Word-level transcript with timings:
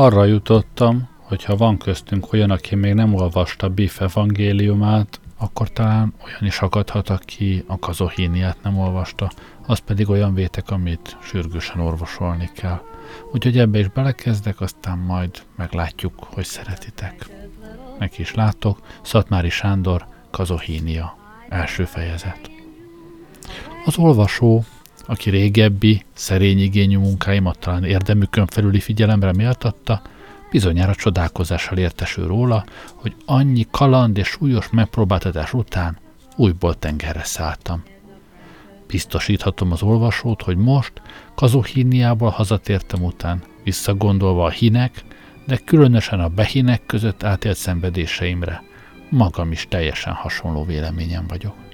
Arra 0.00 0.24
jutottam, 0.24 1.08
hogy 1.20 1.44
ha 1.44 1.56
van 1.56 1.76
köztünk 1.76 2.32
olyan, 2.32 2.50
aki 2.50 2.74
még 2.74 2.94
nem 2.94 3.14
olvasta 3.14 3.68
Biff 3.68 4.00
evangéliumát, 4.00 5.20
akkor 5.38 5.70
talán 5.72 6.14
olyan 6.24 6.44
is 6.44 6.60
akadhat, 6.60 7.08
aki 7.08 7.64
a 7.66 7.78
kazohíniát 7.78 8.56
nem 8.62 8.78
olvasta, 8.78 9.30
az 9.66 9.78
pedig 9.78 10.08
olyan 10.08 10.34
vétek, 10.34 10.70
amit 10.70 11.16
sürgősen 11.22 11.80
orvosolni 11.80 12.50
kell. 12.54 12.80
Úgyhogy 13.32 13.58
ebbe 13.58 13.78
is 13.78 13.88
belekezdek, 13.88 14.60
aztán 14.60 14.98
majd 14.98 15.42
meglátjuk, 15.56 16.14
hogy 16.18 16.44
szeretitek. 16.44 17.26
Neki 17.98 18.20
is 18.20 18.34
látok, 18.34 18.78
Szatmári 19.02 19.50
Sándor, 19.50 20.06
Kazohínia, 20.30 21.16
első 21.48 21.84
fejezet. 21.84 22.50
Az 23.84 23.98
olvasó, 23.98 24.64
aki 25.08 25.30
régebbi, 25.30 26.02
szerény 26.14 26.58
igényű 26.58 26.98
munkáimat 26.98 27.58
talán 27.58 27.84
érdemükön 27.84 28.46
felüli 28.46 28.80
figyelemre 28.80 29.32
méltatta, 29.32 30.02
bizonyára 30.50 30.94
csodálkozással 30.94 31.78
értesül 31.78 32.26
róla, 32.26 32.64
hogy 32.94 33.14
annyi 33.24 33.66
kaland 33.70 34.16
és 34.16 34.26
súlyos 34.26 34.70
megpróbáltatás 34.70 35.52
után 35.52 35.98
újból 36.36 36.78
tengerre 36.78 37.24
szálltam. 37.24 37.82
Biztosíthatom 38.86 39.72
az 39.72 39.82
olvasót, 39.82 40.42
hogy 40.42 40.56
most 40.56 40.92
Kazohíniából 41.34 42.30
hazatértem 42.30 43.04
után, 43.04 43.42
visszagondolva 43.64 44.44
a 44.44 44.50
hinek, 44.50 45.04
de 45.46 45.56
különösen 45.64 46.20
a 46.20 46.28
behinek 46.28 46.86
között 46.86 47.22
átélt 47.22 47.56
szenvedéseimre, 47.56 48.62
magam 49.10 49.52
is 49.52 49.66
teljesen 49.68 50.12
hasonló 50.12 50.64
véleményem 50.64 51.26
vagyok. 51.28 51.67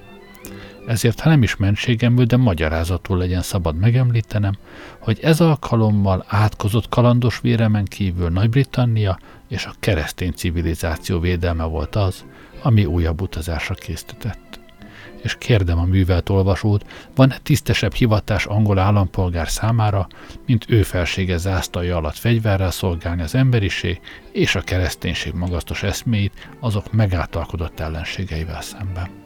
Ezért, 0.87 1.19
ha 1.19 1.29
nem 1.29 1.43
is 1.43 1.55
mentségemből, 1.55 2.25
de 2.25 2.37
magyarázatul 2.37 3.17
legyen 3.17 3.41
szabad 3.41 3.75
megemlítenem, 3.75 4.57
hogy 4.99 5.19
ez 5.21 5.41
alkalommal 5.41 6.25
átkozott 6.27 6.89
kalandos 6.89 7.39
véremen 7.39 7.85
kívül 7.85 8.29
Nagy-Britannia 8.29 9.19
és 9.47 9.65
a 9.65 9.73
keresztény 9.79 10.31
civilizáció 10.31 11.19
védelme 11.19 11.63
volt 11.63 11.95
az, 11.95 12.25
ami 12.61 12.85
újabb 12.85 13.21
utazásra 13.21 13.73
késztetett. 13.73 14.59
És 15.21 15.35
kérdem 15.37 15.79
a 15.79 15.85
művelt 15.85 16.29
olvasót, 16.29 16.85
van-e 17.15 17.37
tisztesebb 17.43 17.93
hivatás 17.93 18.45
angol 18.45 18.79
állampolgár 18.79 19.49
számára, 19.49 20.07
mint 20.45 20.65
ő 20.69 20.83
felsége 20.83 21.37
zászlaja 21.37 21.97
alatt 21.97 22.17
fegyverrel 22.17 22.71
szolgálni 22.71 23.21
az 23.21 23.35
emberiség 23.35 23.99
és 24.31 24.55
a 24.55 24.61
kereszténység 24.61 25.33
magasztos 25.33 25.83
eszméit 25.83 26.49
azok 26.59 26.91
megáltalkodott 26.91 27.79
ellenségeivel 27.79 28.61
szemben. 28.61 29.24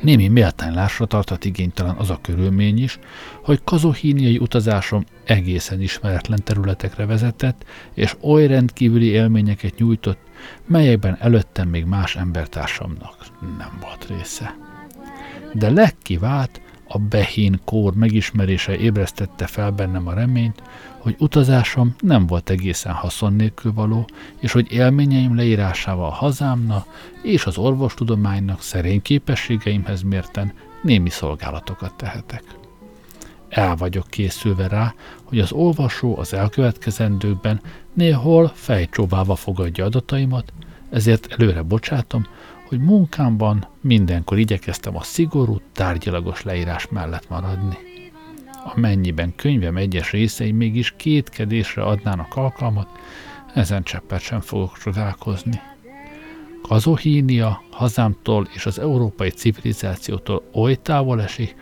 Némi 0.00 0.28
méltánylásra 0.28 1.06
tartott 1.06 1.44
igénytelen 1.44 1.94
az 1.96 2.10
a 2.10 2.18
körülmény 2.22 2.82
is, 2.82 2.98
hogy 3.42 3.60
kazohíniai 3.64 4.38
utazásom 4.38 5.04
egészen 5.24 5.80
ismeretlen 5.80 6.40
területekre 6.44 7.06
vezetett, 7.06 7.64
és 7.94 8.16
oly 8.20 8.46
rendkívüli 8.46 9.06
élményeket 9.06 9.78
nyújtott, 9.78 10.18
melyekben 10.66 11.16
előttem 11.20 11.68
még 11.68 11.84
más 11.84 12.16
embertársamnak 12.16 13.16
nem 13.58 13.78
volt 13.80 14.06
része. 14.08 14.54
De 15.52 15.70
legkivált 15.70 16.60
a 16.88 16.98
Behén 16.98 17.60
kór 17.64 17.94
megismerése 17.94 18.76
ébresztette 18.76 19.46
fel 19.46 19.70
bennem 19.70 20.06
a 20.06 20.12
reményt, 20.14 20.62
hogy 20.98 21.16
utazásom 21.18 21.94
nem 22.00 22.26
volt 22.26 22.50
egészen 22.50 22.92
haszon 22.92 23.32
nélkül 23.32 23.72
való, 23.72 24.06
és 24.38 24.52
hogy 24.52 24.72
élményeim 24.72 25.36
leírásával 25.36 26.10
hazámnak 26.10 26.86
és 27.22 27.46
az 27.46 27.58
orvostudománynak 27.58 28.62
szerény 28.62 29.02
képességeimhez 29.02 30.02
mérten 30.02 30.52
némi 30.82 31.10
szolgálatokat 31.10 31.94
tehetek. 31.94 32.42
El 33.48 33.76
vagyok 33.76 34.06
készülve 34.06 34.68
rá, 34.68 34.94
hogy 35.24 35.38
az 35.38 35.52
olvasó 35.52 36.18
az 36.18 36.34
elkövetkezendőkben 36.34 37.60
néhol 37.92 38.52
fejcsóválva 38.54 39.34
fogadja 39.34 39.84
adataimat, 39.84 40.52
ezért 40.90 41.32
előre 41.32 41.62
bocsátom, 41.62 42.26
hogy 42.68 42.80
munkámban 42.80 43.68
mindenkor 43.80 44.38
igyekeztem 44.38 44.96
a 44.96 45.02
szigorú, 45.02 45.60
tárgyalagos 45.72 46.42
leírás 46.42 46.88
mellett 46.88 47.28
maradni 47.28 47.76
amennyiben 48.74 49.34
könyvem 49.36 49.76
egyes 49.76 50.10
részei 50.10 50.52
mégis 50.52 50.94
kétkedésre 50.96 51.82
adnának 51.82 52.36
alkalmat, 52.36 52.88
ezen 53.54 53.82
cseppet 53.82 54.20
sem 54.20 54.40
fogok 54.40 54.78
csodálkozni. 54.78 55.60
Kazohínia 56.62 57.62
hazámtól 57.70 58.48
és 58.54 58.66
az 58.66 58.78
európai 58.78 59.30
civilizációtól 59.30 60.42
oly 60.52 60.74
távol 60.74 61.22
esik, 61.22 61.56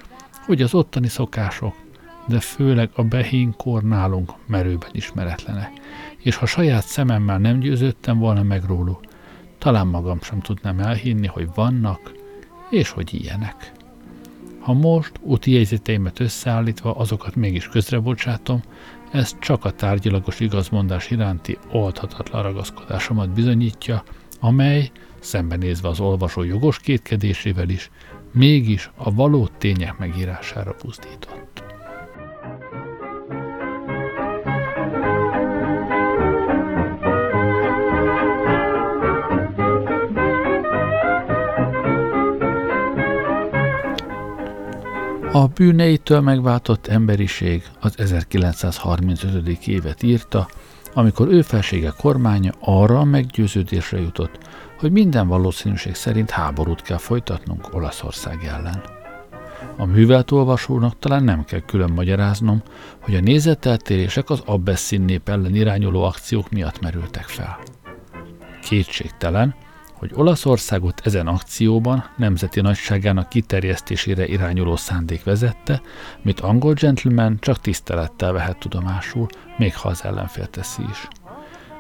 hogy 0.47 0.63
az 0.63 0.75
ottani 0.75 1.09
szokások, 1.09 1.75
de 2.27 2.41
főleg 2.41 2.91
a 2.95 3.03
behínkor 3.03 3.83
nálunk 3.83 4.33
merőben 4.47 4.91
ismeretlenek, 4.93 5.71
és 6.19 6.37
ha 6.37 6.47
saját 6.47 6.87
szememmel 6.87 7.39
nem 7.39 7.59
győződtem 7.59 8.19
volna 8.19 8.43
meg 8.43 8.65
róluk, 8.65 9.01
talán 9.65 9.87
magam 9.87 10.19
sem 10.23 10.41
tudnám 10.41 10.79
elhinni, 10.79 11.27
hogy 11.27 11.49
vannak, 11.55 12.13
és 12.71 12.91
hogy 12.91 13.15
ilyenek. 13.15 13.73
Ha 14.61 14.73
most 14.73 15.13
úti 15.21 15.51
jegyzeteimet 15.53 16.21
összeállítva 16.21 16.95
azokat 16.97 17.35
mégis 17.35 17.69
közrebocsátom, 17.69 18.63
ez 19.13 19.39
csak 19.39 19.65
a 19.65 19.71
tárgyilagos 19.71 20.41
igazmondás 20.41 21.11
iránti 21.11 21.59
oldhatatlan 21.73 22.43
ragaszkodásomat 22.43 23.31
bizonyítja, 23.31 24.03
amely, 24.41 24.91
szembenézve 25.21 25.89
az 25.89 26.01
olvasó 26.01 26.43
jogos 26.43 26.79
kétkedésével 26.79 27.69
is, 27.69 27.91
mégis 28.33 28.91
a 28.97 29.15
való 29.15 29.49
tények 29.59 29.99
megírására 29.99 30.73
pusztított. 30.73 31.44
A 45.35 45.47
bűneitől 45.47 46.21
megváltott 46.21 46.87
emberiség 46.87 47.63
az 47.81 47.99
1935. 47.99 49.67
évet 49.67 50.03
írta, 50.03 50.49
amikor 50.93 51.29
ő 51.29 51.43
felsége 51.43 51.93
kormánya 51.99 52.53
arra 52.61 52.99
a 52.99 53.05
meggyőződésre 53.05 54.01
jutott, 54.01 54.39
hogy 54.79 54.93
minden 54.93 55.29
valószínűség 55.29 55.95
szerint 55.95 56.31
háborút 56.31 56.83
kell 56.83 56.99
folytatnunk 56.99 57.75
Olaszország 57.75 58.45
ellen. 58.45 58.83
A 59.77 59.85
művelt 59.85 60.31
olvasónak 60.31 60.99
talán 60.99 61.25
nem 61.25 61.45
kell 61.45 61.61
külön 61.61 61.91
magyaráznom, 61.91 62.63
hogy 63.01 63.15
a 63.15 63.21
nézeteltérések 63.21 64.31
az 64.31 64.43
Abbessin 64.45 65.03
nép 65.03 65.29
ellen 65.29 65.55
irányuló 65.55 66.03
akciók 66.03 66.51
miatt 66.51 66.81
merültek 66.81 67.25
fel. 67.25 67.59
Kétségtelen, 68.63 69.55
hogy 69.95 70.11
Olaszországot 70.15 71.01
ezen 71.05 71.27
akcióban 71.27 72.05
nemzeti 72.17 72.61
nagyságának 72.61 73.29
kiterjesztésére 73.29 74.27
irányuló 74.27 74.77
szándék 74.77 75.25
vezette, 75.25 75.81
mit 76.23 76.41
angol 76.41 76.73
gentleman 76.73 77.37
csak 77.41 77.61
tisztelettel 77.61 78.33
vehet 78.33 78.59
tudomásul, 78.59 79.27
még 79.57 79.77
ha 79.77 79.89
az 79.89 80.05
ellenfél 80.05 80.47
teszi 80.47 80.83
is. 80.91 81.09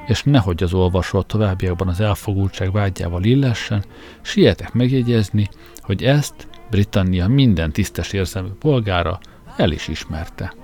És 0.06 0.22
nehogy 0.22 0.62
az 0.62 0.72
olvasó 0.74 1.18
a 1.18 1.22
továbbiakban 1.22 1.88
az 1.88 2.00
elfogultság 2.00 2.72
vágyával 2.72 3.24
illessen, 3.24 3.84
sietek 4.22 4.72
megjegyezni, 4.72 5.48
hogy 5.80 6.04
ezt 6.04 6.48
Britannia 6.70 7.28
minden 7.28 7.72
tisztes 7.72 8.12
érzelmű 8.12 8.48
polgára 8.48 9.18
el 9.56 9.70
is 9.70 9.88
ismerte. 9.88 10.54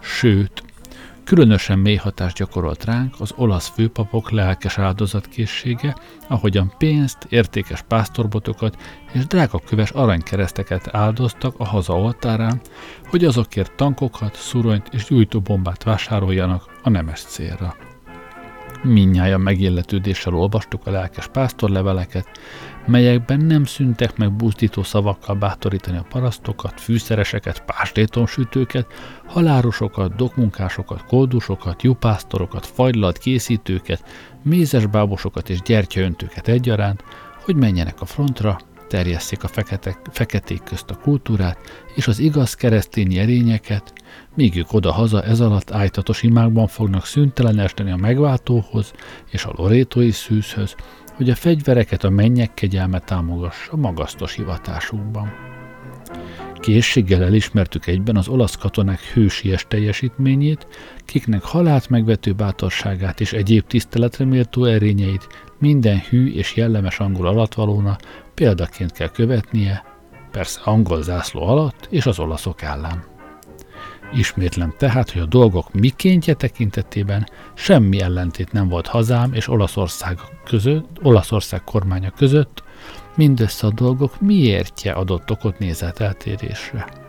Sőt, 0.00 0.62
Különösen 1.32 1.78
mély 1.78 1.96
hatást 1.96 2.36
gyakorolt 2.36 2.84
ránk 2.84 3.14
az 3.18 3.32
olasz 3.36 3.68
főpapok 3.68 4.30
lelkes 4.30 4.78
áldozatkészsége, 4.78 5.96
ahogyan 6.28 6.72
pénzt, 6.78 7.26
értékes 7.28 7.82
pásztorbotokat 7.82 8.76
és 9.12 9.26
drága 9.26 9.58
köves 9.58 9.90
aranykereszteket 9.90 10.94
áldoztak 10.94 11.54
a 11.58 11.64
haza 11.64 11.92
oltárán, 11.92 12.60
hogy 13.04 13.24
azokért 13.24 13.76
tankokat, 13.76 14.34
szuronyt 14.34 14.88
és 14.90 15.04
gyújtóbombát 15.04 15.82
vásároljanak 15.82 16.78
a 16.82 16.90
nemes 16.90 17.20
célra. 17.20 17.76
Minnyáján 18.82 19.40
megilletődéssel 19.40 20.34
olvastuk 20.34 20.86
a 20.86 20.90
lelkes 20.90 21.28
pásztorleveleket, 21.28 22.28
melyekben 22.86 23.40
nem 23.40 23.64
szüntek 23.64 24.16
meg 24.16 24.32
buzdító 24.32 24.82
szavakkal 24.82 25.34
bátorítani 25.34 25.96
a 25.96 26.06
parasztokat, 26.08 26.80
fűszereseket, 26.80 27.64
pástétonsütőket, 27.64 28.86
halárosokat, 29.26 30.16
dokmunkásokat, 30.16 31.04
koldusokat, 31.04 31.82
jupásztorokat, 31.82 32.66
fagylalt 32.66 33.18
készítőket, 33.18 34.04
mézesbábosokat 34.42 35.48
és 35.48 35.60
gyertyaöntőket 35.60 36.48
egyaránt, 36.48 37.04
hogy 37.44 37.56
menjenek 37.56 38.00
a 38.00 38.04
frontra, 38.04 38.58
terjesszék 38.92 39.44
a 39.44 39.48
fekete, 39.48 39.98
feketék 40.10 40.62
közt 40.62 40.90
a 40.90 40.96
kultúrát 40.96 41.58
és 41.94 42.06
az 42.06 42.18
igaz 42.18 42.54
keresztény 42.54 43.14
erényeket, 43.14 43.92
míg 44.34 44.56
ők 44.56 44.72
oda-haza 44.72 45.22
ez 45.22 45.40
alatt 45.40 45.70
ájtatos 45.70 46.22
imákban 46.22 46.66
fognak 46.66 47.06
szüntelen 47.06 47.58
esteni 47.58 47.90
a 47.90 47.96
megváltóhoz 47.96 48.92
és 49.30 49.44
a 49.44 49.52
lorétói 49.56 50.10
szűzhöz, 50.10 50.74
hogy 51.14 51.30
a 51.30 51.34
fegyvereket 51.34 52.04
a 52.04 52.10
mennyek 52.10 52.54
kegyelme 52.54 52.98
támogassa 52.98 53.76
magasztos 53.76 54.34
hivatásukban. 54.34 55.32
Készséggel 56.54 57.22
elismertük 57.22 57.86
egyben 57.86 58.16
az 58.16 58.28
olasz 58.28 58.56
katonák 58.56 59.00
hősies 59.00 59.66
teljesítményét, 59.68 60.66
kiknek 61.04 61.42
halált 61.42 61.88
megvető 61.88 62.32
bátorságát 62.32 63.20
és 63.20 63.32
egyéb 63.32 63.66
tiszteletre 63.66 64.24
méltó 64.24 64.64
erényeit 64.64 65.26
minden 65.58 65.98
hű 66.08 66.32
és 66.32 66.56
jellemes 66.56 66.98
angol 66.98 67.26
alatvalóna 67.26 67.96
példaként 68.34 68.92
kell 68.92 69.08
követnie, 69.08 69.84
persze 70.30 70.60
angol 70.64 71.02
zászló 71.02 71.42
alatt 71.42 71.86
és 71.90 72.06
az 72.06 72.18
olaszok 72.18 72.62
ellen. 72.62 73.11
Ismétlem 74.14 74.74
tehát, 74.78 75.10
hogy 75.10 75.22
a 75.22 75.26
dolgok 75.26 75.72
mikéntje 75.72 76.34
tekintetében 76.34 77.28
semmi 77.54 78.00
ellentét 78.00 78.52
nem 78.52 78.68
volt 78.68 78.86
hazám 78.86 79.32
és 79.32 79.48
Olaszország, 79.48 80.18
között, 80.44 80.98
Olaszország 81.02 81.64
kormánya 81.64 82.10
között, 82.10 82.62
mindössze 83.16 83.66
a 83.66 83.72
dolgok 83.72 84.20
miértje 84.20 84.92
adott 84.92 85.30
okot 85.30 85.58
nézeteltérésre. 85.58 87.01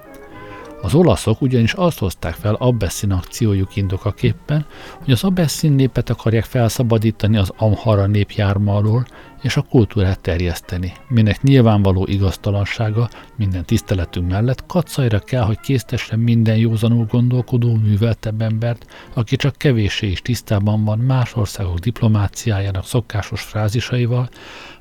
Az 0.83 0.93
olaszok 0.93 1.41
ugyanis 1.41 1.73
azt 1.73 1.99
hozták 1.99 2.33
fel 2.33 2.53
Abbessin 2.53 3.11
akciójuk 3.11 3.75
indokaképpen, 3.75 4.65
hogy 5.03 5.11
az 5.13 5.23
Abbessin 5.23 5.71
népet 5.71 6.09
akarják 6.09 6.43
felszabadítani 6.43 7.37
az 7.37 7.51
Amhara 7.57 8.05
népjárma 8.05 8.75
alól, 8.75 9.05
és 9.41 9.57
a 9.57 9.61
kultúrát 9.61 10.19
terjeszteni, 10.19 10.93
minek 11.07 11.41
nyilvánvaló 11.41 12.05
igaztalansága 12.09 13.09
minden 13.35 13.65
tiszteletünk 13.65 14.29
mellett 14.29 14.65
kacajra 14.65 15.19
kell, 15.19 15.43
hogy 15.43 15.59
késztessen 15.59 16.19
minden 16.19 16.57
józanul 16.57 17.05
gondolkodó, 17.05 17.75
műveltebb 17.75 18.41
embert, 18.41 18.85
aki 19.13 19.35
csak 19.35 19.55
kevéssé 19.55 20.07
is 20.07 20.21
tisztában 20.21 20.83
van 20.83 20.99
más 20.99 21.35
országok 21.35 21.79
diplomáciájának 21.79 22.85
szokásos 22.85 23.41
frázisaival, 23.41 24.29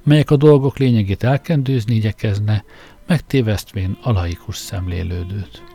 melyek 0.03 0.31
a 0.31 0.37
dolgok 0.37 0.79
lényegét 0.79 1.25
elkendőzni 1.25 1.95
igyekezne, 1.95 2.65
megtévesztvén 3.07 3.99
a 4.03 4.13
laikus 4.13 4.57
szemlélődőt. 4.57 5.72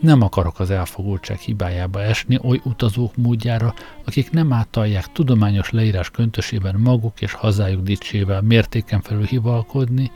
Nem 0.00 0.22
akarok 0.22 0.60
az 0.60 0.70
elfogultság 0.70 1.38
hibájába 1.38 2.02
esni 2.02 2.38
oly 2.42 2.60
utazók 2.64 3.16
módjára, 3.16 3.74
akik 4.04 4.30
nem 4.30 4.52
átalják 4.52 5.12
tudományos 5.12 5.70
leírás 5.70 6.10
köntösében 6.10 6.74
maguk 6.78 7.20
és 7.20 7.32
hazájuk 7.32 7.82
dicsével 7.82 8.40
mértéken 8.40 9.00
felül 9.00 9.24
hivalkodni, 9.24 10.10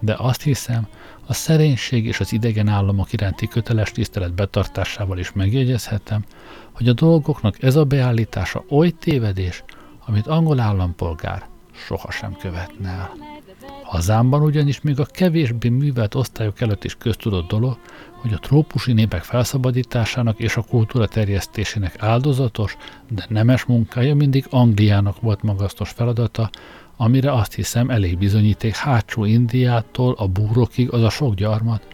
de 0.00 0.14
azt 0.18 0.42
hiszem, 0.42 0.86
a 1.26 1.32
szerénység 1.32 2.06
és 2.06 2.20
az 2.20 2.32
idegen 2.32 2.68
államok 2.68 3.12
iránti 3.12 3.48
köteles 3.48 3.92
tisztelet 3.92 4.34
betartásával 4.34 5.18
is 5.18 5.32
megjegyezhetem, 5.32 6.24
hogy 6.72 6.88
a 6.88 6.92
dolgoknak 6.92 7.62
ez 7.62 7.76
a 7.76 7.84
beállítása 7.84 8.64
oly 8.68 8.90
tévedés, 8.90 9.64
amit 10.06 10.26
angol 10.26 10.60
állampolgár 10.60 11.46
sohasem 11.72 12.36
követne 12.36 12.88
el. 12.88 13.33
Hazámban 13.82 14.42
ugyanis 14.42 14.80
még 14.80 15.00
a 15.00 15.04
kevésbé 15.04 15.68
művelt 15.68 16.14
osztályok 16.14 16.60
előtt 16.60 16.84
is 16.84 16.94
köztudott 16.94 17.48
dolog, 17.48 17.78
hogy 18.14 18.32
a 18.32 18.38
trópusi 18.38 18.92
népek 18.92 19.22
felszabadításának 19.22 20.38
és 20.38 20.56
a 20.56 20.62
kultúra 20.62 21.06
terjesztésének 21.06 22.02
áldozatos, 22.02 22.76
de 23.10 23.26
nemes 23.28 23.64
munkája 23.64 24.14
mindig 24.14 24.46
Angliának 24.50 25.20
volt 25.20 25.42
magasztos 25.42 25.90
feladata, 25.90 26.50
amire 26.96 27.32
azt 27.32 27.54
hiszem 27.54 27.90
elég 27.90 28.18
bizonyíték 28.18 28.74
hátsó 28.74 29.24
Indiától 29.24 30.14
a 30.18 30.28
búrokig 30.28 30.92
az 30.92 31.02
a 31.02 31.10
sok 31.10 31.34
gyarmat, 31.34 31.86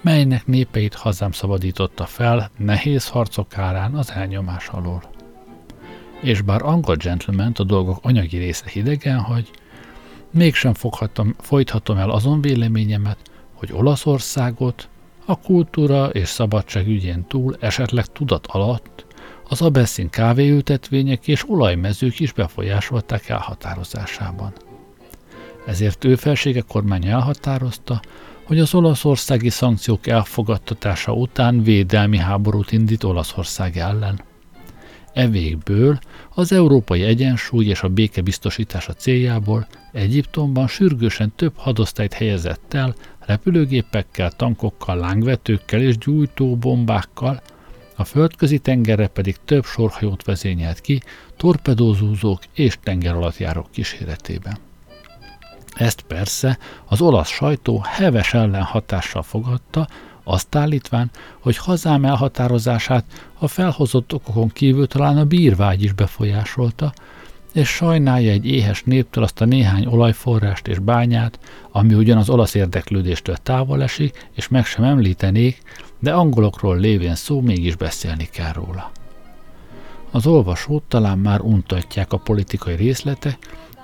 melynek 0.00 0.46
népeit 0.46 0.94
hazám 0.94 1.32
szabadította 1.32 2.04
fel 2.06 2.50
nehéz 2.56 3.08
harcok 3.08 3.58
árán 3.58 3.94
az 3.94 4.10
elnyomás 4.10 4.68
alól. 4.68 5.02
És 6.20 6.40
bár 6.40 6.62
angol 6.62 6.96
gentleman 6.96 7.52
a 7.56 7.64
dolgok 7.64 7.98
anyagi 8.02 8.36
része 8.36 8.68
hidegen 8.68 9.18
hagy, 9.18 9.50
mégsem 10.30 10.74
foghatom, 10.74 11.34
folythatom 11.40 11.96
el 11.96 12.10
azon 12.10 12.40
véleményemet, 12.40 13.18
hogy 13.52 13.72
Olaszországot 13.72 14.88
a 15.26 15.40
kultúra 15.40 16.06
és 16.06 16.28
szabadság 16.28 16.86
ügyén 16.86 17.26
túl 17.26 17.56
esetleg 17.60 18.06
tudat 18.06 18.46
alatt 18.46 19.06
az 19.48 19.62
abeszin 19.62 20.10
kávéültetvények 20.10 21.28
és 21.28 21.48
olajmezők 21.48 22.20
is 22.20 22.32
befolyásolták 22.32 23.28
elhatározásában. 23.28 24.52
Ezért 25.66 26.04
ő 26.04 26.16
felsége 26.16 26.60
kormány 26.60 27.06
elhatározta, 27.06 28.00
hogy 28.44 28.58
az 28.58 28.74
olaszországi 28.74 29.48
szankciók 29.48 30.06
elfogadtatása 30.06 31.12
után 31.12 31.62
védelmi 31.62 32.18
háborút 32.18 32.72
indít 32.72 33.04
Olaszország 33.04 33.76
ellen. 33.76 34.20
E 35.18 35.28
végből 35.28 35.98
az 36.34 36.52
európai 36.52 37.02
egyensúly 37.02 37.66
és 37.66 37.82
a 37.82 37.88
béke 37.88 38.20
biztosítása 38.20 38.92
céljából 38.92 39.66
Egyiptomban 39.92 40.66
sürgősen 40.66 41.32
több 41.36 41.52
hadosztályt 41.56 42.12
helyezett 42.12 42.74
el 42.74 42.94
repülőgépekkel, 43.18 44.30
tankokkal, 44.30 44.96
lángvetőkkel 44.96 45.80
és 45.80 45.98
gyújtóbombákkal, 45.98 47.42
a 47.96 48.04
földközi 48.04 48.58
tengerre 48.58 49.06
pedig 49.06 49.36
több 49.44 49.64
sorhajót 49.64 50.24
vezényelt 50.24 50.80
ki, 50.80 51.02
torpedózúzók 51.36 52.40
és 52.54 52.78
tengeralattjárók 52.82 53.70
kíséretében. 53.70 54.58
Ezt 55.74 56.02
persze 56.02 56.58
az 56.84 57.00
olasz 57.00 57.30
sajtó 57.30 57.80
heves 57.84 58.34
ellenhatással 58.34 59.22
fogadta, 59.22 59.88
azt 60.28 60.54
állítván, 60.54 61.10
hogy 61.40 61.56
hazám 61.56 62.04
elhatározását 62.04 63.04
a 63.38 63.48
felhozott 63.48 64.12
okokon 64.12 64.48
kívül 64.48 64.86
talán 64.86 65.16
a 65.18 65.24
bírvágy 65.24 65.82
is 65.82 65.92
befolyásolta, 65.92 66.92
és 67.52 67.68
sajnálja 67.68 68.30
egy 68.30 68.46
éhes 68.46 68.82
néptől 68.82 69.24
azt 69.24 69.40
a 69.40 69.44
néhány 69.44 69.86
olajforrást 69.86 70.66
és 70.66 70.78
bányát, 70.78 71.38
ami 71.70 71.94
ugyan 71.94 72.18
az 72.18 72.28
olasz 72.28 72.54
érdeklődéstől 72.54 73.36
távol 73.36 73.82
esik, 73.82 74.28
és 74.34 74.48
meg 74.48 74.64
sem 74.64 74.84
említenék, 74.84 75.62
de 75.98 76.12
angolokról 76.12 76.78
lévén 76.78 77.14
szó 77.14 77.40
mégis 77.40 77.76
beszélni 77.76 78.28
kell 78.32 78.52
róla. 78.52 78.90
Az 80.10 80.26
olvasót 80.26 80.82
talán 80.82 81.18
már 81.18 81.40
untatják 81.40 82.12
a 82.12 82.16
politikai 82.16 82.74
részletek, 82.74 83.38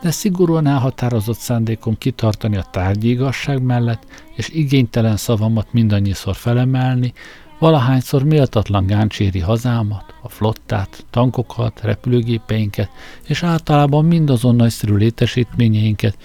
de 0.04 0.10
szigorúan 0.10 0.66
elhatározott 0.66 1.38
szándékom 1.38 1.98
kitartani 1.98 2.56
a 2.56 2.66
tárgyi 2.70 3.08
igazság 3.10 3.62
mellett, 3.62 4.06
és 4.34 4.48
igénytelen 4.48 5.16
szavamat 5.16 5.72
mindannyiszor 5.72 6.36
felemelni, 6.36 7.12
valahányszor 7.58 8.24
méltatlan 8.24 8.86
gáncséri 8.86 9.38
hazámat, 9.38 10.14
a 10.22 10.28
flottát, 10.28 11.04
tankokat, 11.10 11.80
repülőgépeinket, 11.80 12.90
és 13.26 13.42
általában 13.42 14.04
mindazon 14.04 14.56
nagyszerű 14.56 14.94
létesítményeinket, 14.94 16.16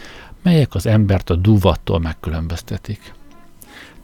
melyek 0.44 0.76
az 0.76 0.86
embert 0.86 1.30
a 1.30 1.36
duvattól 1.36 2.00
megkülönböztetik. 2.00 3.14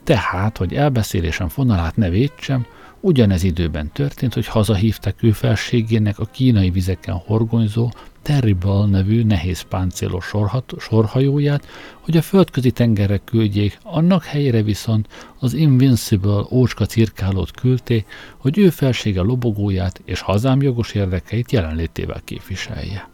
Tehát, 0.04 0.58
hogy 0.58 0.74
elbeszélésem 0.74 1.48
fonalát 1.48 1.96
ne 1.96 2.10
védsem, 2.10 2.66
ugyanez 3.06 3.44
időben 3.44 3.92
történt, 3.94 4.34
hogy 4.34 4.48
hazahívták 4.48 5.24
ő 5.24 5.32
felségének 5.32 6.20
a 6.20 6.26
kínai 6.26 6.70
vizeken 6.70 7.16
horgonyzó, 7.16 7.92
Terrible 8.22 8.86
nevű 8.86 9.24
nehéz 9.24 9.62
páncélos 9.62 10.26
sorhat, 10.26 10.74
sorhajóját, 10.80 11.68
hogy 12.00 12.18
a 12.18 12.22
földközi 12.22 12.72
tengerre 12.72 13.18
küldjék, 13.18 13.78
annak 13.84 14.24
helyére 14.24 14.62
viszont 14.64 15.08
az 15.40 15.54
Invincible 15.54 16.46
ócska 16.52 16.86
cirkálót 16.86 17.52
küldték, 17.52 18.06
hogy 18.38 18.58
ő 18.58 18.70
felsége 18.70 19.22
lobogóját 19.22 20.02
és 20.06 20.20
hazám 20.20 20.62
jogos 20.62 20.94
érdekeit 20.94 21.52
jelenlétével 21.52 22.22
képviselje. 22.24 23.10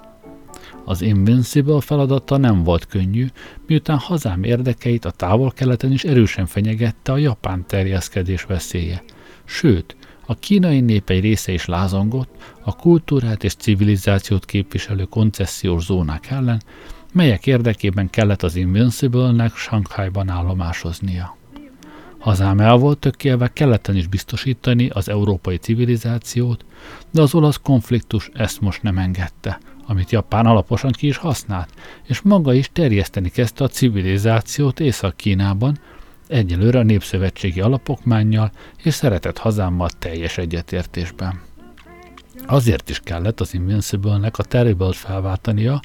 Az 0.85 1.01
Invincible 1.01 1.81
feladata 1.81 2.37
nem 2.37 2.63
volt 2.63 2.85
könnyű, 2.85 3.27
miután 3.67 3.97
hazám 3.97 4.43
érdekeit 4.43 5.05
a 5.05 5.11
távol-keleten 5.11 5.91
is 5.91 6.03
erősen 6.03 6.45
fenyegette 6.45 7.11
a 7.11 7.17
japán 7.17 7.65
terjeszkedés 7.67 8.43
veszélye. 8.43 9.03
Sőt, 9.53 9.95
a 10.25 10.35
kínai 10.35 10.79
nép 10.79 11.09
egy 11.09 11.21
része 11.21 11.51
is 11.51 11.65
lázongott 11.65 12.55
a 12.61 12.75
kultúrát 12.75 13.43
és 13.43 13.53
civilizációt 13.53 14.45
képviselő 14.45 15.03
koncesziós 15.03 15.83
zónák 15.83 16.29
ellen, 16.29 16.61
melyek 17.13 17.47
érdekében 17.47 18.09
kellett 18.09 18.43
az 18.43 18.55
Invincible-nek 18.55 19.55
Shanghai-ban 19.55 20.29
állomásoznia. 20.29 21.37
Hazám 22.19 22.59
el 22.59 22.75
volt 22.75 22.99
tökélve 22.99 23.47
keleten 23.47 23.95
is 23.95 24.07
biztosítani 24.07 24.89
az 24.89 25.09
európai 25.09 25.57
civilizációt, 25.57 26.65
de 27.09 27.21
az 27.21 27.33
olasz 27.33 27.59
konfliktus 27.63 28.29
ezt 28.33 28.61
most 28.61 28.83
nem 28.83 28.97
engedte, 28.97 29.59
amit 29.87 30.11
Japán 30.11 30.45
alaposan 30.45 30.91
ki 30.91 31.07
is 31.07 31.17
használt, 31.17 31.69
és 32.07 32.21
maga 32.21 32.53
is 32.53 32.69
terjeszteni 32.73 33.29
kezdte 33.29 33.63
a 33.63 33.67
civilizációt 33.67 34.79
Észak-Kínában, 34.79 35.77
egyelőre 36.31 36.79
a 36.79 36.83
népszövetségi 36.83 37.61
alapokmánnyal 37.61 38.51
és 38.83 38.93
szeretett 38.93 39.37
hazámmal 39.37 39.89
teljes 39.89 40.37
egyetértésben. 40.37 41.41
Azért 42.45 42.89
is 42.89 42.99
kellett 42.99 43.39
az 43.39 43.53
Invincible-nek 43.53 44.37
a 44.37 44.43
Terrible-t 44.43 44.95
felváltania, 44.95 45.81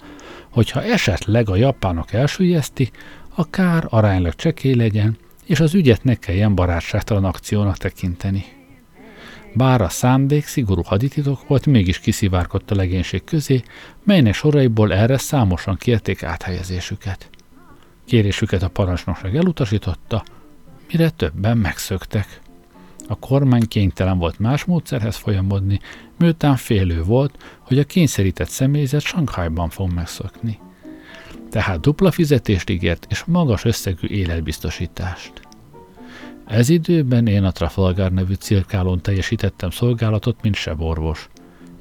hogyha 0.50 0.83
esetleg 0.83 1.49
a 1.49 1.57
japánok 1.57 2.12
elsüllyeszti, 2.12 2.91
a 3.35 3.50
kár 3.50 3.87
aránylag 3.88 4.35
csekély 4.35 4.75
legyen, 4.75 5.17
és 5.45 5.61
az 5.61 5.75
ügyet 5.75 6.05
ne 6.05 6.15
kelljen 6.15 6.55
barátságtalan 6.55 7.25
akciónak 7.25 7.76
tekinteni. 7.76 8.45
Bár 9.55 9.81
a 9.81 9.88
szándék 9.88 10.47
szigorú 10.47 10.83
hadititok 10.83 11.49
volt, 11.49 11.67
mégis 11.67 11.99
kiszivárgott 11.99 12.71
a 12.71 12.75
legénység 12.75 13.25
közé, 13.25 13.62
melynek 14.05 14.35
soraiból 14.35 14.93
erre 14.93 15.19
számosan 15.19 15.76
kérték 15.76 16.23
áthelyezésüket. 16.23 17.31
Kérésüket 18.07 18.62
a 18.62 18.69
parancsnokság 18.69 19.37
elutasította, 19.37 20.25
mire 20.93 21.11
többen 21.11 21.59
megszöktek. 21.59 22.40
A 23.09 23.19
kormány 23.19 23.69
kénytelen 23.69 24.19
volt 24.19 24.38
más 24.38 24.64
módszerhez 24.64 25.16
folyamodni, 25.16 25.81
miután 26.19 26.57
félő 26.57 27.02
volt, 27.02 27.43
hogy 27.61 27.78
a 27.78 27.85
kényszerített 27.85 28.49
személyzet 28.49 29.00
Sankhajban 29.00 29.69
fog 29.69 29.93
megszokni. 29.93 30.59
Tehát 31.50 31.81
dupla 31.81 32.11
fizetést 32.11 32.71
ígért 32.71 33.07
és 33.11 33.25
magas 33.25 33.64
összegű 33.64 34.07
életbiztosítást. 34.07 35.33
Ez 36.47 36.69
időben 36.69 37.26
én 37.26 37.45
a 37.45 37.52
Trafalgar 37.52 38.12
nevű 38.12 38.35
cirkálón 38.35 39.00
teljesítettem 39.00 39.71
szolgálatot, 39.71 40.43
mint 40.43 40.55
seborvos, 40.55 41.28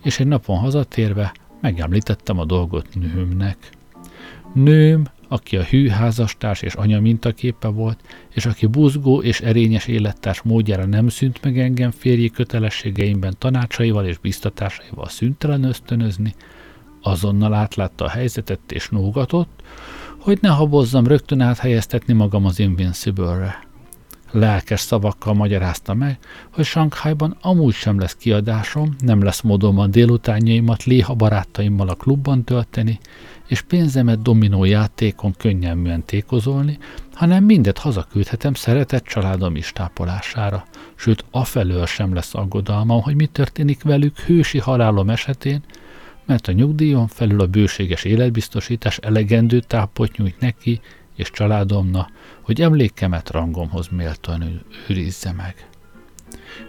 és 0.04 0.20
egy 0.20 0.28
napon 0.28 0.58
hazatérve 0.58 1.34
megemlítettem 1.62 2.40
a 2.40 2.46
dolgot 2.46 2.88
nőmnek. 2.94 3.58
Nőm, 4.54 5.08
aki 5.36 5.58
a 5.58 5.64
hű 5.64 5.88
házastárs 5.88 6.62
és 6.62 6.74
anya 6.74 7.00
mintaképe 7.00 7.68
volt, 7.68 8.00
és 8.34 8.46
aki 8.46 8.66
buzgó 8.66 9.22
és 9.22 9.40
erényes 9.40 9.88
élettárs 9.88 10.42
módjára 10.42 10.86
nem 10.86 11.08
szűnt 11.08 11.44
meg 11.44 11.60
engem 11.60 11.92
férji 11.92 12.30
kötelességeimben 12.30 13.36
tanácsaival 13.38 14.06
és 14.06 14.18
biztatásaival 14.18 15.10
szüntelen 15.10 15.64
ösztönözni, 15.64 16.34
azonnal 17.02 17.54
átlátta 17.54 18.06
a 18.06 18.10
helyzetet 18.10 18.72
és 18.72 18.90
nógatott, 18.90 19.62
hogy 20.20 20.38
ne 20.42 20.50
habozzam 20.50 21.08
rögtön 21.08 21.42
áthelyeztetni 21.42 22.14
magam 22.14 22.46
az 22.46 22.60
Invincible-re. 22.60 23.64
Lelkes 24.32 24.80
szavakkal 24.80 25.34
magyarázta 25.34 25.94
meg, 25.94 26.18
hogy 26.54 26.66
Sankhájban 26.66 27.38
amúgy 27.42 27.74
sem 27.74 28.00
lesz 28.00 28.16
kiadásom, 28.16 28.96
nem 29.00 29.24
lesz 29.24 29.42
módom 29.42 29.80
a 29.80 29.88
délutánjaimat 29.88 30.84
léha 30.84 31.14
barátaimmal 31.14 31.90
a 31.90 31.96
klubban 31.96 32.44
tölteni, 32.44 33.00
és 33.48 33.62
pénzemet 33.62 34.22
dominó 34.22 34.64
játékon 34.64 35.34
könnyelműen 35.38 36.06
tékozolni, 36.06 36.78
hanem 37.14 37.44
mindet 37.44 37.78
hazaküldhetem 37.78 38.54
szeretett 38.54 39.04
családom 39.04 39.56
is 39.56 39.72
tápolására. 39.72 40.66
Sőt, 40.96 41.26
afelől 41.32 41.86
sem 41.86 42.14
lesz 42.14 42.36
aggodalmam, 42.36 43.02
hogy 43.02 43.16
mi 43.16 43.26
történik 43.26 43.84
velük 43.84 44.20
hősi 44.20 44.60
halálom 44.60 45.10
esetén, 45.10 45.64
mert 46.26 46.48
a 46.48 46.52
nyugdíjon 46.52 47.08
felül 47.08 47.42
a 47.42 47.48
bőséges 47.48 48.04
életbiztosítás 48.04 48.98
elegendő 48.98 49.60
tápot 49.60 50.18
nyújt 50.18 50.40
neki 50.40 50.82
és 51.16 51.32
családomna, 51.32 52.10
hogy 52.42 52.62
emlékemet 52.62 53.30
rangomhoz 53.30 53.88
méltóan 53.88 54.66
őrizze 54.88 55.32
meg. 55.32 55.70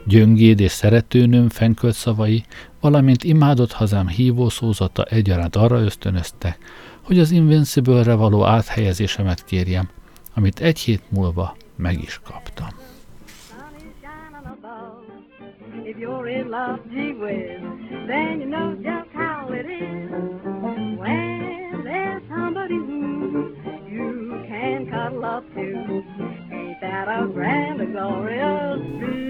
Gyöngéd 0.05 0.61
és 0.61 0.73
szeretőnőm 0.73 1.49
fenkölt 1.49 1.95
szavai, 1.95 2.45
valamint 2.91 3.25
imádott 3.25 3.73
hazám 3.73 4.09
hívószózata 4.09 5.05
egyaránt 5.05 5.57
arra 5.57 5.81
ösztönözte, 5.81 6.57
hogy 7.03 7.19
az 7.19 7.31
Invincible-re 7.31 8.15
való 8.15 8.45
áthelyezésemet 8.45 9.45
kérjem, 9.45 9.89
amit 10.35 10.61
egy 10.61 10.79
hét 10.79 11.03
múlva 11.11 11.57
meg 11.77 12.03
is 12.03 12.21
kaptam. 12.25 12.69
If 15.85 15.97
you're 15.99 16.29
in 16.29 16.49
love, 16.49 16.81
gee 16.91 17.13
whiz, 17.13 17.61
then 18.07 18.41
you 18.41 18.49
know 18.49 18.69
just 18.75 19.11
how 19.15 19.53
it 19.53 19.67
is. 19.67 20.11
When 20.99 21.83
there's 21.85 22.23
somebody 22.29 22.75
who 22.75 23.01
you 23.97 24.11
can 24.49 24.87
cuddle 24.91 25.25
up 25.37 25.45
to, 25.55 25.67
ain't 26.53 26.81
that 26.81 27.07
a 27.09 27.27
grand 27.33 27.81
and 27.81 27.93
glorious 27.93 29.26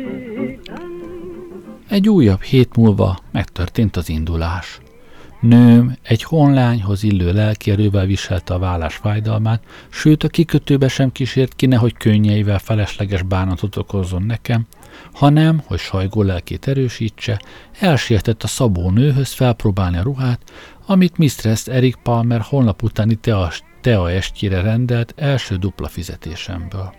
Egy 1.97 2.09
újabb 2.09 2.43
hét 2.43 2.76
múlva 2.76 3.19
megtörtént 3.33 3.97
az 3.97 4.09
indulás. 4.09 4.81
Nőm 5.41 5.97
egy 6.03 6.23
honlányhoz 6.23 7.03
illő 7.03 7.33
lelkierővel 7.33 8.07
viselte 8.07 8.55
a 8.55 8.59
vállás 8.59 8.95
fájdalmát, 8.95 9.62
sőt 9.88 10.25
a 10.25 10.29
kikötőbe 10.29 10.88
sem 10.88 11.12
kísért 11.12 11.55
ki, 11.55 11.67
nehogy 11.67 11.97
könnyeivel 11.97 12.59
felesleges 12.59 13.23
bánatot 13.23 13.76
okozzon 13.76 14.23
nekem, 14.23 14.67
hanem, 15.12 15.62
hogy 15.67 15.79
sajgó 15.79 16.23
lelkét 16.23 16.69
erősítse, 16.69 17.41
elsietett 17.79 18.43
a 18.43 18.47
szabó 18.47 18.91
nőhöz 18.91 19.33
felpróbálni 19.33 19.97
a 19.97 20.03
ruhát, 20.03 20.41
amit 20.87 21.19
Mistress 21.19 21.67
Eric 21.67 21.99
Palmer 22.03 22.41
holnap 22.41 22.83
utáni 22.83 23.15
tea, 23.15 23.53
tea 23.81 24.11
estjére 24.11 24.61
rendelt 24.61 25.15
első 25.17 25.57
dupla 25.57 25.88
fizetésemből. 25.88 26.95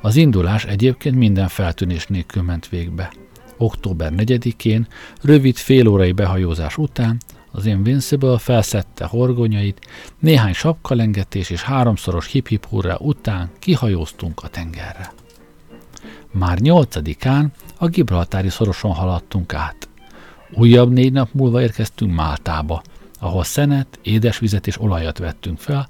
Az 0.00 0.16
indulás 0.16 0.64
egyébként 0.64 1.16
minden 1.16 1.48
feltűnés 1.48 2.06
nélkül 2.06 2.42
ment 2.42 2.68
végbe. 2.68 3.10
Október 3.56 4.12
4-én, 4.16 4.86
rövid 5.22 5.56
félórai 5.56 6.12
behajózás 6.12 6.76
után 6.76 7.20
az 7.50 7.66
Invincible 7.66 8.38
felszette 8.38 9.04
horgonyait, 9.04 9.80
néhány 10.18 10.52
sapkalengetés 10.52 11.50
és 11.50 11.62
háromszoros 11.62 12.26
hip-hip 12.26 12.66
után 12.98 13.50
kihajóztunk 13.58 14.42
a 14.42 14.48
tengerre. 14.48 15.12
Már 16.30 16.58
nyolcadikán 16.58 17.52
a 17.78 17.86
Gibraltári 17.86 18.48
szoroson 18.48 18.92
haladtunk 18.92 19.54
át. 19.54 19.88
Újabb 20.52 20.92
négy 20.92 21.12
nap 21.12 21.28
múlva 21.32 21.62
érkeztünk 21.62 22.14
Máltába, 22.14 22.82
ahol 23.20 23.44
szenet, 23.44 23.98
édesvizet 24.02 24.66
és 24.66 24.80
olajat 24.80 25.18
vettünk 25.18 25.58
fel, 25.58 25.86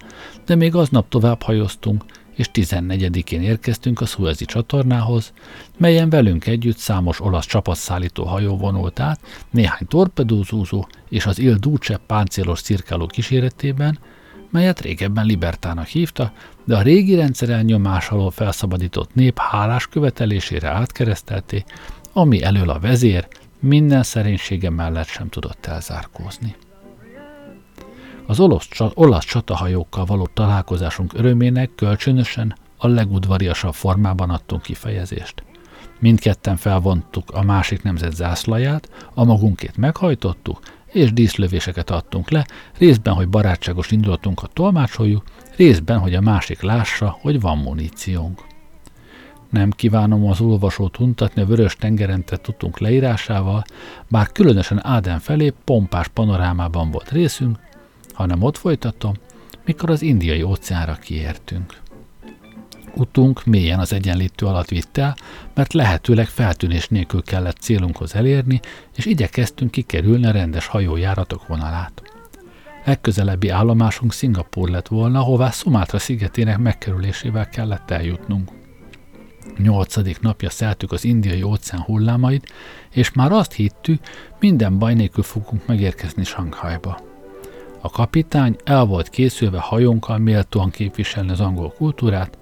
de 0.46 0.54
még 0.54 0.74
aznap 0.74 1.08
tovább 1.08 1.42
hajóztunk, 1.42 2.04
és 2.34 2.50
14-én 2.52 3.42
érkeztünk 3.42 4.00
a 4.00 4.06
Suezi 4.06 4.44
csatornához, 4.44 5.32
melyen 5.76 6.10
velünk 6.10 6.46
együtt 6.46 6.76
számos 6.76 7.20
olasz 7.20 7.46
csapatszállító 7.46 8.24
hajó 8.24 8.56
vonult 8.56 9.00
át, 9.00 9.20
néhány 9.50 9.86
torpedózúzó 9.88 10.86
és 11.08 11.26
az 11.26 11.38
Il 11.38 11.54
Duce 11.54 12.00
páncélos 12.06 12.60
cirkáló 12.60 13.06
kíséretében, 13.06 13.98
melyet 14.50 14.80
régebben 14.80 15.26
Libertának 15.26 15.86
hívta, 15.86 16.32
de 16.64 16.76
a 16.76 16.82
régi 16.82 17.14
rendszer 17.14 17.48
elnyomás 17.48 18.08
alól 18.08 18.30
felszabadított 18.30 19.14
nép 19.14 19.38
hálás 19.38 19.86
követelésére 19.86 20.68
átkeresztelték, 20.68 21.64
ami 22.12 22.42
elől 22.42 22.70
a 22.70 22.78
vezér 22.78 23.28
minden 23.60 24.02
szerénysége 24.02 24.70
mellett 24.70 25.06
sem 25.06 25.28
tudott 25.28 25.66
elzárkózni. 25.66 26.54
Az 28.26 28.40
olasz, 28.40 28.68
olasz 28.94 29.24
csatahajókkal 29.24 30.04
való 30.04 30.28
találkozásunk 30.34 31.12
örömének 31.12 31.70
kölcsönösen 31.74 32.56
a 32.76 32.86
legudvariasabb 32.86 33.74
formában 33.74 34.30
adtunk 34.30 34.62
kifejezést. 34.62 35.42
Mindketten 35.98 36.56
felvontuk 36.56 37.30
a 37.30 37.42
másik 37.42 37.82
nemzet 37.82 38.14
zászlaját, 38.14 39.10
a 39.14 39.24
magunkét 39.24 39.76
meghajtottuk, 39.76 40.60
és 40.86 41.12
díszlövéseket 41.12 41.90
adtunk 41.90 42.30
le, 42.30 42.46
részben, 42.78 43.14
hogy 43.14 43.28
barátságos 43.28 43.90
indulatunkat 43.90 44.52
tolmácsoljuk, 44.52 45.22
részben, 45.56 45.98
hogy 45.98 46.14
a 46.14 46.20
másik 46.20 46.62
lássa, 46.62 47.16
hogy 47.20 47.40
van 47.40 47.58
muníciónk. 47.58 48.40
Nem 49.50 49.70
kívánom 49.70 50.26
az 50.26 50.40
olvasót 50.40 50.98
untatni 50.98 51.42
a 51.42 51.46
vörös 51.46 51.76
tengeren 51.76 52.24
tudtunk 52.24 52.78
leírásával, 52.78 53.64
bár 54.08 54.32
különösen 54.32 54.86
Áden 54.86 55.18
felé 55.18 55.52
pompás 55.64 56.08
panorámában 56.08 56.90
volt 56.90 57.10
részünk, 57.10 57.58
hanem 58.14 58.42
ott 58.42 58.56
folytatom, 58.56 59.14
mikor 59.64 59.90
az 59.90 60.02
indiai 60.02 60.42
óceánra 60.42 60.94
kiértünk. 60.94 61.82
Utunk 62.94 63.44
mélyen 63.44 63.78
az 63.78 63.92
egyenlítő 63.92 64.46
alatt 64.46 64.68
vitt 64.68 64.96
el, 64.96 65.16
mert 65.54 65.72
lehetőleg 65.72 66.26
feltűnés 66.26 66.88
nélkül 66.88 67.22
kellett 67.22 67.56
célunkhoz 67.56 68.14
elérni, 68.14 68.60
és 68.96 69.06
igyekeztünk 69.06 69.70
kikerülni 69.70 70.26
a 70.26 70.30
rendes 70.30 70.66
hajójáratok 70.66 71.46
vonalát. 71.46 72.02
Legközelebbi 72.84 73.48
állomásunk 73.48 74.12
Szingapúr 74.12 74.68
lett 74.68 74.88
volna, 74.88 75.20
hová 75.20 75.50
Szumátra 75.50 75.98
szigetének 75.98 76.58
megkerülésével 76.58 77.48
kellett 77.48 77.90
eljutnunk. 77.90 78.50
Nyolcadik 79.56 80.20
napja 80.20 80.50
szeltük 80.50 80.92
az 80.92 81.04
indiai 81.04 81.42
óceán 81.42 81.82
hullámait, 81.82 82.52
és 82.90 83.12
már 83.12 83.32
azt 83.32 83.52
hittük, 83.52 84.02
minden 84.40 84.78
baj 84.78 84.94
nélkül 84.94 85.22
fogunk 85.22 85.66
megérkezni 85.66 86.24
Sanghajba. 86.24 87.13
A 87.84 87.90
kapitány 87.90 88.56
el 88.64 88.84
volt 88.84 89.08
készülve 89.08 89.58
hajónkkal 89.58 90.18
méltóan 90.18 90.70
képviselni 90.70 91.30
az 91.30 91.40
angol 91.40 91.72
kultúrát, 91.76 92.38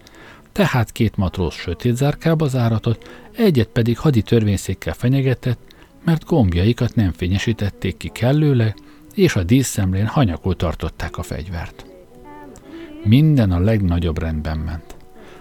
tehát 0.53 0.93
két 0.93 1.17
matróz 1.17 1.55
sötét 1.55 1.97
zárkába 1.97 2.47
záratott, 2.47 3.09
egyet 3.37 3.69
pedig 3.69 3.99
hadi 3.99 4.23
törvényszékkel 4.23 4.95
fenyegetett, 4.95 5.59
mert 6.05 6.25
gombjaikat 6.25 6.95
nem 6.95 7.13
fényesítették 7.13 7.97
ki 7.97 8.09
kellőleg, 8.09 8.77
és 9.15 9.37
a 9.37 9.43
díszszemlén 9.43 10.07
hanyakul 10.07 10.57
tartották 10.57 11.19
a 11.19 11.23
fegyvert. 11.23 11.85
Minden 13.05 13.51
a 13.51 13.59
legnagyobb 13.59 14.19
rendben 14.19 14.59
ment. 14.59 14.97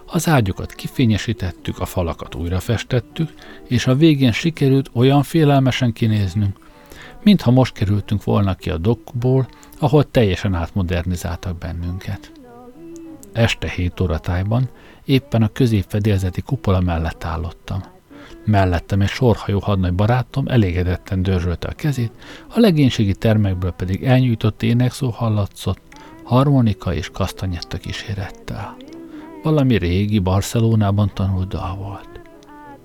Az 0.06 0.28
ágyokat 0.28 0.74
kifényesítettük, 0.74 1.80
a 1.80 1.86
falakat 1.86 2.36
újra 2.36 2.60
festettük, 2.60 3.30
és 3.68 3.88
a 3.88 3.96
végén 3.96 4.32
sikerült 4.32 4.90
olyan 4.94 5.24
félelmesen 5.24 5.94
kinéznünk, 5.94 6.61
mintha 7.24 7.52
most 7.52 7.74
kerültünk 7.74 8.24
volna 8.24 8.56
ki 8.56 8.70
a 8.70 8.78
dokból, 8.78 9.48
ahol 9.80 10.12
teljesen 10.12 10.54
átmodernizáltak 10.54 11.58
bennünket. 11.58 12.32
Este 13.34 13.70
7 13.70 14.00
óra 14.00 14.18
tájban 14.18 14.70
éppen 15.06 15.42
a 15.44 15.48
középfedélzeti 15.48 16.42
kupola 16.42 16.80
mellett 16.80 17.24
állottam. 17.24 17.84
Mellettem 18.46 19.02
egy 19.02 19.08
sorhajó 19.10 19.60
hadnagy 19.60 19.94
barátom 19.94 20.48
elégedetten 20.48 21.24
dörzsölte 21.24 21.68
a 21.68 21.74
kezét, 21.74 22.12
a 22.48 22.60
legénységi 22.60 23.14
termekből 23.14 23.72
pedig 23.72 24.04
elnyújtott 24.04 24.64
énekszó 24.64 25.10
hallatszott, 25.10 25.82
harmonika 26.24 26.94
és 26.94 27.10
kasztanyetta 27.10 27.78
kísérettel. 27.78 28.76
valami 29.44 29.78
régi 29.78 30.20
Barcelonában 30.20 31.12
tanult 31.14 31.48
dal 31.48 31.76
volt. 31.76 32.10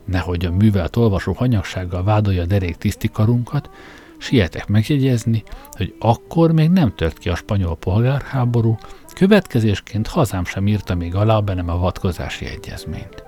Nehogy 0.04 0.44
a 0.44 0.50
művelt 0.50 0.96
olvasó 0.96 1.32
hanyagsággal 1.32 2.04
vádolja 2.04 2.42
a 2.42 2.46
derék 2.46 2.76
tisztikarunkat, 2.76 3.70
sietek 4.18 4.66
megjegyezni, 4.66 5.42
hogy 5.70 5.94
akkor 5.98 6.52
még 6.52 6.70
nem 6.70 6.94
tört 6.94 7.18
ki 7.18 7.28
a 7.28 7.34
spanyol 7.34 7.76
polgárháború, 7.76 8.76
következésként 9.14 10.06
hazám 10.06 10.44
sem 10.44 10.66
írta 10.66 10.94
még 10.94 11.14
alá 11.14 11.36
a 11.36 11.54
nem 11.54 11.68
avatkozási 11.68 12.46
egyezményt. 12.46 13.24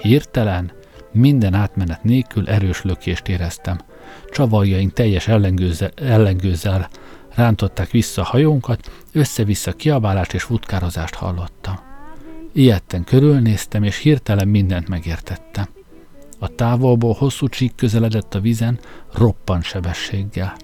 Hirtelen, 0.00 0.72
minden 1.12 1.54
átmenet 1.54 2.04
nélkül 2.04 2.48
erős 2.48 2.82
lökést 2.82 3.28
éreztem. 3.28 3.78
Csavarjaink 4.30 4.92
teljes 4.92 5.28
ellengőzzel, 5.28 5.90
ellengőzzel 5.94 6.88
rántották 7.34 7.90
vissza 7.90 8.22
a 8.22 8.24
hajónkat, 8.24 8.90
össze-vissza 9.12 9.72
kiabálást 9.72 10.34
és 10.34 10.42
futkározást 10.42 11.14
hallottam. 11.14 11.78
Ilyetten 12.52 13.04
körülnéztem, 13.04 13.82
és 13.82 13.98
hirtelen 13.98 14.48
mindent 14.48 14.88
megértettem. 14.88 15.68
A 16.42 16.48
távolból 16.48 17.14
hosszú 17.14 17.48
csík 17.48 17.74
közeledett 17.74 18.34
a 18.34 18.40
vizen, 18.40 18.78
roppant 19.12 19.62
sebességgel. 19.62 20.56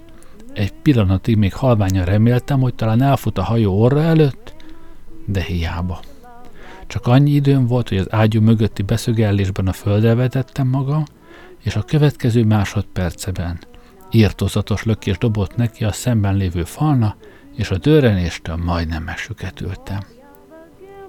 Egy 0.53 0.71
pillanatig 0.71 1.37
még 1.37 1.53
halványan 1.53 2.05
reméltem, 2.05 2.59
hogy 2.59 2.75
talán 2.75 3.01
elfut 3.01 3.37
a 3.37 3.43
hajó 3.43 3.81
orra 3.81 4.01
előtt, 4.01 4.55
de 5.25 5.41
hiába. 5.41 5.99
Csak 6.87 7.07
annyi 7.07 7.31
időm 7.31 7.67
volt, 7.67 7.89
hogy 7.89 7.97
az 7.97 8.13
ágyú 8.13 8.41
mögötti 8.41 8.81
beszögellésben 8.81 9.67
a 9.67 9.73
földre 9.73 10.15
vetettem 10.15 10.67
magam, 10.67 11.03
és 11.63 11.75
a 11.75 11.81
következő 11.81 12.43
másodperceben 12.43 13.59
írtozatos 14.11 14.83
lökés 14.83 15.17
dobott 15.17 15.55
neki 15.55 15.83
a 15.83 15.91
szemben 15.91 16.35
lévő 16.35 16.63
falna, 16.63 17.15
és 17.55 17.71
a 17.71 17.77
dörrenéstől 17.77 18.55
majdnem 18.55 19.03
megsüketültem. 19.03 19.99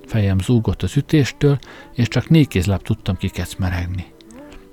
Fejem 0.07 0.39
zúgott 0.39 0.83
az 0.83 0.97
ütéstől, 0.97 1.59
és 1.95 2.09
csak 2.09 2.29
négy 2.29 2.49
kézláb 2.49 2.83
tudtam 2.83 3.17
kikecmeregni. 3.17 4.17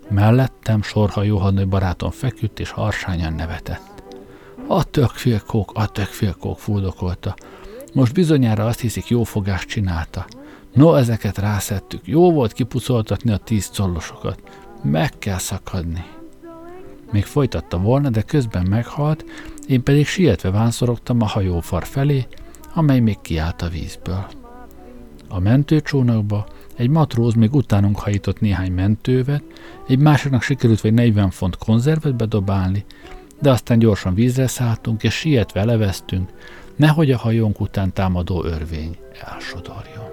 Mellettem 0.10 0.82
sorha 0.82 1.24
Jóhanő 1.24 1.68
barátom 1.68 2.12
feküdt, 2.12 2.60
és 2.60 2.70
harsányan 2.70 3.34
nevetett. 3.34 4.04
A 4.68 4.84
tökfélkók, 4.84 5.72
a 5.74 5.88
tökfélkók 5.88 6.60
fuldokolta. 6.60 7.36
Most 7.94 8.14
bizonyára 8.14 8.66
azt 8.66 8.80
hiszik, 8.80 9.08
jó 9.08 9.24
fogást 9.24 9.68
csinálta. 9.68 10.26
No, 10.74 10.96
ezeket 10.96 11.38
rászettük. 11.38 12.08
Jó 12.08 12.32
volt 12.32 12.54
kipucoltatni 12.54 13.32
a 13.32 13.38
tíz 13.38 13.72
collosokat. 13.78 14.42
Meg 14.84 15.12
kell 15.20 15.38
szakadni. 15.38 16.06
Még 17.12 17.26
folytatta 17.26 17.78
volna, 17.78 18.10
de 18.10 18.22
közben 18.22 18.66
meghalt, 18.70 19.26
én 19.68 19.84
pedig 19.84 20.08
sietve 20.08 20.52
vánszorogtam 20.52 21.22
a 21.22 21.26
hajófar 21.26 21.86
felé, 21.86 22.28
amely 22.74 23.00
még 23.00 23.22
kiállt 23.22 23.62
a 23.62 23.68
vízből. 23.68 24.26
A 25.28 25.40
mentőcsónakba 25.40 26.46
egy 26.76 26.90
matróz 26.90 27.34
még 27.34 27.54
utánunk 27.54 28.00
hajított 28.00 28.40
néhány 28.40 28.72
mentővet, 28.72 29.44
egy 29.88 30.00
másiknak 30.00 30.42
sikerült 30.42 30.82
vagy 30.82 30.94
40 30.94 31.30
font 31.30 31.58
konzervet 31.58 32.16
bedobálni, 32.16 32.86
de 33.42 33.50
aztán 33.50 33.80
gyorsan 33.80 34.14
vízre 34.14 34.48
szálltunk, 34.48 35.04
és 35.04 35.14
sietve 35.14 35.66
leveztünk, 35.66 36.30
nehogy 36.76 37.12
a 37.12 37.18
hajónk 37.18 37.60
után 37.60 37.94
támadó 37.94 38.44
örvény 38.44 38.98
elsodorjon. 39.26 40.06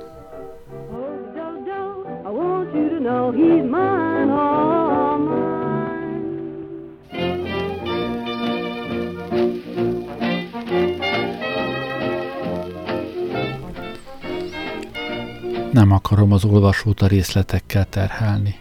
Nem 15.72 15.92
akarom 15.92 16.32
az 16.32 16.44
olvasót 16.44 17.02
a 17.02 17.06
részletekkel 17.06 17.88
terhelni. 17.88 18.54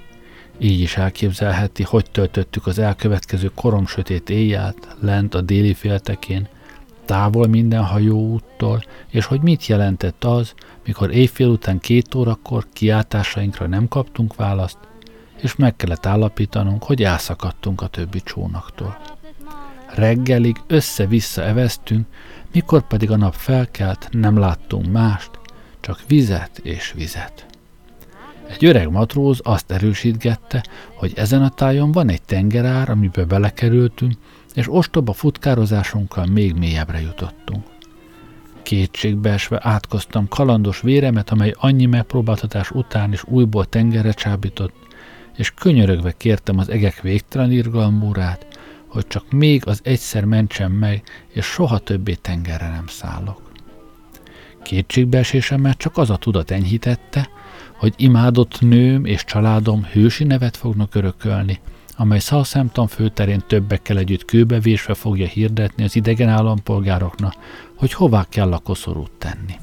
Így 0.57 0.79
is 0.79 0.97
elképzelheti, 0.97 1.83
hogy 1.83 2.11
töltöttük 2.11 2.67
az 2.67 2.79
elkövetkező 2.79 3.51
korom 3.55 3.85
sötét 3.85 4.29
éjjelt 4.29 4.87
lent 4.99 5.35
a 5.35 5.41
déli 5.41 5.73
féltekén, 5.73 6.47
távol 7.05 7.47
minden 7.47 7.83
hajóúttól, 7.83 8.83
és 9.09 9.25
hogy 9.25 9.41
mit 9.41 9.65
jelentett 9.65 10.23
az, 10.23 10.53
mikor 10.85 11.13
éjfél 11.13 11.47
után 11.47 11.79
két 11.79 12.15
órakor 12.15 12.65
kiáltásainkra 12.73 13.67
nem 13.67 13.87
kaptunk 13.87 14.35
választ, 14.35 14.77
és 15.41 15.55
meg 15.55 15.75
kellett 15.75 16.05
állapítanunk, 16.05 16.83
hogy 16.83 17.03
elszakadtunk 17.03 17.81
a 17.81 17.87
többi 17.87 18.21
csónaktól. 18.23 18.97
Reggelig 19.95 20.55
össze-vissza 20.67 21.41
eveztünk, 21.41 22.07
mikor 22.51 22.87
pedig 22.87 23.11
a 23.11 23.17
nap 23.17 23.33
felkelt, 23.33 24.07
nem 24.11 24.37
láttunk 24.37 24.91
mást, 24.91 25.30
csak 25.81 25.99
vizet 26.07 26.57
és 26.57 26.91
vizet. 26.95 27.45
Egy 28.47 28.65
öreg 28.65 28.89
matróz 28.89 29.39
azt 29.43 29.71
erősítgette, 29.71 30.63
hogy 30.95 31.13
ezen 31.15 31.41
a 31.43 31.49
tájon 31.49 31.91
van 31.91 32.09
egy 32.09 32.21
tengerár, 32.21 32.89
amiben 32.89 33.27
belekerültünk, 33.27 34.13
és 34.53 34.73
ostoba 34.73 35.13
futkározásunkkal 35.13 36.25
még 36.25 36.53
mélyebbre 36.53 37.01
jutottunk. 37.01 37.63
Kétségbeesve 38.63 39.59
átkoztam 39.63 40.27
kalandos 40.27 40.81
véremet, 40.81 41.29
amely 41.29 41.53
annyi 41.57 41.85
megpróbáltatás 41.85 42.71
után 42.71 43.13
is 43.13 43.23
újból 43.23 43.65
tengerre 43.65 44.11
csábított, 44.11 44.75
és 45.37 45.51
könyörögve 45.51 46.11
kértem 46.11 46.57
az 46.57 46.69
egek 46.69 47.01
végtelen 47.01 47.51
irgalmúrát, 47.51 48.47
hogy 48.87 49.07
csak 49.07 49.31
még 49.31 49.67
az 49.67 49.79
egyszer 49.83 50.25
mentsem 50.25 50.71
meg, 50.71 51.03
és 51.27 51.45
soha 51.45 51.77
többé 51.77 52.13
tengerre 52.13 52.69
nem 52.69 52.87
szállok. 52.87 53.50
Kétségbeesésemet 54.63 55.77
csak 55.77 55.97
az 55.97 56.09
a 56.09 56.15
tudat 56.15 56.51
enyhítette, 56.51 57.29
hogy 57.77 57.93
imádott 57.97 58.61
nőm 58.61 59.05
és 59.05 59.23
családom 59.23 59.83
hősi 59.83 60.23
nevet 60.23 60.57
fognak 60.57 60.95
örökölni, 60.95 61.59
amely 61.97 62.19
Southampton 62.19 62.87
főterén 62.87 63.43
többekkel 63.47 63.97
együtt 63.97 64.25
kőbevésve 64.25 64.93
fogja 64.93 65.27
hirdetni 65.27 65.83
az 65.83 65.95
idegen 65.95 66.29
állampolgároknak, 66.29 67.33
hogy 67.75 67.93
hová 67.93 68.25
kell 68.29 68.53
a 68.53 68.57
koszorút 68.57 69.11
tenni. 69.17 69.55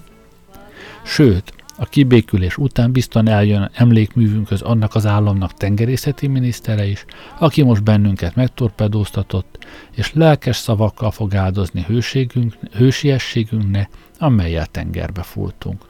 Sőt, 1.05 1.53
a 1.81 1.85
kibékülés 1.85 2.57
után 2.57 2.93
biztosan 2.93 3.29
eljön 3.29 3.71
emlékművünkhöz 3.75 4.63
annak 4.63 4.95
az 4.95 5.07
államnak 5.07 5.55
tengerészeti 5.55 6.27
minisztere 6.27 6.87
is, 6.87 7.05
aki 7.39 7.63
most 7.63 7.83
bennünket 7.83 8.35
megtorpedóztatott, 8.35 9.67
és 9.95 10.13
lelkes 10.15 10.57
szavakkal 10.57 11.11
fog 11.11 11.35
áldozni 11.35 11.85
hőségünk, 11.87 12.55
hősiességünknek, 12.73 13.91
amelyel 14.19 14.67
tengerbe 14.67 15.23
fúltunk. 15.23 15.85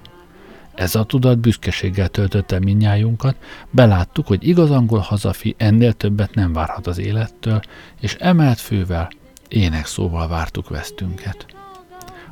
Ez 0.74 0.94
a 0.94 1.04
tudat 1.04 1.38
büszkeséggel 1.38 2.08
töltötte 2.08 2.58
minnyájunkat, 2.58 3.36
beláttuk, 3.70 4.26
hogy 4.26 4.48
igaz 4.48 4.70
angol 4.70 4.98
hazafi 4.98 5.54
ennél 5.58 5.92
többet 5.92 6.34
nem 6.34 6.52
várhat 6.52 6.86
az 6.86 6.98
élettől, 6.98 7.60
és 8.00 8.14
emelt 8.14 8.60
fővel, 8.60 9.10
ének 9.48 9.86
szóval 9.86 10.28
vártuk 10.28 10.68
vesztünket. 10.68 11.46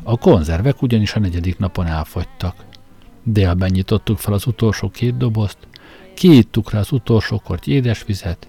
A 0.02 0.18
konzervek 0.18 0.82
ugyanis 0.82 1.14
a 1.14 1.20
negyedik 1.20 1.58
napon 1.58 1.86
elfogytak. 1.86 2.64
Délben 3.22 3.70
nyitottuk 3.70 4.18
fel 4.18 4.32
az 4.32 4.46
utolsó 4.46 4.88
két 4.88 5.16
dobozt, 5.16 5.58
kiittuk 6.14 6.70
rá 6.70 6.78
az 6.78 6.92
utolsó 6.92 7.38
kort 7.38 7.66
édesvizet, 7.66 8.48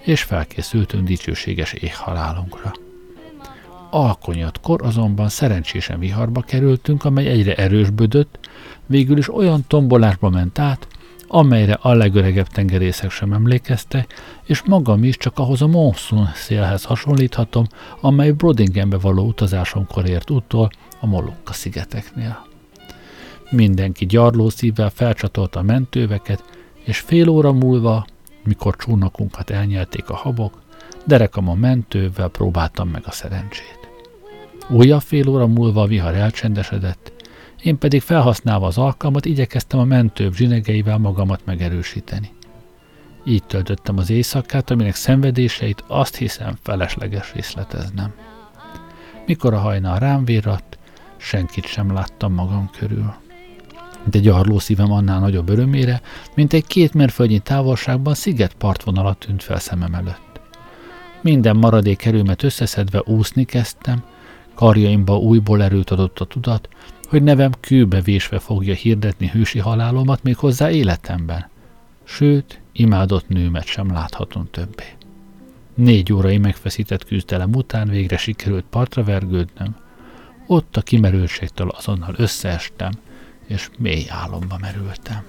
és 0.00 0.22
felkészültünk 0.22 1.06
dicsőséges 1.06 1.72
éghalálunkra. 1.72 2.72
Alkonyatkor 3.94 4.82
azonban 4.82 5.28
szerencsésen 5.28 5.98
viharba 5.98 6.40
kerültünk, 6.40 7.04
amely 7.04 7.26
egyre 7.26 7.54
erősbödött, 7.54 8.38
végül 8.86 9.18
is 9.18 9.34
olyan 9.34 9.64
tombolásba 9.66 10.30
ment 10.30 10.58
át, 10.58 10.86
amelyre 11.26 11.78
a 11.80 11.92
legöregebb 11.92 12.46
tengerészek 12.46 13.10
sem 13.10 13.32
emlékeztek, 13.32 14.14
és 14.44 14.62
magam 14.62 15.04
is 15.04 15.16
csak 15.16 15.38
ahhoz 15.38 15.62
a 15.62 15.66
monszun 15.66 16.28
szélhez 16.34 16.84
hasonlíthatom, 16.84 17.66
amely 18.00 18.30
Brodingenbe 18.30 18.98
való 18.98 19.26
utazásomkor 19.26 20.08
ért 20.08 20.30
utol 20.30 20.70
a 21.00 21.06
Molokka 21.06 21.52
szigeteknél. 21.52 22.46
Mindenki 23.50 24.06
gyarló 24.06 24.48
szívvel 24.48 24.90
felcsatolta 24.90 25.58
a 25.58 25.62
mentőveket, 25.62 26.44
és 26.84 26.98
fél 26.98 27.28
óra 27.28 27.52
múlva, 27.52 28.06
mikor 28.44 28.76
csónakunkat 28.76 29.50
elnyelték 29.50 30.08
a 30.10 30.16
habok, 30.16 30.62
derekam 31.04 31.48
a 31.48 31.54
mentővel 31.54 32.28
próbáltam 32.28 32.88
meg 32.88 33.02
a 33.06 33.10
szerencsét. 33.10 33.83
Újabb 34.68 35.00
fél 35.00 35.28
óra 35.28 35.46
múlva 35.46 35.82
a 35.82 35.86
vihar 35.86 36.14
elcsendesedett, 36.14 37.12
én 37.62 37.78
pedig 37.78 38.00
felhasználva 38.00 38.66
az 38.66 38.78
alkalmat 38.78 39.24
igyekeztem 39.24 39.78
a 39.78 39.84
mentőbb 39.84 40.34
zsinegeivel 40.34 40.98
magamat 40.98 41.40
megerősíteni. 41.44 42.30
Így 43.24 43.44
töltöttem 43.44 43.98
az 43.98 44.10
éjszakát, 44.10 44.70
aminek 44.70 44.94
szenvedéseit 44.94 45.84
azt 45.86 46.16
hiszem 46.16 46.58
felesleges 46.62 47.32
részleteznem. 47.34 48.14
Mikor 49.26 49.54
a 49.54 49.58
hajnal 49.58 49.98
rám 49.98 50.24
virratt, 50.24 50.78
senkit 51.16 51.66
sem 51.66 51.92
láttam 51.92 52.32
magam 52.32 52.70
körül. 52.78 53.14
De 54.10 54.18
gyarló 54.18 54.58
szívem 54.58 54.92
annál 54.92 55.20
nagyobb 55.20 55.48
örömére, 55.48 56.00
mint 56.34 56.52
egy 56.52 56.66
két 56.66 56.94
mérföldnyi 56.94 57.38
távolságban 57.38 58.14
sziget 58.14 58.54
partvonalat 58.54 59.18
tűnt 59.18 59.42
fel 59.42 59.58
szemem 59.58 59.94
előtt. 59.94 60.40
Minden 61.20 61.56
maradék 61.56 62.04
erőmet 62.04 62.42
összeszedve 62.42 63.02
úszni 63.04 63.44
kezdtem, 63.44 64.02
Karjaimba 64.54 65.18
újból 65.18 65.62
erőt 65.62 65.90
adott 65.90 66.20
a 66.20 66.24
tudat, 66.24 66.68
hogy 67.08 67.22
nevem 67.22 67.50
kőbe 67.60 68.00
vésve 68.00 68.38
fogja 68.38 68.74
hirdetni 68.74 69.28
hősi 69.28 69.58
halálomat 69.58 70.22
még 70.22 70.36
hozzá 70.36 70.70
életemben. 70.70 71.48
Sőt, 72.04 72.60
imádott 72.72 73.28
nőmet 73.28 73.64
sem 73.64 73.92
láthatom 73.92 74.48
többé. 74.50 74.84
Négy 75.74 76.12
órai 76.12 76.38
megfeszített 76.38 77.04
küzdelem 77.04 77.54
után 77.54 77.88
végre 77.88 78.16
sikerült 78.16 78.64
partra 78.70 79.04
vergődnöm. 79.04 79.76
Ott 80.46 80.76
a 80.76 80.82
kimerültségtől 80.82 81.68
azonnal 81.68 82.14
összeestem, 82.16 82.92
és 83.46 83.70
mély 83.78 84.04
álomba 84.08 84.58
merültem. 84.60 85.24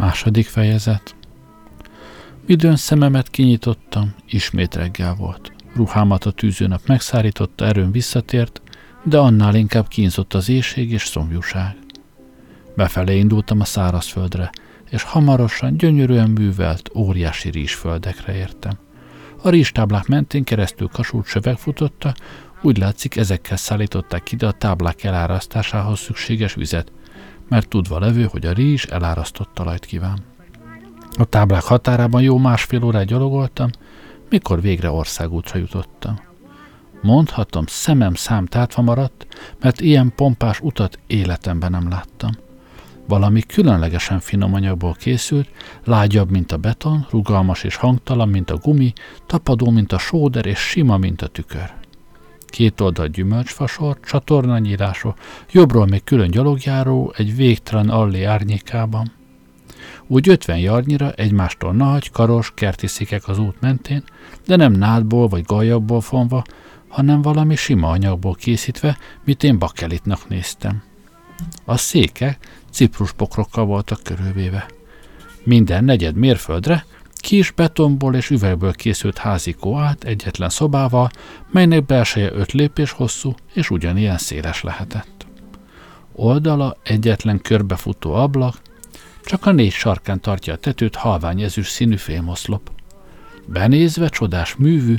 Második 0.00 0.46
fejezet 0.46 1.14
Midőn 2.46 2.76
szememet 2.76 3.30
kinyitottam, 3.30 4.14
ismét 4.28 4.74
reggel 4.74 5.14
volt. 5.14 5.52
Ruhámat 5.74 6.24
a 6.24 6.30
tűzőnap 6.30 6.80
megszárította, 6.86 7.64
erőn 7.64 7.90
visszatért, 7.90 8.62
de 9.04 9.18
annál 9.18 9.54
inkább 9.54 9.88
kínzott 9.88 10.34
az 10.34 10.48
éjség 10.48 10.92
és 10.92 11.06
szomjúság. 11.06 11.76
Befelé 12.76 13.18
indultam 13.18 13.60
a 13.60 13.64
szárazföldre, 13.64 14.50
és 14.90 15.02
hamarosan 15.02 15.76
gyönyörűen 15.76 16.30
művelt, 16.30 16.90
óriási 16.94 17.50
rizsföldekre 17.50 18.34
értem. 18.34 18.78
A 19.42 19.48
rizstáblák 19.48 20.06
mentén 20.06 20.44
keresztül 20.44 20.88
kasult 20.88 21.26
söveg 21.26 21.56
futotta, 21.56 22.14
úgy 22.62 22.78
látszik 22.78 23.16
ezekkel 23.16 23.56
szállították 23.56 24.32
ide 24.32 24.46
a 24.46 24.52
táblák 24.52 25.04
elárasztásához 25.04 25.98
szükséges 25.98 26.54
vizet, 26.54 26.92
mert 27.50 27.68
tudva 27.68 27.98
levő, 27.98 28.24
hogy 28.24 28.46
a 28.46 28.52
rizs 28.52 28.84
elárasztott 28.84 29.50
talajt 29.54 29.84
kíván. 29.84 30.18
A 31.18 31.24
táblák 31.24 31.62
határában 31.62 32.22
jó 32.22 32.38
másfél 32.38 32.84
órát 32.84 33.04
gyalogoltam, 33.04 33.70
mikor 34.28 34.60
végre 34.60 34.90
országútra 34.90 35.58
jutottam. 35.58 36.20
Mondhatom, 37.02 37.64
szemem 37.66 38.14
szám 38.14 38.46
tátva 38.46 38.82
maradt, 38.82 39.26
mert 39.60 39.80
ilyen 39.80 40.12
pompás 40.16 40.60
utat 40.60 40.98
életemben 41.06 41.70
nem 41.70 41.88
láttam. 41.88 42.30
Valami 43.08 43.40
különlegesen 43.42 44.20
finom 44.20 44.54
anyagból 44.54 44.92
készült, 44.92 45.48
lágyabb, 45.84 46.30
mint 46.30 46.52
a 46.52 46.56
beton, 46.56 47.06
rugalmas 47.10 47.64
és 47.64 47.76
hangtalan, 47.76 48.28
mint 48.28 48.50
a 48.50 48.56
gumi, 48.56 48.92
tapadó, 49.26 49.70
mint 49.70 49.92
a 49.92 49.98
sóder, 49.98 50.46
és 50.46 50.58
sima, 50.58 50.96
mint 50.96 51.22
a 51.22 51.26
tükör. 51.26 51.79
Két 52.50 52.80
oldal 52.80 53.06
gyümölcsfasor, 53.06 54.00
csatornanyírású, 54.04 55.14
jobbról 55.52 55.86
még 55.86 56.04
külön 56.04 56.30
gyalogjáró, 56.30 57.12
egy 57.16 57.36
végtelen 57.36 57.88
allé 57.88 58.24
árnyékában. 58.24 59.12
Úgy 60.06 60.28
ötven 60.28 60.58
jarnyira 60.58 61.12
egymástól 61.12 61.72
nagy, 61.72 62.10
karos, 62.10 62.52
kerti 62.54 62.86
székek 62.86 63.28
az 63.28 63.38
út 63.38 63.60
mentén, 63.60 64.04
de 64.46 64.56
nem 64.56 64.72
nádból 64.72 65.28
vagy 65.28 65.44
gajabból 65.44 66.00
fonva, 66.00 66.44
hanem 66.88 67.22
valami 67.22 67.56
sima 67.56 67.88
anyagból 67.88 68.34
készítve, 68.34 68.98
mit 69.24 69.42
én 69.42 69.58
bakelitnak 69.58 70.28
néztem. 70.28 70.82
A 71.64 71.76
székek 71.76 72.48
ciprusbokrokkal 72.70 73.64
voltak 73.64 74.02
körülvéve. 74.02 74.66
Minden 75.44 75.84
negyed 75.84 76.14
mérföldre 76.14 76.84
Kis 77.20 77.50
betonból 77.50 78.14
és 78.14 78.30
üvegből 78.30 78.72
készült 78.72 79.18
házi 79.18 79.52
koát 79.52 80.04
egyetlen 80.04 80.48
szobával, 80.48 81.10
melynek 81.50 81.86
belseje 81.86 82.32
öt 82.32 82.52
lépés 82.52 82.90
hosszú 82.90 83.34
és 83.52 83.70
ugyanilyen 83.70 84.18
széles 84.18 84.62
lehetett. 84.62 85.26
Oldala 86.12 86.76
egyetlen 86.82 87.40
körbefutó 87.40 88.14
ablak, 88.14 88.60
csak 89.24 89.46
a 89.46 89.52
négy 89.52 89.72
sarkán 89.72 90.20
tartja 90.20 90.52
a 90.52 90.56
tetőt 90.56 90.96
halvány 90.96 91.42
ezüst 91.42 91.70
színű 91.70 91.96
fémoszlop. 91.96 92.70
Benézve 93.46 94.08
csodás 94.08 94.56
művű, 94.56 94.96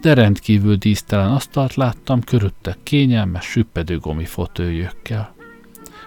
de 0.00 0.14
rendkívül 0.14 0.76
dísztelen 0.76 1.30
asztalt 1.30 1.74
láttam 1.74 2.20
körülötte 2.20 2.76
kényelmes, 2.82 3.44
süppedő 3.44 4.00
fotójökkel. 4.24 5.34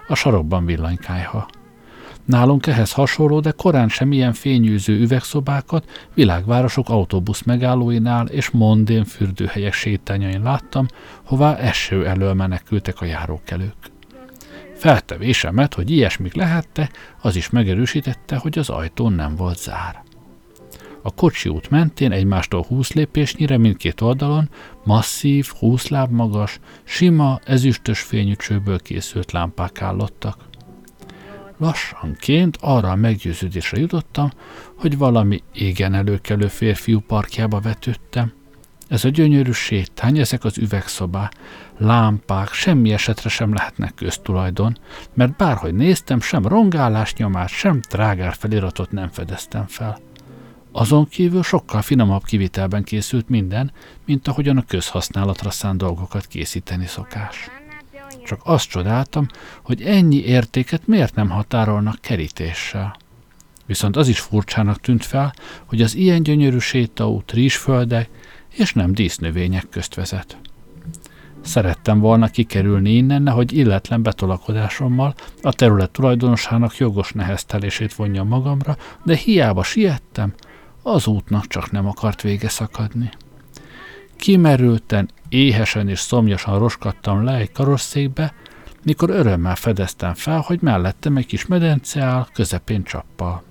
A 0.07 0.15
sarokban 0.15 0.65
villanykájha. 0.65 1.47
Nálunk 2.27 2.67
ehhez 2.67 2.91
hasonló, 2.91 3.39
de 3.39 3.51
korán 3.51 3.89
sem 3.89 4.11
ilyen 4.11 4.33
fényűző 4.33 4.99
üvegszobákat 4.99 6.07
világvárosok 6.13 6.89
autóbusz 6.89 7.41
megállóinál 7.41 8.27
és 8.27 8.49
mondén 8.49 9.03
fürdőhelyek 9.03 9.73
sétányain 9.73 10.41
láttam, 10.41 10.87
hová 11.23 11.55
eső 11.55 12.07
elől 12.07 12.33
menekültek 12.33 13.01
a 13.01 13.05
járókelők. 13.05 13.75
Feltevésemet, 14.75 15.73
hogy 15.73 15.91
ilyesmik 15.91 16.33
lehette, 16.35 16.89
az 17.21 17.35
is 17.35 17.49
megerősítette, 17.49 18.35
hogy 18.35 18.59
az 18.59 18.69
ajtón 18.69 19.13
nem 19.13 19.35
volt 19.35 19.59
zár. 19.59 20.03
A 21.01 21.11
kocsi 21.11 21.49
út 21.49 21.69
mentén 21.69 22.11
egymástól 22.11 22.65
húsz 22.67 22.93
lépésnyire 22.93 23.57
mindkét 23.57 24.01
oldalon 24.01 24.49
masszív, 24.83 25.47
húsz 25.59 25.87
láb 25.87 26.11
magas, 26.11 26.59
sima, 26.83 27.39
ezüstös 27.45 27.99
fényű 27.99 28.33
csőből 28.35 28.79
készült 28.79 29.31
lámpák 29.31 29.81
állottak. 29.81 30.46
Lassanként 31.57 32.57
arra 32.61 32.91
a 32.91 32.95
meggyőződésre 32.95 33.79
jutottam, 33.79 34.31
hogy 34.75 34.97
valami 34.97 35.43
égen 35.53 35.93
előkelő 35.93 36.47
férfiú 36.47 36.99
parkjába 36.99 37.59
vetődtem. 37.59 38.33
Ez 38.87 39.05
a 39.05 39.09
gyönyörű 39.09 39.51
sétány, 39.51 40.17
ezek 40.17 40.43
az 40.43 40.57
üvegszobá, 40.57 41.31
lámpák 41.77 42.51
semmi 42.51 42.93
esetre 42.93 43.29
sem 43.29 43.53
lehetnek 43.53 43.93
köztulajdon, 43.95 44.77
mert 45.13 45.35
bárhogy 45.35 45.73
néztem, 45.73 46.21
sem 46.21 46.47
rongálás 46.47 47.13
nyomát, 47.13 47.49
sem 47.49 47.81
trágár 47.81 48.33
feliratot 48.33 48.91
nem 48.91 49.09
fedeztem 49.09 49.67
fel. 49.67 49.99
Azon 50.71 51.07
kívül 51.07 51.43
sokkal 51.43 51.81
finomabb 51.81 52.23
kivitelben 52.23 52.83
készült 52.83 53.29
minden, 53.29 53.71
mint 54.05 54.27
ahogyan 54.27 54.57
a 54.57 54.65
közhasználatra 54.67 55.49
szánt 55.49 55.77
dolgokat 55.77 56.25
készíteni 56.25 56.85
szokás. 56.85 57.49
Csak 58.27 58.41
azt 58.43 58.69
csodáltam, 58.69 59.27
hogy 59.63 59.81
ennyi 59.81 60.17
értéket 60.17 60.87
miért 60.87 61.15
nem 61.15 61.29
határolnak 61.29 62.01
kerítéssel. 62.01 62.95
Viszont 63.65 63.95
az 63.95 64.07
is 64.07 64.19
furcsának 64.19 64.81
tűnt 64.81 65.05
fel, 65.05 65.33
hogy 65.65 65.81
az 65.81 65.95
ilyen 65.95 66.23
gyönyörű 66.23 66.57
sétaút 66.57 67.31
rizsföldek 67.31 68.09
és 68.49 68.73
nem 68.73 68.93
dísznövények 68.93 69.69
közt 69.69 69.95
vezet. 69.95 70.37
Szerettem 71.41 71.99
volna 71.99 72.27
kikerülni 72.27 72.95
innen, 72.95 73.21
nehogy 73.21 73.57
illetlen 73.57 74.03
betolakodásommal 74.03 75.15
a 75.41 75.53
terület 75.53 75.91
tulajdonosának 75.91 76.77
jogos 76.77 77.11
neheztelését 77.11 77.93
vonja 77.93 78.23
magamra, 78.23 78.77
de 79.03 79.15
hiába 79.15 79.63
siettem, 79.63 80.33
az 80.83 81.07
útnak 81.07 81.47
csak 81.47 81.71
nem 81.71 81.87
akart 81.87 82.21
vége 82.21 82.49
szakadni. 82.49 83.09
Kimerülten, 84.17 85.09
éhesen 85.29 85.89
és 85.89 85.99
szomjasan 85.99 86.59
roskadtam 86.59 87.23
le 87.23 87.35
egy 87.35 87.51
karosszékbe, 87.51 88.33
mikor 88.83 89.09
örömmel 89.09 89.55
fedeztem 89.55 90.13
fel, 90.13 90.39
hogy 90.39 90.61
mellettem 90.61 91.17
egy 91.17 91.25
kis 91.25 91.45
medence 91.45 92.03
áll, 92.03 92.27
közepén 92.33 92.83
csappal. 92.83 93.43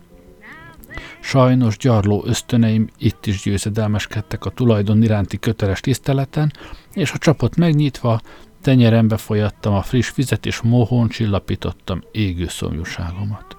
Sajnos 1.20 1.76
gyarló 1.76 2.22
ösztöneim 2.26 2.88
itt 2.98 3.26
is 3.26 3.42
győzedelmeskedtek 3.42 4.44
a 4.44 4.50
tulajdon 4.50 5.02
iránti 5.02 5.38
köteles 5.38 5.80
tiszteleten, 5.80 6.52
és 6.92 7.12
a 7.12 7.18
csapot 7.18 7.56
megnyitva 7.56 8.20
tenyerembe 8.62 9.16
folyattam 9.16 9.74
a 9.74 9.82
friss 9.82 10.14
vizet, 10.14 10.46
és 10.46 10.60
mohón 10.60 11.08
csillapítottam 11.08 12.02
égő 12.12 12.46
szomjúságomat. 12.48 13.56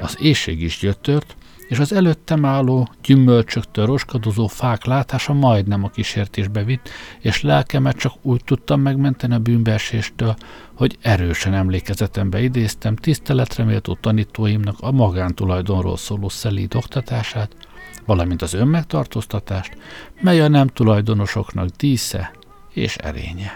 Az 0.00 0.16
éjség 0.20 0.62
is 0.62 0.78
gyötört, 0.78 1.36
és 1.68 1.78
az 1.78 1.92
előttem 1.92 2.44
álló, 2.44 2.88
gyümölcsöktől 3.02 3.86
roskadozó 3.86 4.46
fák 4.46 4.84
látása 4.84 5.32
majdnem 5.32 5.84
a 5.84 5.88
kísértésbe 5.88 6.64
vitt, 6.64 6.88
és 7.20 7.42
lelkemet 7.42 7.96
csak 7.96 8.12
úgy 8.22 8.44
tudtam 8.44 8.80
megmenteni 8.80 9.34
a 9.34 9.38
bűnbeeséstől, 9.38 10.36
hogy 10.74 10.98
erősen 11.00 11.54
emlékezetembe 11.54 12.42
idéztem 12.42 12.96
tiszteletre 12.96 13.64
méltó 13.64 13.98
tanítóimnak 14.00 14.76
a 14.80 14.90
magántulajdonról 14.90 15.96
szóló 15.96 16.28
szelíd 16.28 16.74
oktatását, 16.74 17.56
valamint 18.04 18.42
az 18.42 18.54
önmegtartóztatást, 18.54 19.76
mely 20.20 20.40
a 20.40 20.48
nem 20.48 20.66
tulajdonosoknak 20.66 21.68
dísze 21.68 22.30
és 22.72 22.96
erénye. 22.96 23.54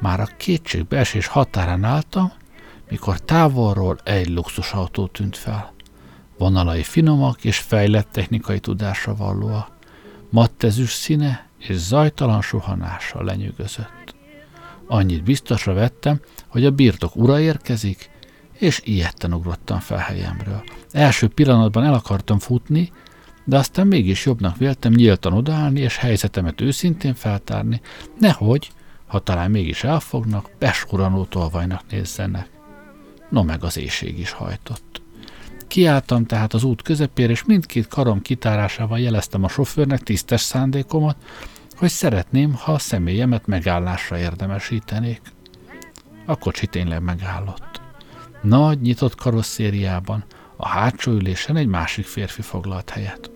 Már 0.00 0.20
a 0.20 0.28
kétségbeesés 0.36 1.26
határán 1.26 1.84
álltam, 1.84 2.32
mikor 2.88 3.20
távolról 3.20 3.98
egy 4.04 4.28
luxusautó 4.28 5.06
tűnt 5.06 5.36
fel– 5.36 5.72
vonalai 6.40 6.82
finomak 6.82 7.44
és 7.44 7.58
fejlett 7.58 8.08
technikai 8.12 8.58
tudásra 8.58 9.14
vallóa, 9.14 9.68
mattezüst 10.30 10.96
színe 10.96 11.46
és 11.58 11.76
zajtalan 11.76 12.42
suhanással 12.42 13.24
lenyűgözött. 13.24 14.14
Annyit 14.86 15.22
biztosra 15.22 15.72
vettem, 15.72 16.20
hogy 16.46 16.64
a 16.64 16.70
birtok 16.70 17.16
ura 17.16 17.40
érkezik, 17.40 18.10
és 18.52 18.80
ilyetten 18.84 19.34
ugrottam 19.34 19.78
fel 19.78 19.98
helyemről. 19.98 20.62
Első 20.90 21.28
pillanatban 21.28 21.84
el 21.84 21.94
akartam 21.94 22.38
futni, 22.38 22.92
de 23.44 23.56
aztán 23.56 23.86
mégis 23.86 24.26
jobbnak 24.26 24.56
véltem 24.56 24.92
nyíltan 24.92 25.32
odaállni 25.32 25.80
és 25.80 25.96
helyzetemet 25.96 26.60
őszintén 26.60 27.14
feltárni, 27.14 27.80
nehogy, 28.18 28.70
ha 29.06 29.18
talán 29.18 29.50
mégis 29.50 29.84
elfognak, 29.84 30.50
besuranó 30.58 31.24
tolvajnak 31.24 31.82
nézzenek. 31.90 32.48
No 33.30 33.42
meg 33.42 33.64
az 33.64 33.78
éjség 33.78 34.18
is 34.18 34.30
hajtott. 34.30 34.99
Kiálltam 35.70 36.26
tehát 36.26 36.54
az 36.54 36.64
út 36.64 36.82
közepére, 36.82 37.30
és 37.30 37.44
mindkét 37.44 37.88
karom 37.88 38.22
kitárásával 38.22 38.98
jeleztem 38.98 39.44
a 39.44 39.48
sofőrnek 39.48 40.00
tisztes 40.00 40.40
szándékomat, 40.40 41.16
hogy 41.76 41.88
szeretném, 41.88 42.54
ha 42.54 42.72
a 42.72 42.78
személyemet 42.78 43.46
megállásra 43.46 44.18
érdemesítenék. 44.18 45.20
A 46.26 46.36
kocsi 46.36 46.66
tényleg 46.66 47.02
megállott. 47.02 47.80
Nagy, 48.42 48.80
nyitott 48.80 49.14
karosszériában, 49.14 50.24
a 50.56 50.68
hátsó 50.68 51.12
ülésen 51.12 51.56
egy 51.56 51.66
másik 51.66 52.06
férfi 52.06 52.42
foglalt 52.42 52.90
helyet. 52.90 53.30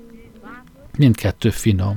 Mindkettő 0.99 1.51
finom, 1.51 1.97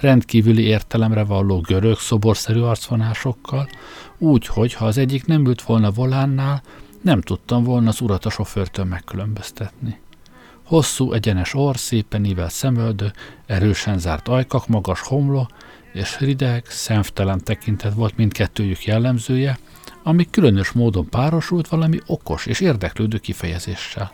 rendkívüli 0.00 0.62
értelemre 0.62 1.24
valló 1.24 1.60
görög 1.60 1.98
szoborszerű 1.98 2.60
arcvonásokkal, 2.60 3.68
úgy, 4.18 4.46
hogy 4.46 4.74
ha 4.74 4.84
az 4.84 4.98
egyik 4.98 5.24
nem 5.24 5.46
ült 5.46 5.62
volna 5.62 5.90
volánnál, 5.90 6.62
nem 7.02 7.20
tudtam 7.20 7.64
volna 7.64 7.88
az 7.88 8.00
urat 8.00 8.24
a 8.24 8.30
sofőrtől 8.30 8.84
megkülönböztetni. 8.84 10.00
Hosszú, 10.64 11.12
egyenes 11.12 11.54
orr, 11.54 11.76
szépen 11.76 12.24
ível 12.24 12.48
szemöldő, 12.48 13.12
erősen 13.46 13.98
zárt 13.98 14.28
ajkak, 14.28 14.66
magas 14.66 15.00
homló, 15.00 15.48
és 15.92 16.18
rideg, 16.18 16.64
szemtelen 16.66 17.44
tekintet 17.44 17.94
volt 17.94 18.16
mindkettőjük 18.16 18.84
jellemzője, 18.84 19.58
ami 20.02 20.30
különös 20.30 20.70
módon 20.72 21.08
párosult 21.08 21.68
valami 21.68 21.98
okos 22.06 22.46
és 22.46 22.60
érdeklődő 22.60 23.18
kifejezéssel. 23.18 24.12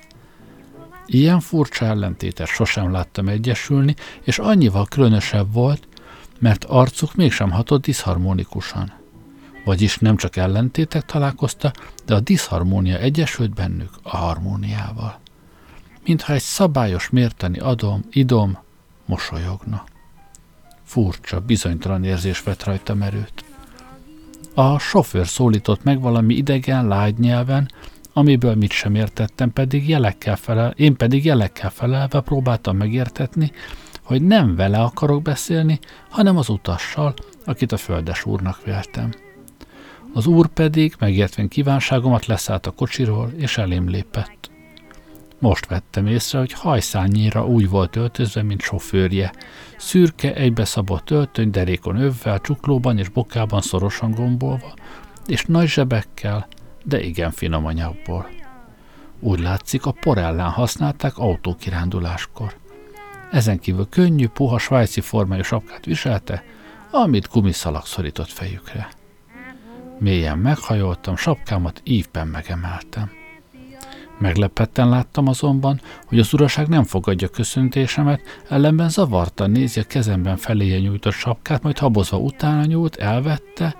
Ilyen 1.06 1.40
furcsa 1.40 1.84
ellentétet 1.84 2.46
sosem 2.46 2.92
láttam 2.92 3.28
egyesülni, 3.28 3.94
és 4.22 4.38
annyival 4.38 4.86
különösebb 4.86 5.52
volt, 5.52 5.88
mert 6.38 6.64
arcuk 6.64 7.14
mégsem 7.14 7.50
hatott 7.50 7.82
diszharmonikusan. 7.82 8.97
Vagyis 9.68 9.98
nem 9.98 10.16
csak 10.16 10.36
ellentétek 10.36 11.04
találkozta, 11.04 11.72
de 12.06 12.14
a 12.14 12.20
diszharmónia 12.20 12.98
egyesült 12.98 13.54
bennük 13.54 13.90
a 14.02 14.16
harmóniával. 14.16 15.18
Mintha 16.04 16.32
egy 16.32 16.42
szabályos 16.42 17.10
mérteni 17.10 17.58
adom, 17.58 18.04
idom, 18.10 18.58
mosolyogna. 19.06 19.84
Furcsa, 20.82 21.40
bizonytalan 21.40 22.04
érzés 22.04 22.42
vett 22.42 22.64
rajta 22.64 22.94
merőt. 22.94 23.44
A 24.54 24.78
sofőr 24.78 25.26
szólított 25.26 25.84
meg 25.84 26.00
valami 26.00 26.34
idegen, 26.34 26.86
lágy 26.86 27.18
nyelven, 27.18 27.70
amiből 28.12 28.54
mit 28.54 28.72
sem 28.72 28.94
értettem, 28.94 29.52
pedig 29.52 29.88
jelekkel 29.88 30.36
felel, 30.36 30.70
én 30.70 30.96
pedig 30.96 31.24
jelekkel 31.24 31.70
felelve 31.70 32.20
próbáltam 32.20 32.76
megértetni, 32.76 33.52
hogy 34.02 34.22
nem 34.22 34.56
vele 34.56 34.78
akarok 34.78 35.22
beszélni, 35.22 35.78
hanem 36.08 36.36
az 36.36 36.48
utassal, 36.48 37.14
akit 37.44 37.72
a 37.72 37.76
földes 37.76 38.24
úrnak 38.24 38.64
véltem. 38.64 39.26
Az 40.14 40.26
úr 40.26 40.46
pedig, 40.46 40.94
megértve 40.98 41.48
kívánságomat, 41.48 42.26
leszállt 42.26 42.66
a 42.66 42.70
kocsiról, 42.70 43.32
és 43.36 43.58
elém 43.58 43.88
lépett. 43.88 44.50
Most 45.38 45.66
vettem 45.66 46.06
észre, 46.06 46.38
hogy 46.38 46.52
hajszányira 46.52 47.46
úgy 47.46 47.68
volt 47.68 47.96
öltözve, 47.96 48.42
mint 48.42 48.60
sofőrje. 48.60 49.32
Szürke, 49.76 50.34
egybeszabott 50.34 51.10
öltöny, 51.10 51.50
derékon 51.50 51.96
övvel, 51.96 52.40
csuklóban 52.40 52.98
és 52.98 53.08
bokában 53.08 53.60
szorosan 53.60 54.10
gombolva, 54.10 54.74
és 55.26 55.44
nagy 55.44 55.68
zsebekkel, 55.68 56.48
de 56.84 57.00
igen 57.00 57.30
finom 57.30 57.66
anyagból. 57.66 58.28
Úgy 59.20 59.40
látszik, 59.40 59.86
a 59.86 59.92
por 59.92 60.18
ellen 60.18 60.50
használták 60.50 61.18
autókiránduláskor. 61.18 62.56
Ezen 63.30 63.58
kívül 63.58 63.88
könnyű, 63.88 64.28
puha 64.28 64.58
svájci 64.58 65.00
formájú 65.00 65.42
sapkát 65.42 65.84
viselte, 65.84 66.44
amit 66.90 67.28
gumiszalag 67.32 67.86
szorított 67.86 68.28
fejükre. 68.28 68.88
Mélyen 69.98 70.38
meghajoltam, 70.38 71.16
sapkámat 71.16 71.80
ívben 71.84 72.26
megemeltem. 72.26 73.10
Meglepetten 74.18 74.88
láttam 74.88 75.26
azonban, 75.26 75.80
hogy 76.06 76.18
az 76.18 76.32
uraság 76.32 76.68
nem 76.68 76.84
fogadja 76.84 77.28
köszöntésemet, 77.28 78.20
ellenben 78.48 78.88
zavartan 78.88 79.50
nézi 79.50 79.80
a 79.80 79.84
kezemben 79.84 80.36
feléje 80.36 80.78
nyújtott 80.78 81.12
sapkát, 81.12 81.62
majd 81.62 81.78
habozva 81.78 82.18
utána 82.18 82.64
nyúlt, 82.64 82.96
elvette, 82.96 83.76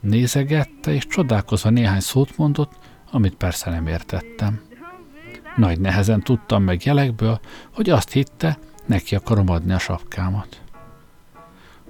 nézegette, 0.00 0.92
és 0.94 1.06
csodálkozva 1.06 1.70
néhány 1.70 2.00
szót 2.00 2.36
mondott, 2.36 2.72
amit 3.10 3.34
persze 3.34 3.70
nem 3.70 3.86
értettem. 3.86 4.60
Nagy 5.56 5.80
nehezen 5.80 6.22
tudtam 6.22 6.62
meg 6.62 6.84
jelekből, 6.84 7.40
hogy 7.74 7.90
azt 7.90 8.12
hitte, 8.12 8.58
neki 8.86 9.14
akarom 9.14 9.48
adni 9.48 9.72
a 9.72 9.78
sapkámat. 9.78 10.60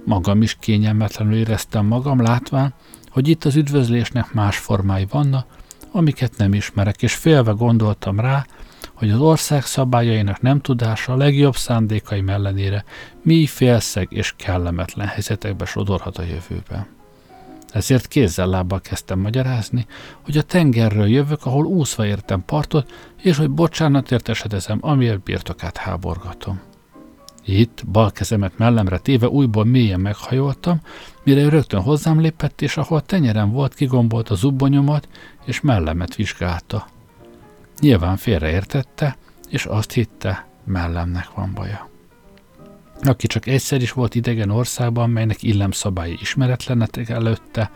Magam 0.05 0.41
is 0.41 0.55
kényelmetlenül 0.59 1.35
éreztem 1.35 1.85
magam, 1.85 2.21
látván, 2.21 2.73
hogy 3.11 3.27
itt 3.27 3.45
az 3.45 3.55
üdvözlésnek 3.55 4.33
más 4.33 4.57
formái 4.57 5.07
vannak, 5.09 5.45
amiket 5.91 6.37
nem 6.37 6.53
ismerek, 6.53 7.01
és 7.01 7.13
félve 7.13 7.51
gondoltam 7.51 8.19
rá, 8.19 8.45
hogy 8.93 9.09
az 9.09 9.19
ország 9.19 9.65
szabályainak 9.65 10.41
nem 10.41 10.61
tudása 10.61 11.13
a 11.13 11.17
legjobb 11.17 11.55
szándékaim 11.55 12.29
ellenére 12.29 12.83
mi 13.21 13.45
félszeg 13.45 14.07
és 14.11 14.33
kellemetlen 14.37 15.07
helyzetekbe 15.07 15.65
sodorhat 15.65 16.17
a 16.17 16.23
jövőben. 16.23 16.87
Ezért 17.71 18.07
kézzel 18.07 18.47
lábbal 18.47 18.81
kezdtem 18.81 19.19
magyarázni, 19.19 19.85
hogy 20.21 20.37
a 20.37 20.41
tengerről 20.41 21.07
jövök, 21.07 21.45
ahol 21.45 21.65
úszva 21.65 22.05
értem 22.05 22.45
partot, 22.45 22.91
és 23.21 23.37
hogy 23.37 23.49
bocsánatért 23.49 24.29
esedezem, 24.29 24.77
amiért 24.81 25.23
birtokát 25.23 25.77
háborgatom. 25.77 26.70
Itt, 27.45 27.87
bal 27.87 28.11
kezemet 28.11 28.57
mellemre 28.57 28.97
téve 28.97 29.27
újból 29.27 29.65
mélyen 29.65 29.99
meghajoltam, 29.99 30.81
mire 31.23 31.41
ő 31.41 31.49
rögtön 31.49 31.81
hozzám 31.81 32.19
lépett, 32.19 32.61
és 32.61 32.77
ahol 32.77 33.01
tenyerem 33.01 33.51
volt, 33.51 33.73
kigombolt 33.73 34.29
a 34.29 34.35
zubbonyomat, 34.35 35.07
és 35.45 35.61
mellemet 35.61 36.15
vizsgálta. 36.15 36.87
Nyilván 37.79 38.17
félreértette, 38.17 39.17
és 39.49 39.65
azt 39.65 39.91
hitte, 39.91 40.47
mellemnek 40.65 41.33
van 41.35 41.53
baja 41.53 41.89
aki 43.03 43.27
csak 43.27 43.47
egyszer 43.47 43.81
is 43.81 43.91
volt 43.91 44.15
idegen 44.15 44.49
országban, 44.49 45.09
melynek 45.09 45.43
illemszabályi 45.43 46.17
ismeretlenek 46.21 47.09
előtte, 47.09 47.71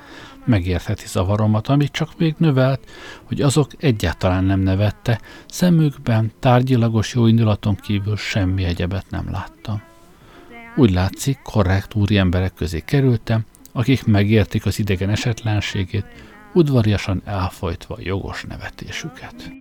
megértheti 0.45 1.08
zavaromat, 1.08 1.67
amit 1.67 1.91
csak 1.91 2.10
még 2.17 2.36
növelt, 2.38 2.89
hogy 3.23 3.41
azok 3.41 3.71
egyáltalán 3.79 4.43
nem 4.43 4.60
nevette, 4.60 5.19
szemükben 5.47 6.31
tárgyilagos 6.39 7.13
jó 7.13 7.27
indulaton 7.27 7.75
kívül 7.75 8.17
semmi 8.17 8.63
egyebet 8.63 9.05
nem 9.10 9.31
láttam. 9.31 9.81
Úgy 10.75 10.91
látszik, 10.91 11.39
korrekt 11.43 11.95
úri 11.95 12.17
emberek 12.17 12.53
közé 12.53 12.79
kerültem, 12.79 13.45
akik 13.71 14.05
megértik 14.05 14.65
az 14.65 14.79
idegen 14.79 15.10
esetlenségét, 15.10 16.05
udvariasan 16.53 17.21
elfolytva 17.25 17.97
jogos 17.99 18.43
nevetésüket. 18.43 19.51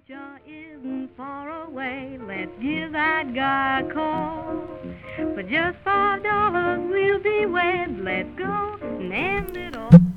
For 5.34 5.42
just 5.42 5.78
five 5.84 6.22
dollars 6.22 6.80
we'll 6.90 7.20
be 7.22 7.46
wed. 7.46 7.88
Let's 8.02 8.36
go 8.36 8.78
and 8.98 9.12
end 9.12 9.56
it 9.56 9.76
all. 9.76 10.13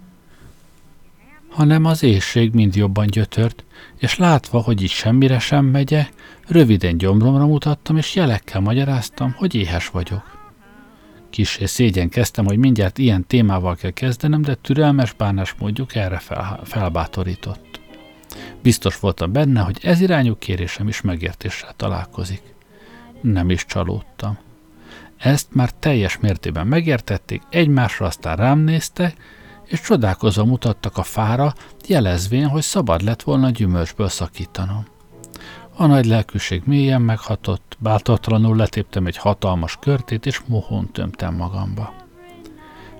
Hanem 1.57 1.85
az 1.85 2.03
éjség 2.03 2.53
mind 2.53 2.75
jobban 2.75 3.07
gyötört, 3.07 3.63
és 3.99 4.17
látva, 4.17 4.59
hogy 4.59 4.81
itt 4.81 4.89
semmire 4.89 5.39
sem 5.39 5.65
megye, 5.65 6.07
röviden 6.47 6.97
gyomromra 6.97 7.45
mutattam, 7.45 7.97
és 7.97 8.15
jelekkel 8.15 8.61
magyaráztam, 8.61 9.31
hogy 9.37 9.55
éhes 9.55 9.87
vagyok. 9.87 10.51
Kissé 11.29 11.65
szégyen 11.65 12.09
kezdtem, 12.09 12.45
hogy 12.45 12.57
mindjárt 12.57 12.97
ilyen 12.97 13.27
témával 13.27 13.75
kell 13.75 13.91
kezdenem, 13.91 14.41
de 14.41 14.55
türelmes 14.55 15.13
bánásmódjuk 15.13 15.95
erre 15.95 16.17
fel, 16.17 16.59
felbátorított. 16.63 17.79
Biztos 18.61 18.99
voltam 18.99 19.31
benne, 19.31 19.61
hogy 19.61 19.79
ez 19.81 20.01
irányú 20.01 20.35
kérésem 20.35 20.87
is 20.87 21.01
megértéssel 21.01 21.73
találkozik. 21.75 22.41
Nem 23.21 23.49
is 23.49 23.65
csalódtam. 23.65 24.37
Ezt 25.17 25.47
már 25.53 25.71
teljes 25.71 26.17
mértében 26.19 26.67
megértették, 26.67 27.41
egymásra 27.49 28.05
aztán 28.05 28.35
rám 28.35 28.59
néztek, 28.59 29.15
és 29.67 29.82
csodálkozva 29.82 30.45
mutattak 30.45 30.97
a 30.97 31.03
fára, 31.03 31.53
jelezvén, 31.88 32.47
hogy 32.47 32.62
szabad 32.62 33.01
lett 33.01 33.21
volna 33.21 33.49
gyümölcsből 33.49 34.10
szakítanom. 34.10 34.86
A 35.75 35.86
nagy 35.86 36.06
lelkűség 36.06 36.62
mélyen 36.65 37.01
meghatott, 37.01 37.77
bátortalanul 37.80 38.56
letéptem 38.56 39.06
egy 39.06 39.17
hatalmas 39.17 39.77
körtét, 39.82 40.25
és 40.25 40.41
mohón 40.45 40.91
tömtem 40.91 41.36
magamba. 41.36 41.93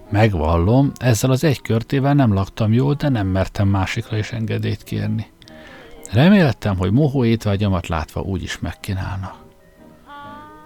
Megvallom, 0.10 0.91
ezzel 0.95 1.32
az 1.32 1.43
egy 1.43 1.62
körtével 1.62 2.13
nem 2.13 2.34
laktam 2.34 2.73
jól, 2.73 2.93
de 2.93 3.10
nem 3.10 3.27
mertem 3.27 3.67
másikra 3.67 4.17
is 4.17 4.32
engedélyt 4.32 4.84
kérni. 4.84 5.32
Reméltem, 6.12 6.77
hogy 6.77 6.91
mohó 6.91 7.25
étvágyamat 7.25 7.88
látva 7.88 8.21
úgy 8.21 8.43
is 8.43 8.60
megkínálnak. 8.60 9.36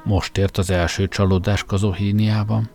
Most 0.04 0.38
ért 0.38 0.58
az 0.58 0.70
első 0.70 1.08
csalódás 1.08 1.64
Kazohíniában. 1.64 2.70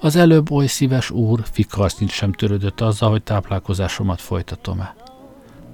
Az 0.00 0.16
előbb 0.16 0.50
oly 0.50 0.66
szíves 0.66 1.10
úr 1.10 1.40
fikarsznyit 1.52 2.10
sem 2.10 2.32
törődött 2.32 2.80
azzal, 2.80 3.10
hogy 3.10 3.22
táplálkozásomat 3.22 4.20
folytatom-e. 4.20 4.94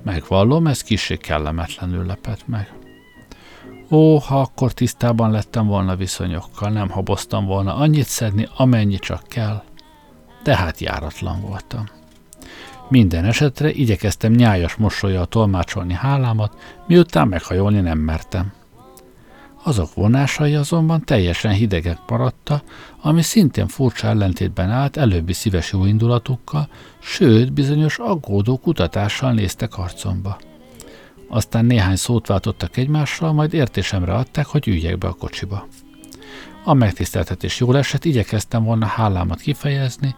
Megvallom, 0.05 0.66
ez 0.66 0.83
kicsi 0.83 1.16
kellemetlenül 1.16 2.07
lepett 2.07 2.47
meg. 2.47 2.73
Ó, 3.90 4.16
ha 4.16 4.40
akkor 4.40 4.73
tisztában 4.73 5.31
lettem 5.31 5.66
volna 5.66 5.97
viszonyokkal, 5.97 6.71
nem 6.71 6.90
haboztam 6.90 7.47
volna 7.47 7.75
annyit 7.75 8.07
szedni, 8.07 8.49
amennyi 8.57 8.99
csak 8.99 9.23
kell. 9.29 9.62
De 10.42 10.57
hát 10.57 10.81
járatlan 10.81 11.40
voltam. 11.40 11.85
Minden 12.88 13.25
esetre 13.25 13.71
igyekeztem 13.71 14.33
nyájas 14.33 14.75
mosolyjal 14.75 15.27
tolmácsolni 15.27 15.95
hálámat, 15.95 16.83
miután 16.87 17.29
meghajolni 17.29 17.81
nem 17.81 17.99
mertem. 17.99 18.53
Azok 19.67 19.95
vonásai 19.95 20.55
azonban 20.55 21.05
teljesen 21.05 21.53
hidegek 21.53 21.99
maradta, 22.09 22.63
ami 23.01 23.23
szintén 23.23 23.67
furcsa 23.67 24.07
ellentétben 24.07 24.71
állt 24.71 24.97
előbbi 24.97 25.33
szíves 25.33 25.73
jó 25.73 25.85
indulatukkal, 25.85 26.69
sőt, 26.99 27.53
bizonyos 27.53 27.99
aggódó 27.99 28.57
kutatással 28.57 29.33
néztek 29.33 29.79
arcomba. 29.79 30.39
Aztán 31.29 31.65
néhány 31.65 31.97
szót 31.97 32.27
váltottak 32.27 32.77
egymással, 32.77 33.33
majd 33.33 33.55
értésemre 33.55 34.15
adták, 34.15 34.47
hogy 34.47 34.69
üljek 34.69 34.99
be 34.99 35.09
a 35.09 35.13
kocsiba. 35.13 35.67
A 36.65 36.75
megtiszteltetés 36.75 37.61
jól 37.61 37.77
esett, 37.77 38.05
igyekeztem 38.05 38.65
volna 38.65 38.87
hálámat 38.87 39.41
kifejezni, 39.41 40.15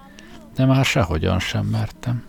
de 0.55 0.65
már 0.65 0.85
sehogyan 0.85 1.39
sem 1.39 1.67
mertem. 1.67 2.25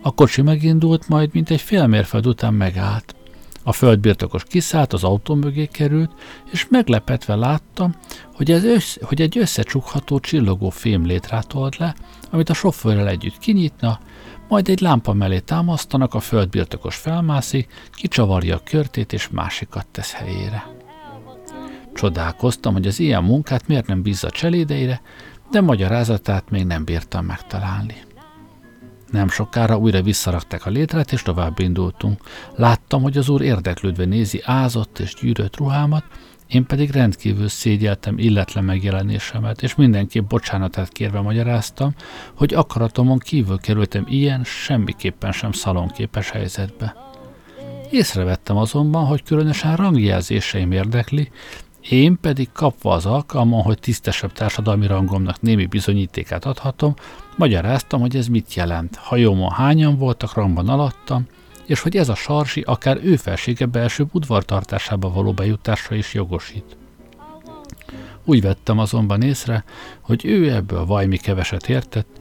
A 0.00 0.14
kocsi 0.14 0.42
megindult, 0.42 1.08
majd 1.08 1.30
mint 1.32 1.50
egy 1.50 1.60
fél 1.60 1.86
mérföld 1.86 2.26
után 2.26 2.54
megállt. 2.54 3.14
A 3.62 3.72
földbirtokos 3.72 4.44
kiszállt, 4.44 4.92
az 4.92 5.04
autó 5.04 5.34
mögé 5.34 5.66
került, 5.66 6.10
és 6.52 6.66
meglepetve 6.68 7.34
láttam, 7.34 7.94
hogy, 8.34 8.50
ez 8.50 8.64
össze, 8.64 9.00
hogy 9.04 9.20
egy 9.20 9.38
összecsukható 9.38 10.18
csillogó 10.18 10.70
fémlétrát 10.70 11.54
old 11.54 11.74
le, 11.78 11.94
amit 12.30 12.50
a 12.50 12.54
sofőrrel 12.54 13.08
együtt 13.08 13.38
kinyitna, 13.38 14.00
majd 14.48 14.68
egy 14.68 14.80
lámpa 14.80 15.12
mellé 15.12 15.38
támasztanak, 15.38 16.14
a 16.14 16.20
földbirtokos 16.20 16.96
felmászik, 16.96 17.72
kicsavarja 17.92 18.56
a 18.56 18.62
körtét 18.64 19.12
és 19.12 19.28
másikat 19.28 19.86
tesz 19.86 20.12
helyére. 20.12 20.66
Csodálkoztam, 21.94 22.72
hogy 22.72 22.86
az 22.86 22.98
ilyen 22.98 23.24
munkát 23.24 23.66
miért 23.66 23.86
nem 23.86 24.02
bízza 24.02 24.30
cselédeire, 24.30 25.00
de 25.50 25.60
magyarázatát 25.60 26.50
még 26.50 26.64
nem 26.64 26.84
bírtam 26.84 27.24
megtalálni. 27.24 27.94
Nem 29.10 29.28
sokára 29.28 29.76
újra 29.76 30.02
visszarakták 30.02 30.66
a 30.66 30.70
létrát, 30.70 31.12
és 31.12 31.22
tovább 31.22 31.58
indultunk. 31.58 32.22
Láttam, 32.56 33.02
hogy 33.02 33.16
az 33.16 33.28
úr 33.28 33.42
érdeklődve 33.42 34.04
nézi 34.04 34.40
ázott 34.44 34.98
és 34.98 35.14
gyűrött 35.20 35.56
ruhámat, 35.56 36.04
én 36.46 36.66
pedig 36.66 36.90
rendkívül 36.90 37.48
szégyeltem 37.48 38.18
illetlen 38.18 38.64
megjelenésemet, 38.64 39.62
és 39.62 39.74
mindenképp 39.74 40.28
bocsánatát 40.28 40.88
kérve 40.88 41.20
magyaráztam, 41.20 41.94
hogy 42.34 42.54
akaratomon 42.54 43.18
kívül 43.18 43.58
kerültem 43.58 44.04
ilyen, 44.08 44.44
semmiképpen 44.44 45.32
sem 45.32 45.52
szalonképes 45.52 46.30
helyzetbe. 46.30 46.96
Észrevettem 47.90 48.56
azonban, 48.56 49.04
hogy 49.04 49.22
különösen 49.22 49.76
rangjelzéseim 49.76 50.72
érdekli, 50.72 51.30
én 51.88 52.18
pedig 52.20 52.48
kapva 52.52 52.92
az 52.92 53.06
alkalmon, 53.06 53.62
hogy 53.62 53.78
tisztesebb 53.78 54.32
társadalmi 54.32 54.86
rangomnak 54.86 55.40
némi 55.40 55.66
bizonyítékát 55.66 56.44
adhatom, 56.44 56.94
magyaráztam, 57.36 58.00
hogy 58.00 58.16
ez 58.16 58.26
mit 58.26 58.54
jelent, 58.54 58.96
hajómon 58.96 59.50
hányan 59.50 59.98
voltak 59.98 60.34
rangban 60.34 60.68
alattam, 60.68 61.26
és 61.66 61.80
hogy 61.80 61.96
ez 61.96 62.08
a 62.08 62.14
sarsi 62.14 62.60
akár 62.60 62.98
ő 63.02 63.16
felsége 63.16 63.66
belső 63.66 64.06
udvartartásába 64.12 65.12
való 65.12 65.32
bejutásra 65.32 65.96
is 65.96 66.14
jogosít. 66.14 66.76
Úgy 68.24 68.40
vettem 68.40 68.78
azonban 68.78 69.22
észre, 69.22 69.64
hogy 70.00 70.24
ő 70.24 70.52
ebből 70.52 70.86
vajmi 70.86 71.16
keveset 71.16 71.68
értett, 71.68 72.20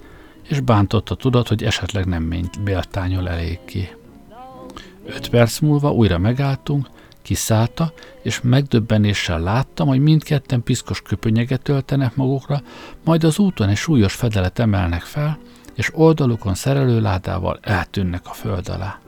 és 0.49 0.59
bántotta 0.59 1.15
tudat, 1.15 1.47
hogy 1.47 1.63
esetleg 1.63 2.05
nem 2.05 2.49
béltányol 2.63 3.29
eléggé. 3.29 3.95
Öt 5.05 5.29
perc 5.29 5.59
múlva 5.59 5.91
újra 5.91 6.17
megálltunk, 6.17 6.89
kiszállta, 7.21 7.93
és 8.21 8.41
megdöbbenéssel 8.41 9.39
láttam, 9.39 9.87
hogy 9.87 9.99
mindketten 9.99 10.63
piszkos 10.63 11.01
köpönyeget 11.01 11.61
töltenek 11.61 12.15
magukra, 12.15 12.61
majd 13.03 13.23
az 13.23 13.39
úton 13.39 13.69
egy 13.69 13.77
súlyos 13.77 14.13
fedelet 14.13 14.59
emelnek 14.59 15.01
fel, 15.01 15.37
és 15.73 15.91
oldalukon 15.93 16.55
szerelőládával 16.55 17.59
eltűnnek 17.61 18.21
a 18.23 18.33
föld 18.33 18.69
alá. 18.69 18.99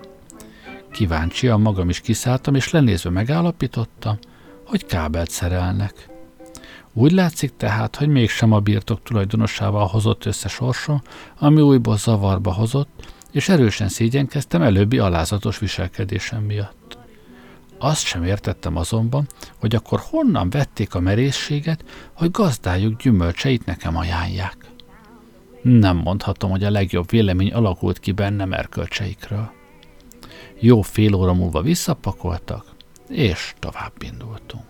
Kíváncsian 0.92 1.62
magam 1.62 1.90
is 1.90 2.00
kiszálltam, 2.00 2.56
és 2.56 2.72
lenézve 2.72 3.10
megállapítottam, 3.10 4.18
hogy 4.66 4.86
kábelt 4.86 5.30
szerelnek. 5.30 6.10
Úgy 6.94 7.12
látszik 7.12 7.52
tehát, 7.58 7.96
hogy 7.96 8.08
mégsem 8.08 8.52
a 8.52 8.60
birtok 8.60 9.04
tulajdonosával 9.04 9.88
hozott 9.88 10.26
össze 10.26 10.48
sorsom, 10.48 11.02
ami 11.40 11.62
újból 11.62 11.98
zavarba 11.98 12.54
hozott, 12.54 12.90
és 13.32 13.50
erősen 13.50 13.88
szégyenkeztem 13.88 14.62
előbbi 14.62 14.98
alázatos 15.00 15.60
viselkedésem 15.60 16.44
miatt. 16.44 17.01
Azt 17.84 18.06
sem 18.06 18.24
értettem 18.24 18.76
azonban, 18.76 19.28
hogy 19.60 19.76
akkor 19.76 20.00
honnan 20.10 20.50
vették 20.50 20.96
a 20.96 21.00
merészséget, 21.00 21.84
hogy 22.14 22.32
gazdájuk 22.32 23.02
gyümölcseit 23.02 23.66
nekem 23.66 23.98
ajánlják. 23.98 24.56
Nem 25.62 25.98
mondhatom, 25.98 26.50
hogy 26.50 26.64
a 26.64 26.72
legjobb 26.72 27.10
vélemény 27.10 27.54
alakult 27.54 28.00
ki 28.00 28.12
bennem 28.12 28.54
erkölcseikről. 28.54 29.52
Jó 30.60 30.82
fél 30.82 31.14
óra 31.14 31.34
múlva 31.34 31.62
visszapakoltak, 31.62 32.66
és 33.10 33.54
tovább 33.60 33.94
indultunk. 34.00 34.70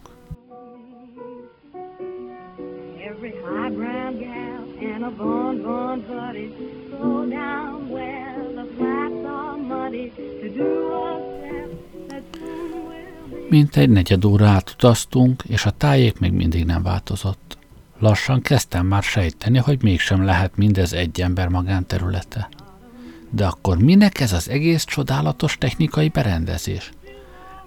And 4.94 5.04
a 5.04 5.12
bon 5.12 5.62
bon 5.62 6.02
buddy 6.08 6.48
slow 6.90 7.30
down 7.30 7.90
where 7.90 8.50
the 8.56 8.66
flats 8.76 9.26
are 9.26 9.58
muddy 9.58 10.10
to 10.42 10.50
do 10.50 10.92
a 10.92 11.31
mint 13.52 13.76
egy 13.76 13.90
negyed 13.90 14.26
óra 14.26 14.48
átutaztunk, 14.48 15.44
és 15.48 15.66
a 15.66 15.72
tájék 15.72 16.20
még 16.20 16.32
mindig 16.32 16.66
nem 16.66 16.84
változott. 16.84 17.58
Lassan 18.00 18.42
kezdtem 18.42 18.86
már 18.86 19.04
sejteni, 19.04 19.58
hogy 19.58 19.82
mégsem 19.84 20.24
lehet 20.26 20.58
mindez 20.58 20.94
egy 20.94 21.22
ember 21.22 21.48
magánterülete. 21.48 22.50
De 23.30 23.46
akkor 23.46 23.78
minek 23.78 24.20
ez 24.20 24.34
az 24.34 24.50
egész 24.50 24.84
csodálatos 24.84 25.58
technikai 25.58 26.10
berendezés? 26.10 26.92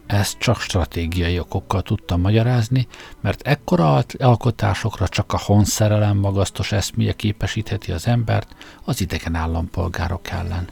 Ezt 0.06 0.38
csak 0.38 0.60
stratégiai 0.60 1.38
okokkal 1.38 1.82
tudtam 1.82 2.20
magyarázni, 2.20 2.86
mert 3.20 3.42
ekkora 3.42 4.04
alkotásokra 4.18 5.08
csak 5.08 5.32
a 5.32 5.42
honszerelem 5.44 6.16
magasztos 6.16 6.72
eszméje 6.72 7.12
képesítheti 7.12 7.92
az 7.92 8.06
embert 8.06 8.56
az 8.84 9.00
idegen 9.00 9.34
állampolgárok 9.34 10.30
ellen. 10.30 10.68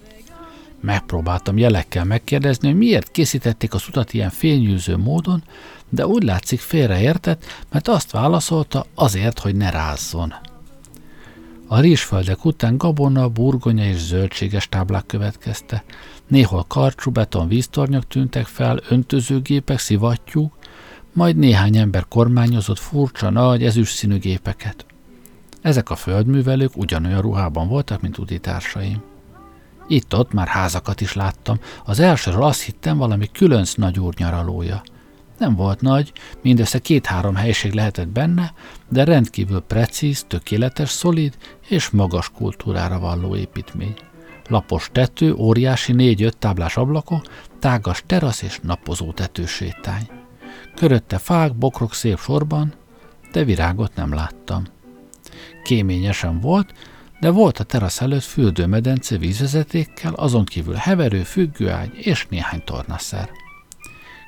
Megpróbáltam 0.82 1.58
jelekkel 1.58 2.04
megkérdezni, 2.04 2.68
hogy 2.68 2.76
miért 2.76 3.10
készítették 3.10 3.74
az 3.74 3.84
utat 3.88 4.12
ilyen 4.12 4.30
fényűző 4.30 4.96
módon, 4.96 5.42
de 5.88 6.06
úgy 6.06 6.22
látszik 6.22 6.60
félreértett, 6.60 7.44
mert 7.70 7.88
azt 7.88 8.10
válaszolta 8.10 8.86
azért, 8.94 9.38
hogy 9.38 9.56
ne 9.56 9.70
rázzon. 9.70 10.34
A 11.66 11.80
rizsföldek 11.80 12.44
után 12.44 12.76
gabona, 12.76 13.28
burgonya 13.28 13.84
és 13.84 13.96
zöldséges 13.96 14.68
táblák 14.68 15.06
következte. 15.06 15.84
Néhol 16.26 16.64
karcsú 16.68 17.10
beton 17.10 17.48
víztornyok 17.48 18.06
tűntek 18.06 18.46
fel, 18.46 18.80
öntözőgépek, 18.88 19.78
szivattyúk, 19.78 20.54
majd 21.12 21.36
néhány 21.36 21.76
ember 21.76 22.04
kormányozott 22.08 22.78
furcsa, 22.78 23.30
nagy, 23.30 23.64
ezüst 23.64 23.94
színű 23.94 24.18
gépeket. 24.18 24.86
Ezek 25.60 25.90
a 25.90 25.96
földművelők 25.96 26.76
ugyanolyan 26.76 27.20
ruhában 27.20 27.68
voltak, 27.68 28.00
mint 28.00 28.18
utitársaim. 28.18 29.11
Itt-ott 29.92 30.32
már 30.32 30.46
házakat 30.46 31.00
is 31.00 31.12
láttam. 31.12 31.58
Az 31.84 31.98
elsőről 31.98 32.42
azt 32.42 32.62
hittem 32.62 32.98
valami 32.98 33.30
különc 33.32 33.74
nagyúr 33.74 34.14
nyaralója. 34.16 34.82
Nem 35.38 35.54
volt 35.54 35.80
nagy, 35.80 36.12
mindössze 36.42 36.78
két-három 36.78 37.34
helység 37.34 37.72
lehetett 37.72 38.08
benne, 38.08 38.52
de 38.88 39.04
rendkívül 39.04 39.60
precíz, 39.60 40.24
tökéletes, 40.28 40.90
szolid 40.90 41.36
és 41.68 41.90
magas 41.90 42.30
kultúrára 42.30 42.98
valló 42.98 43.36
építmény. 43.36 43.94
Lapos 44.48 44.88
tető, 44.92 45.34
óriási 45.34 45.92
négy-öt 45.92 46.36
táblás 46.36 46.76
ablakok, 46.76 47.26
tágas 47.58 48.02
terasz 48.06 48.42
és 48.42 48.58
napozó 48.62 49.12
tetősétány. 49.12 50.08
Körötte 50.74 51.18
fák, 51.18 51.54
bokrok 51.54 51.94
szép 51.94 52.18
sorban, 52.18 52.74
de 53.32 53.44
virágot 53.44 53.94
nem 53.94 54.14
láttam. 54.14 54.64
Kéményesen 55.64 56.40
volt, 56.40 56.72
de 57.22 57.30
volt 57.30 57.58
a 57.58 57.64
terasz 57.64 58.00
előtt 58.00 58.22
fürdőmedence 58.22 59.16
vízvezetékkel, 59.16 60.12
azon 60.12 60.44
kívül 60.44 60.74
heverő, 60.74 61.22
függőágy 61.22 61.90
és 61.94 62.26
néhány 62.30 62.64
tornaszer. 62.64 63.30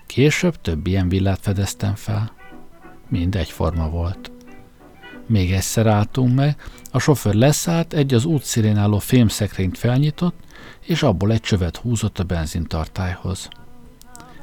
Később 0.07 0.61
több 0.61 0.87
ilyen 0.87 1.09
villát 1.09 1.39
fedeztem 1.41 1.95
fel. 1.95 2.33
Mind 3.09 3.35
egyforma 3.35 3.89
volt. 3.89 4.31
Még 5.27 5.53
egyszer 5.53 5.87
álltunk 5.87 6.35
meg, 6.35 6.57
a 6.91 6.99
sofőr 6.99 7.35
leszállt, 7.35 7.93
egy 7.93 8.15
az 8.15 8.25
útszélén 8.25 8.77
álló 8.77 8.99
fémszekrényt 8.99 9.79
felnyitott, 9.79 10.37
és 10.81 11.03
abból 11.03 11.33
egy 11.33 11.41
csövet 11.41 11.77
húzott 11.77 12.19
a 12.19 12.25
benzintartályhoz. 12.25 13.49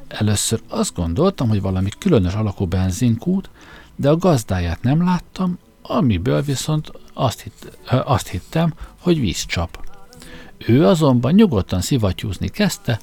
Először 0.08 0.60
azt 0.68 0.94
gondoltam, 0.94 1.48
hogy 1.48 1.60
valami 1.60 1.88
különös 1.98 2.34
alakú 2.34 2.66
benzinkút, 2.66 3.50
de 3.96 4.10
a 4.10 4.16
gazdáját 4.16 4.82
nem 4.82 5.04
láttam, 5.04 5.58
amiből 5.82 6.42
viszont 6.42 6.92
azt, 7.12 7.40
hitt, 7.40 7.78
azt 7.88 8.28
hittem, 8.28 8.74
hogy 8.98 9.20
vízcsap. 9.20 9.84
Ő 10.66 10.86
azonban 10.86 11.32
nyugodtan 11.32 11.80
szivattyúzni 11.80 12.48
kezdte, 12.48 13.00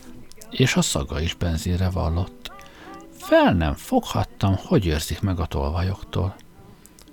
és 0.49 0.75
a 0.75 0.81
szaga 0.81 1.21
is 1.21 1.33
benzinre 1.33 1.89
vallott. 1.89 2.51
Fel 3.11 3.53
nem 3.53 3.73
foghattam, 3.73 4.55
hogy 4.65 4.87
őrzik 4.87 5.21
meg 5.21 5.39
a 5.39 5.45
tolvajoktól. 5.45 6.35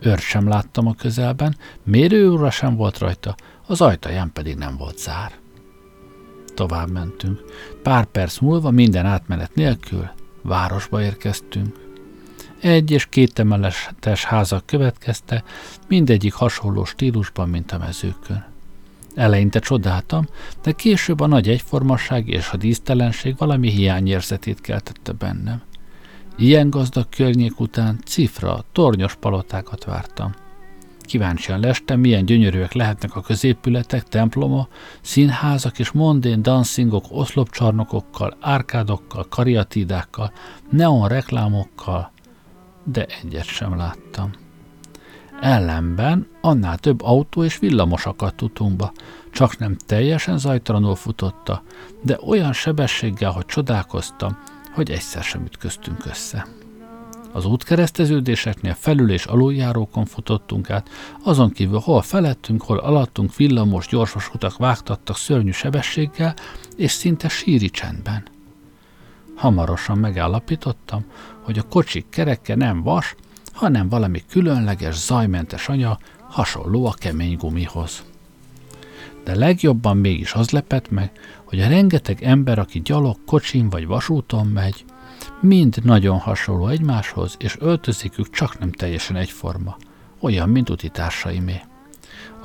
Őrt 0.01 0.21
sem 0.23 0.49
láttam 0.49 0.87
a 0.87 0.95
közelben, 0.95 1.57
mérőúra 1.83 2.51
sem 2.51 2.77
volt 2.77 2.99
rajta, 2.99 3.35
az 3.67 3.81
ajtaján 3.81 4.33
pedig 4.33 4.57
nem 4.57 4.77
volt 4.77 4.99
zár. 4.99 5.33
Tovább 6.55 6.91
mentünk. 6.91 7.45
Pár 7.83 8.05
perc 8.05 8.39
múlva 8.39 8.71
minden 8.71 9.07
átmenet 9.07 9.55
nélkül 9.55 10.11
városba 10.43 11.03
érkeztünk. 11.03 11.86
Egy 12.67 12.91
és 12.91 13.07
két 13.07 13.39
emeletes 13.39 14.25
házak 14.25 14.67
következte, 14.67 15.45
mindegyik 15.89 16.33
hasonló 16.33 16.85
stílusban, 16.85 17.49
mint 17.49 17.73
a 17.73 17.79
mezőkön. 17.79 18.45
Eleinte 19.15 19.59
csodáltam, 19.59 20.27
de 20.63 20.73
később 20.73 21.21
a 21.21 21.27
nagy 21.27 21.49
egyformaság 21.49 22.29
és 22.29 22.51
a 22.51 22.57
dísztelenség 22.57 23.37
valami 23.37 23.71
hiányérzetét 23.71 24.61
keltette 24.61 25.13
bennem. 25.13 25.63
Ilyen 26.37 26.71
gazdag 26.71 27.09
környék 27.09 27.61
után 27.61 28.01
cifra, 28.05 28.65
tornyos 28.73 29.15
palotákat 29.15 29.85
vártam. 29.85 30.35
Kíváncsian 31.01 31.61
lestem, 31.61 32.01
milyen 32.01 32.25
gyönyörűek 32.25 32.73
lehetnek 32.73 33.17
a 33.17 33.21
középületek, 33.21 34.03
temploma, 34.03 34.69
színházak 35.01 35.79
és 35.79 35.91
mondén 35.91 36.43
dancingok 36.43 37.05
oszlopcsarnokokkal, 37.09 38.37
árkádokkal, 38.41 39.27
kariatídákkal, 39.29 40.33
neon 40.71 41.09
reklámokkal, 41.09 42.15
de 42.93 43.07
egyet 43.23 43.45
sem 43.45 43.77
láttam. 43.77 44.31
Ellenben 45.41 46.27
annál 46.41 46.79
több 46.79 47.03
autó 47.03 47.45
és 47.45 47.59
villamos 47.59 48.07
akadt 48.07 48.43
utunkba, 48.43 48.93
csak 49.31 49.59
nem 49.59 49.77
teljesen 49.87 50.39
zajtalanul 50.39 50.95
futotta, 50.95 51.63
de 52.03 52.19
olyan 52.27 52.53
sebességgel, 52.53 53.31
hogy 53.31 53.47
csodálkoztam, 53.47 54.39
hogy 54.75 54.91
egyszer 54.91 55.23
sem 55.23 55.45
ütköztünk 55.45 56.07
össze. 56.07 56.47
Az 57.33 57.45
útkereszteződéseknél 57.45 58.75
felül 58.75 59.11
és 59.11 59.25
aluljárókon 59.25 60.05
futottunk 60.05 60.71
át, 60.71 60.89
azon 61.23 61.51
kívül 61.51 61.79
hol 61.79 62.03
felettünk, 62.03 62.63
hol 62.63 62.79
alattunk 62.79 63.37
villamos, 63.37 63.87
gyorsos 63.87 64.31
utak 64.35 64.57
vágtattak 64.57 65.17
szörnyű 65.17 65.51
sebességgel, 65.51 66.35
és 66.77 66.91
szinte 66.91 67.29
síri 67.29 67.71
csendben. 67.71 68.23
Hamarosan 69.35 69.99
megállapítottam, 69.99 71.05
hogy 71.47 71.59
a 71.59 71.69
kocsik 71.69 72.07
kereke 72.11 72.55
nem 72.55 72.83
vas, 72.83 73.15
hanem 73.53 73.89
valami 73.89 74.23
különleges, 74.29 74.95
zajmentes 74.95 75.69
anya, 75.69 75.99
hasonló 76.29 76.87
a 76.87 76.95
kemény 76.99 77.37
gumihoz. 77.37 78.05
De 79.25 79.35
legjobban 79.35 79.97
mégis 79.97 80.33
az 80.33 80.51
lepett 80.51 80.91
meg, 80.91 81.11
hogy 81.45 81.61
a 81.61 81.69
rengeteg 81.69 82.23
ember, 82.23 82.59
aki 82.59 82.81
gyalog, 82.81 83.17
kocsin 83.27 83.69
vagy 83.69 83.87
vasúton 83.87 84.47
megy, 84.47 84.85
mind 85.41 85.79
nagyon 85.83 86.19
hasonló 86.19 86.69
egymáshoz, 86.69 87.37
és 87.39 87.57
öltözékük 87.61 88.31
csak 88.31 88.59
nem 88.59 88.73
teljesen 88.73 89.17
egyforma, 89.17 89.77
olyan, 90.21 90.49
mint 90.49 90.71
utitársaimé. 90.71 91.61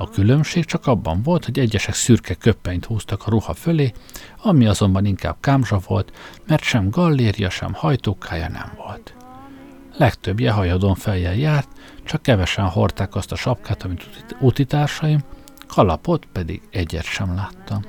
A 0.02 0.08
különbség 0.08 0.64
csak 0.64 0.86
abban 0.86 1.22
volt, 1.22 1.44
hogy 1.44 1.58
egyesek 1.58 1.94
szürke 1.94 2.34
köppenyt 2.34 2.84
húztak 2.84 3.26
a 3.26 3.30
ruha 3.30 3.54
fölé, 3.54 3.92
ami 4.42 4.66
azonban 4.66 5.04
inkább 5.04 5.36
kámzsa 5.40 5.80
volt, 5.86 6.12
mert 6.46 6.62
sem 6.62 6.90
galléria, 6.90 7.50
sem 7.50 7.72
hajtókája 7.74 8.48
nem 8.48 8.72
volt. 8.76 9.14
Legtöbbje 9.96 10.50
hajadon 10.50 10.94
fejjel 10.94 11.34
járt, 11.34 11.68
csak 12.04 12.22
kevesen 12.22 12.68
hordták 12.68 13.14
azt 13.14 13.32
a 13.32 13.36
sapkát, 13.36 13.82
amit 13.82 14.34
utitársaim, 14.40 15.20
kalapot 15.66 16.26
pedig 16.32 16.62
egyet 16.70 17.04
sem 17.04 17.34
láttam. 17.34 17.84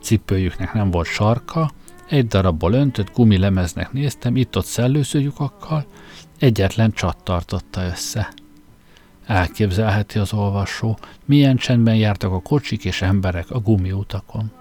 Cipőjüknek 0.00 0.72
nem 0.72 0.90
volt 0.90 1.06
sarka, 1.06 1.70
egy 2.08 2.26
darabból 2.26 2.72
öntött 2.72 3.12
gumilemeznek 3.12 3.92
néztem, 3.92 4.36
itt-ott 4.36 4.66
szellőző 4.66 5.20
lyukakkal, 5.20 5.86
egyetlen 6.38 6.92
csat 6.92 7.24
tartotta 7.24 7.84
össze. 7.84 8.32
Elképzelheti 9.26 10.18
az 10.18 10.32
olvasó, 10.32 10.98
milyen 11.24 11.56
csendben 11.56 11.96
jártak 11.96 12.32
a 12.32 12.40
kocsik 12.40 12.84
és 12.84 13.02
emberek 13.02 13.50
a 13.50 13.60
gumiutakon. 13.60 14.52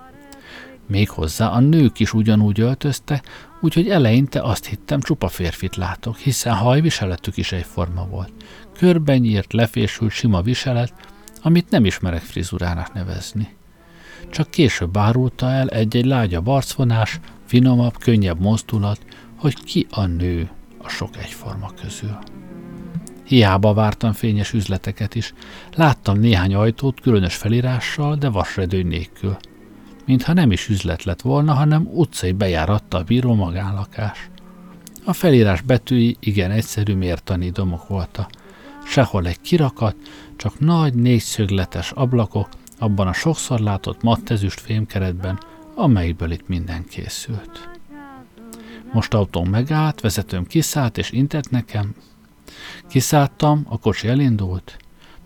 Méghozzá 0.88 1.48
a 1.48 1.60
nők 1.60 2.00
is 2.00 2.14
ugyanúgy 2.14 2.60
öltöztek, 2.60 3.26
úgyhogy 3.62 3.90
eleinte 3.90 4.42
azt 4.42 4.66
hittem, 4.66 5.02
csupa 5.02 5.28
férfit 5.28 5.76
látok, 5.76 6.18
hiszen 6.18 6.54
hajviseletük 6.54 7.38
is 7.38 7.52
egyforma 7.52 8.06
volt. 8.06 8.32
Körben 8.78 9.18
nyírt, 9.18 9.54
lefésült, 9.54 10.12
sima 10.12 10.42
viselet, 10.42 10.94
amit 11.42 11.70
nem 11.70 11.86
ismerek 11.86 12.22
frizurának 12.22 12.94
nevezni. 12.94 13.56
Csak 14.30 14.50
később 14.50 14.98
árulta 14.98 15.50
el 15.50 15.68
egy-egy 15.68 16.06
lágya 16.06 16.42
barcvonás, 16.42 17.20
finomabb, 17.46 17.98
könnyebb 17.98 18.40
mozdulat, 18.40 19.00
hogy 19.36 19.64
ki 19.64 19.88
a 19.90 20.06
nő 20.06 20.50
a 20.78 20.90
sok 20.90 21.18
egyforma 21.18 21.72
közül. 21.82 22.18
Hiába 23.32 23.74
vártam 23.74 24.14
fényes 24.14 24.54
üzleteket 24.54 25.16
is. 25.16 25.34
Láttam 25.76 26.20
néhány 26.20 26.54
ajtót 26.54 27.02
különös 27.02 27.36
felírással, 27.36 28.16
de 28.16 28.30
vasredőny 28.30 28.88
nélkül. 28.88 29.38
Mintha 30.06 30.34
nem 30.34 30.52
is 30.52 30.70
üzlet 30.70 31.04
lett 31.04 31.22
volna, 31.22 31.54
hanem 31.54 31.88
utcai 31.94 32.32
bejáratta 32.32 32.98
a 32.98 33.04
bíró 33.04 33.34
magánlakás. 33.34 34.30
A 35.06 35.14
felírás 35.14 35.62
betűi 35.62 36.18
igen 36.20 36.52
egyszerű 36.52 36.96
mértani 36.96 37.50
domok 37.50 37.88
voltak. 37.88 38.30
Sehol 38.86 39.28
egy 39.28 39.42
kirakat, 39.42 39.96
csak 40.36 40.60
nagy 40.60 40.94
négyszögletes 40.94 41.92
ablakok, 41.92 42.50
abban 42.80 43.08
a 43.08 43.14
sokszor 43.14 43.60
látott 43.60 44.02
mattezüst 44.02 44.60
fémkeretben, 44.60 45.40
amelyikből 45.76 46.32
itt 46.32 46.48
minden 46.48 46.86
készült. 46.90 47.70
Most 48.94 49.14
autón 49.14 49.48
megállt, 49.48 50.02
vezetőm 50.02 50.46
kiszállt 50.46 50.98
és 50.98 51.12
intett 51.12 51.50
nekem. 51.50 51.96
Kiszálltam, 52.92 53.66
a 53.70 53.80
kocsi 53.80 54.08
elindult, 54.08 54.78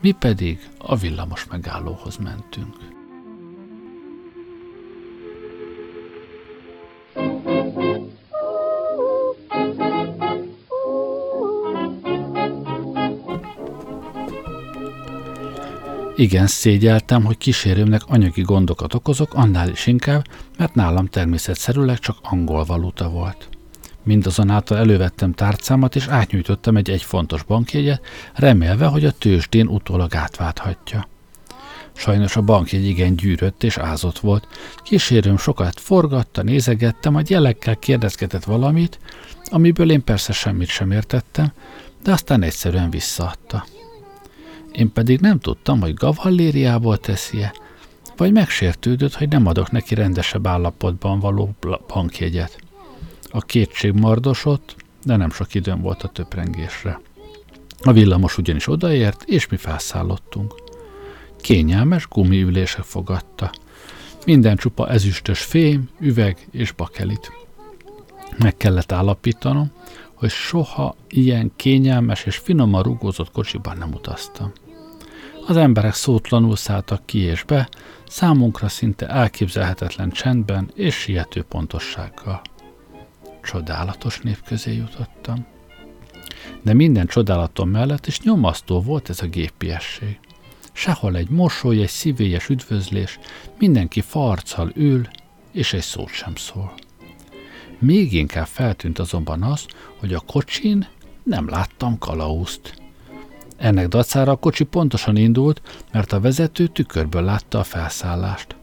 mi 0.01 0.11
pedig 0.11 0.69
a 0.77 0.95
villamos 0.95 1.45
megállóhoz 1.45 2.17
mentünk. 2.17 2.75
Igen, 16.15 16.47
szégyeltem, 16.47 17.23
hogy 17.23 17.37
kísérőmnek 17.37 18.01
anyagi 18.07 18.41
gondokat 18.41 18.93
okozok, 18.93 19.33
annál 19.33 19.69
is 19.69 19.87
inkább, 19.87 20.25
mert 20.57 20.75
nálam 20.75 21.05
természetszerűleg 21.05 21.99
csak 21.99 22.17
angol 22.21 22.63
valuta 22.63 23.09
volt. 23.09 23.54
Mindazonáltal 24.05 24.77
elővettem 24.77 25.33
tárcámat, 25.33 25.95
és 25.95 26.07
átnyújtottam 26.07 26.77
egy 26.77 26.89
egy 26.89 27.03
fontos 27.03 27.43
bankjegyet, 27.43 28.05
remélve, 28.33 28.85
hogy 28.85 29.05
a 29.05 29.11
tőzsdén 29.11 29.67
utólag 29.67 30.15
átválthatja. 30.15 31.07
Sajnos 31.93 32.35
a 32.35 32.41
bankjegy 32.41 32.85
igen 32.85 33.15
gyűrött 33.15 33.63
és 33.63 33.77
ázott 33.77 34.19
volt. 34.19 34.47
Kísérőm 34.83 35.37
sokat 35.37 35.79
forgatta, 35.79 36.43
nézegette, 36.43 37.09
majd 37.09 37.29
jelekkel 37.29 37.75
kérdezgetett 37.75 38.43
valamit, 38.43 38.99
amiből 39.45 39.91
én 39.91 40.03
persze 40.03 40.33
semmit 40.33 40.67
sem 40.67 40.91
értettem, 40.91 41.51
de 42.03 42.11
aztán 42.11 42.41
egyszerűen 42.43 42.89
visszaadta. 42.89 43.65
Én 44.71 44.91
pedig 44.91 45.19
nem 45.19 45.39
tudtam, 45.39 45.81
hogy 45.81 45.93
gavallériából 45.93 46.97
teszi-e, 46.97 47.53
vagy 48.17 48.31
megsértődött, 48.31 49.15
hogy 49.15 49.29
nem 49.29 49.45
adok 49.45 49.71
neki 49.71 49.95
rendesebb 49.95 50.47
állapotban 50.47 51.19
való 51.19 51.55
bankjegyet. 51.87 52.64
A 53.29 53.41
kétség 53.41 53.93
mardosott, 53.93 54.75
de 55.03 55.15
nem 55.15 55.31
sok 55.31 55.53
időm 55.53 55.81
volt 55.81 56.03
a 56.03 56.07
töprengésre. 56.07 56.99
A 57.83 57.91
villamos 57.91 58.37
ugyanis 58.37 58.67
odaért, 58.67 59.23
és 59.23 59.47
mi 59.47 59.57
felszállottunk. 59.57 60.53
Kényelmes 61.41 62.07
gumiülések 62.07 62.83
fogadta. 62.83 63.51
Minden 64.25 64.55
csupa 64.55 64.89
ezüstös 64.89 65.43
fém, 65.43 65.89
üveg 65.99 66.47
és 66.51 66.71
bakelit. 66.71 67.31
Meg 68.37 68.57
kellett 68.57 68.91
állapítanom, 68.91 69.71
hogy 70.13 70.29
soha 70.29 70.95
ilyen 71.09 71.51
kényelmes 71.55 72.25
és 72.25 72.37
finoman 72.37 72.83
rugózott 72.83 73.31
kocsiban 73.31 73.77
nem 73.77 73.93
utaztam. 73.93 74.51
Az 75.47 75.57
emberek 75.57 75.93
szótlanul 75.93 76.55
szálltak 76.55 77.05
ki 77.05 77.19
és 77.19 77.43
be, 77.43 77.69
számunkra 78.07 78.67
szinte 78.67 79.07
elképzelhetetlen 79.07 80.09
csendben 80.09 80.71
és 80.75 80.95
siető 80.95 81.41
pontossággal. 81.41 82.41
Csodálatos 83.45 84.19
nép 84.19 84.43
közé 84.45 84.75
jutottam. 84.75 85.45
De 86.61 86.73
minden 86.73 87.07
csodálatom 87.07 87.69
mellett 87.69 88.07
is 88.07 88.21
nyomasztó 88.21 88.81
volt 88.81 89.09
ez 89.09 89.21
a 89.21 89.27
gépiesség. 89.27 90.19
Sehol 90.71 91.15
egy 91.15 91.29
mosoly, 91.29 91.81
egy 91.81 91.89
szívélyes 91.89 92.49
üdvözlés, 92.49 93.19
mindenki 93.59 94.01
farccal 94.01 94.71
ül, 94.75 95.07
és 95.51 95.73
egy 95.73 95.81
szót 95.81 96.09
sem 96.09 96.35
szól. 96.35 96.73
Még 97.79 98.13
inkább 98.13 98.47
feltűnt 98.47 98.99
azonban 98.99 99.43
az, 99.43 99.65
hogy 99.99 100.13
a 100.13 100.19
kocsin 100.19 100.87
nem 101.23 101.49
láttam 101.49 101.97
kalauzt. 101.97 102.73
Ennek 103.57 103.87
dacára 103.87 104.31
a 104.31 104.35
kocsi 104.35 104.63
pontosan 104.63 105.15
indult, 105.15 105.61
mert 105.91 106.11
a 106.11 106.19
vezető 106.19 106.67
tükörből 106.67 107.23
látta 107.23 107.59
a 107.59 107.63
felszállást. 107.63 108.54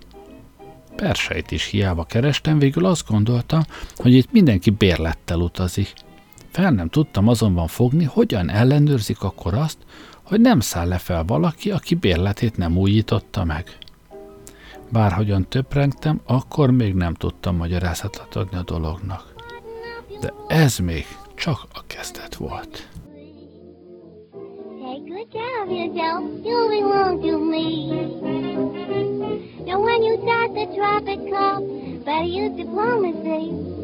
Perseit 0.96 1.50
is 1.50 1.64
hiába 1.64 2.04
kerestem, 2.04 2.58
végül 2.58 2.84
azt 2.84 3.08
gondoltam, 3.08 3.62
hogy 3.96 4.14
itt 4.14 4.32
mindenki 4.32 4.70
bérlettel 4.70 5.38
utazik. 5.38 5.92
Fel 6.50 6.70
nem 6.70 6.88
tudtam 6.88 7.28
azonban 7.28 7.66
fogni, 7.66 8.04
hogyan 8.04 8.50
ellenőrzik 8.50 9.22
akkor 9.22 9.54
azt, 9.54 9.78
hogy 10.22 10.40
nem 10.40 10.60
száll 10.60 10.88
le 10.88 10.98
fel 10.98 11.24
valaki, 11.24 11.70
aki 11.70 11.94
bérletét 11.94 12.56
nem 12.56 12.76
újította 12.76 13.44
meg. 13.44 13.76
Bárhogyan 14.90 15.48
töprengtem, 15.48 16.20
akkor 16.24 16.70
még 16.70 16.94
nem 16.94 17.14
tudtam 17.14 17.56
magyarázatot 17.56 18.36
adni 18.36 18.56
a 18.56 18.62
dolognak. 18.62 19.34
De 20.20 20.32
ez 20.46 20.78
még 20.78 21.04
csak 21.34 21.66
a 21.72 21.80
kezdet 21.86 22.34
volt. 22.34 22.88
Take 24.82 25.04
good 25.08 25.28
care 25.32 25.62
of 25.64 25.70
yourself, 25.70 26.22
you 26.44 26.68
belong 26.68 27.20
to 27.22 27.38
me. 27.38 28.51
And 29.66 29.82
when 29.84 30.02
you 30.02 30.18
start 30.22 30.50
the 30.54 30.66
traffic 30.76 31.20
cop, 31.30 31.60
better 32.04 32.26
use 32.26 32.54
diplomacy. 32.56 33.80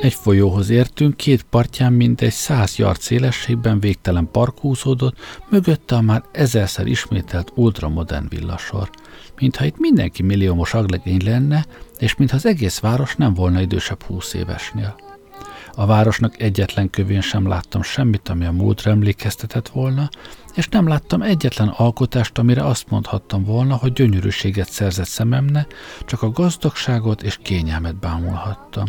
Egy 0.00 0.14
folyóhoz 0.14 0.70
értünk, 0.70 1.16
két 1.16 1.42
partján 1.42 1.92
mintegy 1.92 2.32
száz 2.32 2.76
yard 2.76 3.00
szélességben 3.00 3.80
végtelen 3.80 4.28
park 4.32 4.58
húzódott, 4.58 5.16
mögötte 5.48 5.94
a 5.94 6.00
már 6.00 6.22
ezerszer 6.32 6.86
ismételt 6.86 7.52
ultramodern 7.54 8.28
villasor. 8.28 8.90
Mintha 9.40 9.64
itt 9.64 9.78
mindenki 9.78 10.22
milliómos 10.22 10.74
aglegény 10.74 11.24
lenne, 11.24 11.66
és 11.98 12.16
mintha 12.16 12.36
az 12.36 12.46
egész 12.46 12.78
város 12.78 13.16
nem 13.16 13.34
volna 13.34 13.60
idősebb 13.60 14.02
húsz 14.02 14.34
évesnél. 14.34 15.07
A 15.78 15.86
városnak 15.86 16.40
egyetlen 16.40 16.90
kövén 16.90 17.20
sem 17.20 17.48
láttam 17.48 17.82
semmit, 17.82 18.28
ami 18.28 18.44
a 18.44 18.52
múltra 18.52 18.90
emlékeztetett 18.90 19.68
volna, 19.68 20.08
és 20.54 20.68
nem 20.68 20.88
láttam 20.88 21.22
egyetlen 21.22 21.68
alkotást, 21.68 22.38
amire 22.38 22.64
azt 22.64 22.90
mondhattam 22.90 23.44
volna, 23.44 23.76
hogy 23.76 23.92
gyönyörűséget 23.92 24.70
szerzett 24.70 25.06
szememne, 25.06 25.66
csak 26.06 26.22
a 26.22 26.30
gazdagságot 26.30 27.22
és 27.22 27.38
kényelmet 27.42 27.96
bámulhattam. 27.96 28.86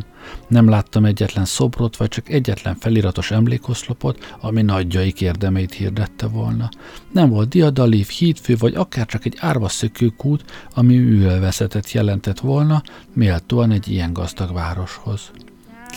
Nem 0.48 0.70
láttam 0.70 1.06
egyetlen 1.06 1.46
szobrot, 1.46 1.98
vagy 1.98 2.08
csak 2.08 2.30
egyetlen 2.30 2.76
feliratos 2.76 3.32
emlékoszlopot, 3.32 4.36
ami 4.40 4.62
nagyjaik 4.62 5.22
érdemeit 5.22 5.74
hirdette 5.74 6.28
volna. 6.28 6.70
Nem 7.12 7.30
volt 7.30 7.50
diadalív, 7.50 8.08
hídfő, 8.08 8.56
vagy 8.58 8.76
akár 8.76 9.06
csak 9.06 9.26
egy 9.26 9.38
árva 9.40 9.68
szökőkút, 9.68 10.68
ami 10.74 10.98
művelvezetet 10.98 11.92
jelentett 11.92 12.40
volna, 12.40 12.82
méltóan 13.14 13.72
egy 13.72 13.88
ilyen 13.88 14.14
gazdag 14.14 14.54
városhoz. 14.54 15.32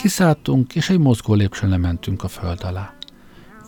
Kiszálltunk, 0.01 0.75
és 0.75 0.89
egy 0.89 0.99
mozgó 0.99 1.33
lépcsőn 1.33 1.69
lementünk 1.69 2.23
a 2.23 2.27
föld 2.27 2.63
alá. 2.63 2.93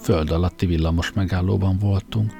Föld 0.01 0.31
alatti 0.31 0.65
villamos 0.65 1.11
megállóban 1.13 1.77
voltunk. 1.77 2.31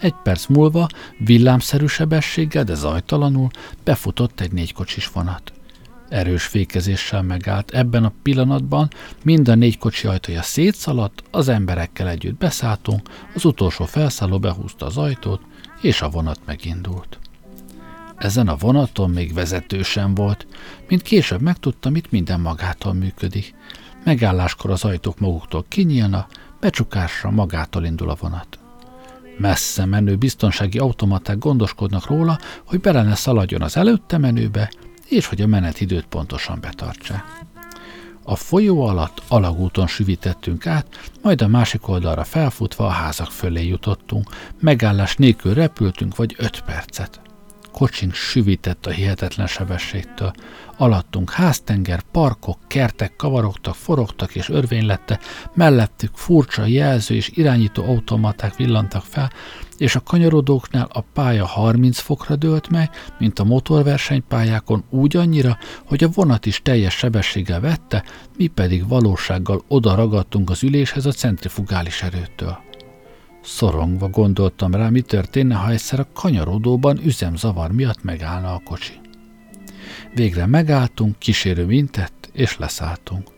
Egy 0.00 0.14
perc 0.22 0.46
múlva 0.46 0.88
villámszerű 1.18 1.86
sebességgel, 1.86 2.64
de 2.64 2.74
zajtalanul 2.74 3.48
befutott 3.84 4.40
egy 4.40 4.52
négykocsis 4.52 5.08
vonat. 5.08 5.52
Erős 6.08 6.44
fékezéssel 6.44 7.22
megállt. 7.22 7.70
Ebben 7.70 8.04
a 8.04 8.12
pillanatban 8.22 8.88
mind 9.24 9.48
a 9.48 9.54
négy 9.54 9.78
kocsi 9.78 10.06
ajtója 10.06 10.42
szétszaladt, 10.42 11.22
az 11.30 11.48
emberekkel 11.48 12.08
együtt 12.08 12.38
beszálltunk, 12.38 13.08
az 13.34 13.44
utolsó 13.44 13.84
felszálló 13.84 14.38
behúzta 14.38 14.86
az 14.86 14.96
ajtót, 14.96 15.40
és 15.80 16.02
a 16.02 16.08
vonat 16.08 16.40
megindult. 16.44 17.18
Ezen 18.18 18.48
a 18.48 18.56
vonaton 18.56 19.10
még 19.10 19.34
vezető 19.34 19.82
sem 19.82 20.14
volt, 20.14 20.46
mint 20.88 21.02
később 21.02 21.40
megtudtam, 21.40 21.96
itt 21.96 22.10
minden 22.10 22.40
magától 22.40 22.92
működik. 22.92 23.54
Megálláskor 24.04 24.70
az 24.70 24.84
ajtók 24.84 25.18
maguktól 25.18 25.64
kinyílna, 25.68 26.26
becsukásra 26.60 27.30
magától 27.30 27.84
indul 27.84 28.10
a 28.10 28.16
vonat. 28.20 28.58
Messze 29.38 29.84
menő 29.84 30.16
biztonsági 30.16 30.78
automaták 30.78 31.38
gondoskodnak 31.38 32.06
róla, 32.06 32.38
hogy 32.64 32.80
bele 32.80 33.02
ne 33.02 33.14
szaladjon 33.14 33.62
az 33.62 33.76
előtte 33.76 34.18
menőbe, 34.18 34.72
és 35.08 35.26
hogy 35.26 35.40
a 35.40 35.46
menetidőt 35.46 36.06
pontosan 36.06 36.58
betartsák. 36.60 37.24
A 38.22 38.36
folyó 38.36 38.86
alatt 38.86 39.22
alagúton 39.28 39.86
süvítettünk 39.86 40.66
át, 40.66 41.10
majd 41.22 41.42
a 41.42 41.48
másik 41.48 41.88
oldalra 41.88 42.24
felfutva 42.24 42.86
a 42.86 42.90
házak 42.90 43.30
fölé 43.30 43.66
jutottunk. 43.66 44.28
Megállás 44.60 45.16
nélkül 45.16 45.54
repültünk 45.54 46.16
vagy 46.16 46.34
öt 46.38 46.60
percet 46.60 47.20
kocsink 47.76 48.14
süvített 48.14 48.86
a 48.86 48.90
hihetetlen 48.90 49.46
sebességtől. 49.46 50.32
Alattunk 50.76 51.30
háztenger, 51.30 52.02
parkok, 52.12 52.58
kertek 52.66 53.16
kavarogtak, 53.16 53.74
forogtak 53.74 54.34
és 54.34 54.48
örvény 54.48 54.86
lette, 54.86 55.20
mellettük 55.54 56.10
furcsa 56.14 56.66
jelző 56.66 57.14
és 57.14 57.30
irányító 57.34 57.84
automaták 57.84 58.56
villantak 58.56 59.02
fel, 59.02 59.32
és 59.76 59.94
a 59.94 60.00
kanyarodóknál 60.00 60.88
a 60.92 61.00
pálya 61.00 61.46
30 61.46 61.98
fokra 61.98 62.36
dőlt 62.36 62.68
meg, 62.68 62.90
mint 63.18 63.38
a 63.38 63.44
motorversenypályákon 63.44 64.84
úgy 64.90 65.16
annyira, 65.16 65.58
hogy 65.84 66.04
a 66.04 66.08
vonat 66.08 66.46
is 66.46 66.62
teljes 66.62 66.94
sebességgel 66.94 67.60
vette, 67.60 68.04
mi 68.36 68.46
pedig 68.46 68.88
valósággal 68.88 69.64
oda 69.68 69.94
ragadtunk 69.94 70.50
az 70.50 70.62
üléshez 70.62 71.06
a 71.06 71.12
centrifugális 71.12 72.02
erőtől. 72.02 72.65
Szorongva 73.46 74.08
gondoltam 74.08 74.74
rá, 74.74 74.88
mi 74.88 75.00
történne, 75.00 75.54
ha 75.54 75.70
egyszer 75.70 76.00
a 76.00 76.06
kanyarodóban 76.12 77.00
üzemzavar 77.04 77.72
miatt 77.72 78.02
megállna 78.02 78.54
a 78.54 78.60
kocsi. 78.64 78.92
Végre 80.14 80.46
megálltunk, 80.46 81.18
kísérő 81.18 81.72
intett, 81.72 82.30
és 82.32 82.58
leszálltunk. 82.58 83.28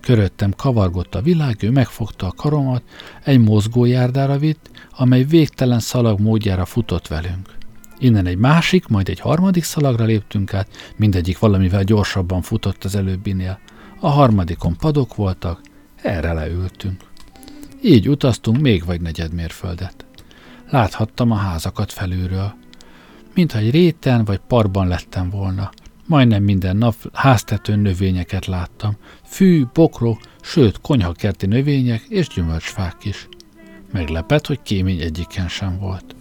Köröttem 0.00 0.52
kavargott 0.56 1.14
a 1.14 1.20
világ, 1.22 1.62
ő 1.62 1.70
megfogta 1.70 2.26
a 2.26 2.32
karomat, 2.32 2.82
egy 3.24 3.40
mozgójárdára 3.40 4.38
vitt, 4.38 4.70
amely 4.90 5.24
végtelen 5.24 5.80
szalag 5.80 6.20
módjára 6.20 6.64
futott 6.64 7.08
velünk. 7.08 7.56
Innen 7.98 8.26
egy 8.26 8.38
másik, 8.38 8.86
majd 8.86 9.08
egy 9.08 9.20
harmadik 9.20 9.64
szalagra 9.64 10.04
léptünk 10.04 10.54
át, 10.54 10.68
mindegyik 10.96 11.38
valamivel 11.38 11.84
gyorsabban 11.84 12.42
futott 12.42 12.84
az 12.84 12.94
előbbinél. 12.94 13.58
A 14.00 14.08
harmadikon 14.08 14.76
padok 14.76 15.14
voltak, 15.14 15.60
erre 16.02 16.32
leültünk. 16.32 17.12
Így 17.86 18.08
utaztunk 18.08 18.60
még 18.60 18.84
vagy 18.84 19.00
negyed 19.00 19.32
mérföldet. 19.32 20.06
Láthattam 20.70 21.30
a 21.30 21.34
házakat 21.34 21.92
felülről. 21.92 22.54
Mintha 23.34 23.58
egy 23.58 23.70
réten 23.70 24.24
vagy 24.24 24.40
parban 24.46 24.88
lettem 24.88 25.30
volna. 25.30 25.70
Majdnem 26.06 26.42
minden 26.42 26.76
nap 26.76 26.94
háztetőn 27.12 27.78
növényeket 27.78 28.46
láttam. 28.46 28.96
Fű, 29.24 29.64
bokrok, 29.72 30.20
sőt 30.42 30.80
konyhakerti 30.80 31.46
növények 31.46 32.02
és 32.08 32.28
gyümölcsfák 32.28 33.04
is. 33.04 33.28
Meglepett, 33.92 34.46
hogy 34.46 34.62
kémény 34.62 35.00
egyiken 35.00 35.48
sem 35.48 35.78
volt. 35.78 36.14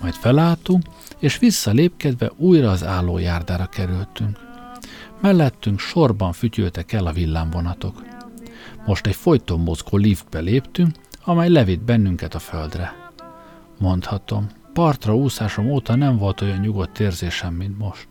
Majd 0.00 0.14
felálltunk, 0.14 0.82
és 1.18 1.38
visszalépkedve 1.38 2.32
újra 2.36 2.70
az 2.70 2.84
állójárdára 2.84 3.66
kerültünk. 3.66 4.38
Mellettünk 5.20 5.78
sorban 5.78 6.32
fütyültek 6.32 6.92
el 6.92 7.06
a 7.06 7.12
villámvonatok. 7.12 8.15
Most 8.86 9.06
egy 9.06 9.14
folyton 9.14 9.60
mozgó 9.60 9.96
liftbe 9.96 10.38
léptünk, 10.38 10.94
amely 11.24 11.48
levitt 11.48 11.80
bennünket 11.80 12.34
a 12.34 12.38
földre. 12.38 12.94
Mondhatom, 13.78 14.46
partra 14.72 15.16
úszásom 15.16 15.70
óta 15.70 15.94
nem 15.94 16.16
volt 16.16 16.40
olyan 16.40 16.60
nyugodt 16.60 17.00
érzésem, 17.00 17.54
mint 17.54 17.78
most. 17.78 18.08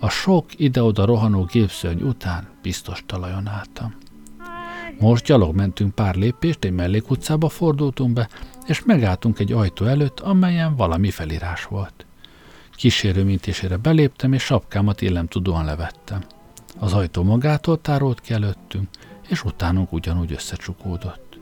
A 0.00 0.08
sok 0.08 0.46
ide-oda 0.56 1.04
rohanó 1.04 1.44
gépszörny 1.44 2.02
után 2.02 2.48
biztos 2.62 3.02
talajon 3.06 3.48
álltam. 3.48 3.94
Most 4.98 5.24
gyalog 5.24 5.54
mentünk 5.54 5.94
pár 5.94 6.14
lépést, 6.14 6.64
egy 6.64 6.72
mellékutcába 6.72 7.48
fordultunk 7.48 8.12
be, 8.12 8.28
és 8.66 8.84
megálltunk 8.84 9.38
egy 9.38 9.52
ajtó 9.52 9.84
előtt, 9.84 10.20
amelyen 10.20 10.76
valami 10.76 11.10
felírás 11.10 11.64
volt. 11.64 12.06
Kísérő 12.76 13.24
mintésére 13.24 13.76
beléptem, 13.76 14.32
és 14.32 14.42
sapkámat 14.42 15.02
tudóan 15.28 15.64
levettem. 15.64 16.22
Az 16.78 16.92
ajtó 16.92 17.22
magától 17.22 17.80
tárolt 17.80 18.20
ki 18.20 18.32
előttünk, 18.32 18.88
és 19.28 19.44
utánunk 19.44 19.92
ugyanúgy 19.92 20.32
összecsukódott. 20.32 21.38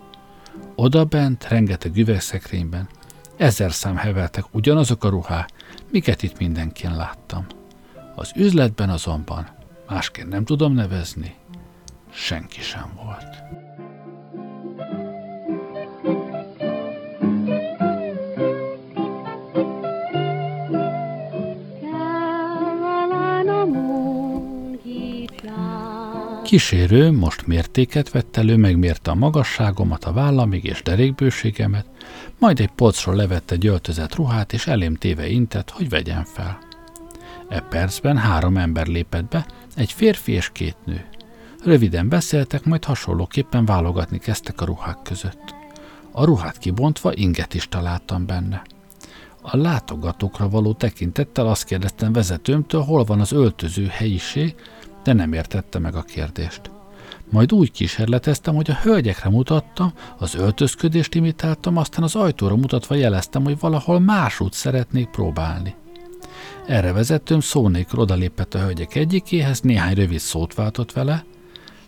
Oda 0.75 1.05
bent, 1.05 1.49
rengeteg 1.49 1.97
üvegszekrényben, 1.97 2.89
ezer 3.37 3.73
szám 3.73 3.97
heveltek 3.97 4.45
ugyanazok 4.51 5.05
a 5.05 5.09
ruhák, 5.09 5.49
miket 5.91 6.23
itt 6.23 6.39
mindenkin 6.39 6.97
láttam. 6.97 7.47
Az 8.15 8.33
üzletben 8.37 8.91
azonban, 8.91 9.49
másként 9.89 10.29
nem 10.29 10.45
tudom 10.45 10.73
nevezni, 10.73 11.35
senki 12.11 12.61
sem 12.61 12.93
volt. 13.05 13.62
Kísérő 26.53 27.13
most 27.13 27.47
mértéket 27.47 28.11
vett 28.11 28.37
elő, 28.37 28.57
megmérte 28.57 29.11
a 29.11 29.15
magasságomat, 29.15 30.05
a 30.05 30.13
vállamig 30.13 30.65
és 30.65 30.83
derékbőségemet, 30.83 31.87
majd 32.39 32.61
egy 32.61 32.71
polcról 32.71 33.15
levette 33.15 33.55
egy 33.55 33.67
öltözett 33.67 34.15
ruhát, 34.15 34.53
és 34.53 34.67
elém 34.67 34.95
téve 34.95 35.29
intett, 35.29 35.71
hogy 35.71 35.89
vegyen 35.89 36.25
fel. 36.25 36.59
E 37.49 37.61
percben 37.61 38.17
három 38.17 38.57
ember 38.57 38.87
lépett 38.87 39.29
be, 39.29 39.47
egy 39.77 39.93
férfi 39.93 40.33
és 40.33 40.51
két 40.53 40.77
nő. 40.85 41.05
Röviden 41.65 42.09
beszéltek, 42.09 42.65
majd 42.65 42.85
hasonlóképpen 42.85 43.65
válogatni 43.65 44.19
kezdtek 44.19 44.61
a 44.61 44.65
ruhák 44.65 44.99
között. 45.03 45.55
A 46.11 46.25
ruhát 46.25 46.59
kibontva 46.59 47.15
inget 47.15 47.55
is 47.55 47.69
találtam 47.69 48.27
benne. 48.27 48.63
A 49.43 49.57
látogatókra 49.57 50.49
való 50.49 50.73
tekintettel 50.73 51.47
azt 51.47 51.65
kérdeztem 51.65 52.13
vezetőmtől, 52.13 52.83
hol 52.83 53.05
van 53.05 53.21
az 53.21 53.33
öltöző 53.33 53.87
helyiség, 53.87 54.55
de 55.05 55.13
nem 55.13 55.33
értette 55.33 55.79
meg 55.79 55.95
a 55.95 56.03
kérdést. 56.03 56.71
Majd 57.31 57.53
úgy 57.53 57.71
kísérleteztem, 57.71 58.55
hogy 58.55 58.71
a 58.71 58.79
hölgyekre 58.83 59.29
mutattam, 59.29 59.93
az 60.19 60.35
öltözködést 60.35 61.15
imitáltam, 61.15 61.77
aztán 61.77 62.03
az 62.03 62.15
ajtóra 62.15 62.57
mutatva 62.57 62.95
jeleztem, 62.95 63.45
hogy 63.45 63.59
valahol 63.59 64.01
másút 64.01 64.53
szeretnék 64.53 65.09
próbálni. 65.09 65.75
Erre 66.67 66.93
vezetőm 66.93 67.41
szó 67.41 67.69
nélkül 67.69 68.01
odalépett 68.01 68.55
a 68.55 68.59
hölgyek 68.59 68.95
egyikéhez, 68.95 69.61
néhány 69.61 69.95
rövid 69.95 70.19
szót 70.19 70.55
váltott 70.55 70.93
vele. 70.93 71.25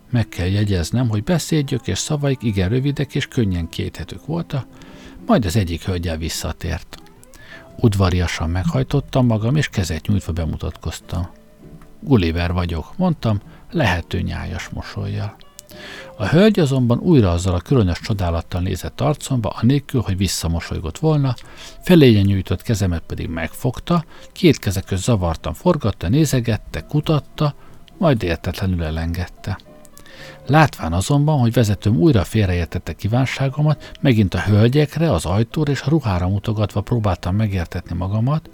Meg 0.09 0.29
kell 0.29 0.47
jegyeznem, 0.47 1.09
hogy 1.09 1.23
beszédjük 1.23 1.87
és 1.87 1.97
szavaik 1.97 2.43
igen 2.43 2.69
rövidek 2.69 3.15
és 3.15 3.27
könnyen 3.27 3.69
kéthetők 3.69 4.25
voltak, 4.25 4.67
majd 5.25 5.45
az 5.45 5.55
egyik 5.55 5.83
hölgyel 5.83 6.17
visszatért. 6.17 6.97
Udvariasan 7.77 8.49
meghajtottam 8.49 9.25
magam, 9.25 9.55
és 9.55 9.67
kezet 9.67 10.07
nyújtva 10.07 10.31
bemutatkoztam. 10.31 11.29
Gulliver 11.99 12.53
vagyok, 12.53 12.97
mondtam, 12.97 13.41
lehető 13.71 14.21
nyájas 14.21 14.69
mosolyjal. 14.69 15.35
A 16.17 16.27
hölgy 16.27 16.59
azonban 16.59 16.99
újra 16.99 17.31
azzal 17.31 17.55
a 17.55 17.59
különös 17.59 17.99
csodálattal 17.99 18.61
nézett 18.61 19.01
arcomba, 19.01 19.49
anélkül, 19.49 20.01
hogy 20.01 20.17
visszamosolygott 20.17 20.97
volna, 20.97 21.35
felényen 21.81 22.25
nyújtott 22.25 22.61
kezemet 22.61 23.03
pedig 23.07 23.27
megfogta, 23.27 24.05
két 24.31 24.59
keze 24.59 24.81
köz 24.81 25.01
zavartan 25.03 25.53
forgatta, 25.53 26.09
nézegette, 26.09 26.81
kutatta, 26.81 27.55
majd 27.97 28.23
értetlenül 28.23 28.83
elengedte. 28.83 29.57
Látván 30.47 30.93
azonban, 30.93 31.39
hogy 31.39 31.53
vezetőm 31.53 31.97
újra 31.97 32.23
félreértette 32.23 32.93
kívánságomat, 32.93 33.91
megint 34.01 34.33
a 34.33 34.41
hölgyekre, 34.41 35.11
az 35.11 35.25
ajtóra 35.25 35.71
és 35.71 35.81
a 35.81 35.89
ruhára 35.89 36.27
mutogatva 36.27 36.81
próbáltam 36.81 37.35
megértetni 37.35 37.95
magamat, 37.95 38.49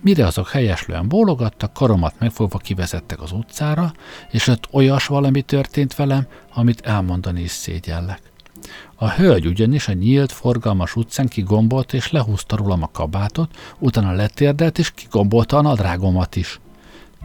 mire 0.00 0.26
azok 0.26 0.48
helyeslően 0.48 1.08
bólogattak, 1.08 1.72
karomat 1.72 2.14
megfogva 2.18 2.58
kivezettek 2.58 3.22
az 3.22 3.32
utcára, 3.32 3.92
és 4.30 4.46
ott 4.46 4.68
olyas 4.70 5.06
valami 5.06 5.42
történt 5.42 5.94
velem, 5.94 6.26
amit 6.54 6.86
elmondani 6.86 7.40
is 7.40 7.50
szégyellek. 7.50 8.20
A 8.94 9.10
hölgy 9.10 9.46
ugyanis 9.46 9.88
a 9.88 9.92
nyílt, 9.92 10.32
forgalmas 10.32 10.96
utcán 10.96 11.28
kigombolt 11.28 11.92
és 11.92 12.10
lehúzta 12.10 12.56
rólam 12.56 12.82
a 12.82 12.90
kabátot, 12.92 13.56
utána 13.78 14.12
letérdelt 14.12 14.78
és 14.78 14.90
kigombolta 14.90 15.56
a 15.56 15.62
nadrágomat 15.62 16.36
is. 16.36 16.60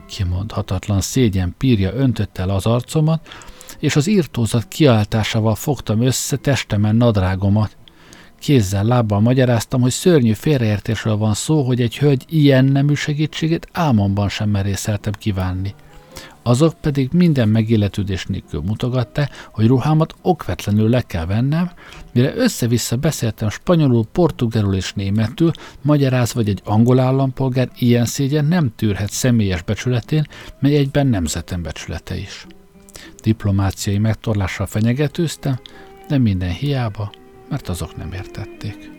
Kimondhatatlan 0.08 1.02
szégyen 1.02 1.56
pírja 1.58 1.94
öntött 1.94 2.38
el 2.38 2.50
az 2.50 2.66
arcomat, 2.66 3.28
és 3.80 3.96
az 3.96 4.08
írtózat 4.08 4.68
kiáltásával 4.68 5.56
fogtam 5.56 6.02
össze 6.02 6.36
testemen 6.36 6.96
nadrágomat. 6.96 7.78
Kézzel, 8.40 8.84
lábbal 8.84 9.20
magyaráztam, 9.20 9.82
hogy 9.82 9.92
szörnyű 9.92 10.34
félreértésről 10.34 11.18
van 11.18 11.34
szó, 11.34 11.64
hogy 11.64 11.82
egy 11.82 11.98
hölgy 11.98 12.26
ilyen 12.30 12.66
nemű 12.66 12.94
segítségét 12.94 13.68
álmomban 13.72 14.30
sem 14.30 14.50
merészeltem 14.50 15.14
kívánni. 15.14 15.76
Azok 16.44 16.74
pedig 16.82 17.10
minden 17.14 17.50
megilletődés 17.50 18.26
nélkül 18.26 18.62
mutogatta, 18.66 19.30
hogy 19.52 19.68
ruhámat 19.68 20.16
okvetlenül 20.22 20.90
le 20.90 21.02
kell 21.02 21.26
vennem, 21.26 21.72
mire 22.14 22.36
össze-vissza 22.36 22.96
beszéltem 22.96 23.50
spanyolul, 23.50 24.06
portugálul 24.12 24.76
és 24.76 24.94
németül, 24.94 25.52
magyaráz 25.82 26.34
vagy 26.34 26.50
egy 26.50 26.62
angol 26.64 27.00
állampolgár 27.00 27.70
ilyen 27.78 28.06
szégyen 28.06 28.46
nem 28.46 28.72
tűrhet 28.76 29.12
személyes 29.12 29.62
becsületén, 29.62 30.28
mely 30.60 30.76
egyben 30.76 31.08
nemzetem 31.08 31.62
becsülete 31.62 32.18
is. 32.18 32.46
Diplomáciai 33.22 33.98
megtorlással 33.98 34.66
fenyegetőztem, 34.66 35.60
de 36.08 36.18
minden 36.18 36.52
hiába, 36.52 37.12
mert 37.50 37.70
azok 37.70 37.98
nem 37.98 38.14
értették. 38.14 38.96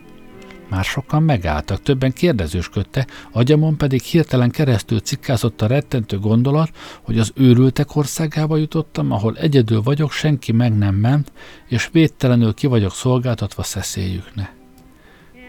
Már 0.69 0.85
sokan 0.85 1.23
megálltak, 1.23 1.83
többen 1.83 2.13
kérdezősködte, 2.13 3.07
agyamon 3.33 3.77
pedig 3.77 4.03
hirtelen 4.03 4.51
keresztül 4.51 5.01
cikkázott 5.01 5.63
a 5.63 5.67
rettentő 5.67 6.19
gondolat, 6.19 6.71
hogy 7.03 7.19
az 7.19 7.33
őrültek 7.35 7.97
országába 7.97 8.57
jutottam, 8.57 9.13
ahol 9.13 9.37
egyedül 9.37 9.83
vagyok, 9.83 10.13
senki 10.13 10.53
meg 10.53 10.79
nem 10.79 10.95
ment, 10.95 11.33
és 11.69 11.89
védtelenül 11.93 12.55
ki 12.55 12.67
vagyok 12.67 12.93
szolgáltatva 12.93 13.63
szeszélyükne. 13.63 14.51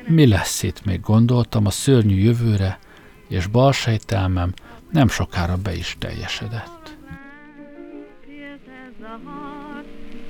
Mi 0.07 0.27
lesz 0.27 0.63
itt, 0.63 0.85
még 0.85 1.01
gondoltam 1.01 1.65
a 1.65 1.69
szörnyű 1.69 2.15
jövőre, 2.15 2.79
és 3.27 3.47
balsejtelmem 3.47 4.53
nem 4.91 5.07
sokára 5.07 5.57
be 5.57 5.75
is 5.75 5.95
teljesedett. 5.99 6.78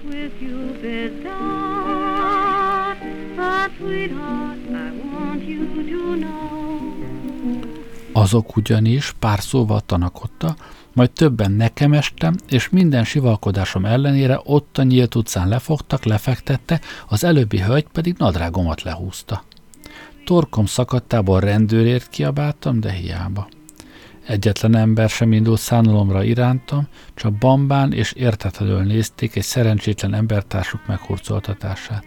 With 0.03 0.41
you 0.41 0.57
But 3.35 3.71
sweetheart, 3.77 4.57
I 4.67 4.91
want 5.13 5.43
you 5.47 5.65
to 5.65 6.15
know. 6.15 6.59
Azok 8.11 8.55
ugyanis 8.55 9.15
pár 9.19 9.39
szóval 9.39 9.81
tanakodta, 9.81 10.55
majd 10.93 11.11
többen 11.11 11.51
nekem 11.51 11.93
estem, 11.93 12.35
és 12.49 12.69
minden 12.69 13.03
sivalkodásom 13.03 13.85
ellenére 13.85 14.41
ott 14.43 14.77
a 14.77 14.83
nyílt 14.83 15.15
utcán 15.15 15.47
lefogtak, 15.47 16.03
lefektette, 16.03 16.81
az 17.07 17.23
előbbi 17.23 17.59
hölgy 17.61 17.87
pedig 17.91 18.15
nadrágomat 18.17 18.81
lehúzta. 18.81 19.43
Torkom 20.25 20.65
szakadtából 20.65 21.39
rendőrért 21.39 22.09
kiabáltam, 22.09 22.79
de 22.79 22.91
hiába. 22.91 23.47
Egyetlen 24.29 24.75
ember 24.75 25.09
sem 25.09 25.31
indult 25.31 25.59
szánalomra 25.59 26.23
irántam, 26.23 26.87
csak 27.15 27.33
bambán 27.33 27.93
és 27.93 28.11
értetlenül 28.11 28.81
nézték 28.81 29.35
egy 29.35 29.43
szerencsétlen 29.43 30.13
embertársuk 30.13 30.87
meghurcoltatását. 30.87 32.03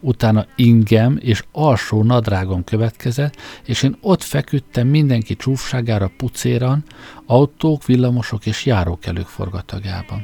Utána 0.00 0.46
ingem 0.56 1.18
és 1.20 1.44
alsó 1.52 2.02
nadrágom 2.02 2.64
következett, 2.64 3.36
és 3.64 3.82
én 3.82 3.96
ott 4.00 4.22
feküdtem 4.22 4.86
mindenki 4.88 5.36
csúfságára 5.36 6.10
pucéran, 6.16 6.84
autók, 7.26 7.84
villamosok 7.84 8.46
és 8.46 8.66
járókelők 8.66 9.26
forgatagában. 9.26 10.22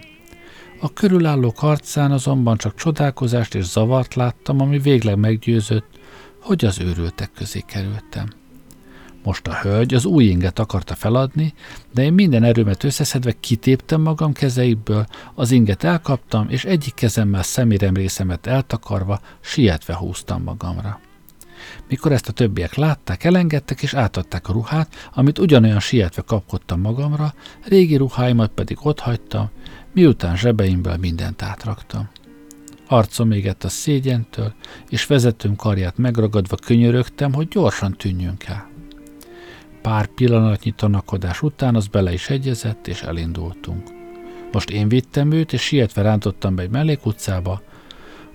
A 0.81 0.93
körülállók 0.93 1.63
arcán 1.63 2.11
azonban 2.11 2.57
csak 2.57 2.75
csodálkozást 2.75 3.55
és 3.55 3.65
zavart 3.65 4.15
láttam, 4.15 4.61
ami 4.61 4.79
végleg 4.79 5.19
meggyőzött, 5.19 5.99
hogy 6.41 6.65
az 6.65 6.81
őrültek 6.81 7.31
közé 7.35 7.61
kerültem. 7.67 8.29
Most 9.29 9.47
a 9.47 9.55
hölgy 9.55 9.95
az 9.95 10.05
új 10.05 10.25
inget 10.25 10.59
akarta 10.59 10.95
feladni, 10.95 11.55
de 11.93 12.03
én 12.03 12.13
minden 12.13 12.45
erőmet 12.45 12.85
összeszedve 12.85 13.33
kitéptem 13.41 14.01
magam 14.01 14.33
kezeiből, 14.33 15.07
az 15.35 15.51
inget 15.51 15.85
elkaptam, 15.85 16.49
és 16.49 16.65
egyik 16.65 16.95
kezemmel 16.95 17.43
szemérem 17.43 17.95
részemet 17.95 18.47
eltakarva, 18.47 19.21
sietve 19.41 19.95
húztam 19.95 20.43
magamra. 20.43 21.01
Mikor 21.89 22.13
ezt 22.13 22.29
a 22.29 22.33
többiek 22.33 22.75
látták, 22.75 23.25
elengedtek 23.25 23.83
és 23.83 23.95
átadták 23.95 24.49
a 24.49 24.53
ruhát, 24.53 25.09
amit 25.15 25.39
ugyanolyan 25.39 25.81
sietve 25.81 26.23
kapkodtam 26.23 26.81
magamra, 26.81 27.35
régi 27.65 27.97
ruháimat 27.97 28.51
pedig 28.51 28.79
hagytam, 28.79 29.51
miután 29.93 30.37
zsebeimből 30.37 30.97
mindent 30.97 31.43
átraktam. 31.43 32.09
Arcom 32.87 33.31
égett 33.31 33.65
a 33.65 33.69
szégyentől, 33.69 34.55
és 34.89 35.07
vezetőm 35.07 35.57
karját 35.57 35.99
megragadva 35.99 36.57
könyörögtem, 36.57 37.33
hogy 37.33 37.49
gyorsan 37.49 37.93
tűnjünk 37.93 38.45
el. 38.45 38.77
Pár 39.89 40.07
pillanatnyi 40.07 40.71
tanakodás 40.71 41.43
után 41.43 41.75
az 41.75 41.87
bele 41.87 42.13
is 42.13 42.29
egyezett, 42.29 42.87
és 42.87 43.03
elindultunk. 43.03 43.83
Most 44.53 44.71
én 44.71 44.89
vittem 44.89 45.33
őt, 45.33 45.53
és 45.53 45.63
sietve 45.63 46.03
rántottam 46.03 46.55
be 46.55 46.63
egy 46.63 46.71
mellékutcába, 46.71 47.63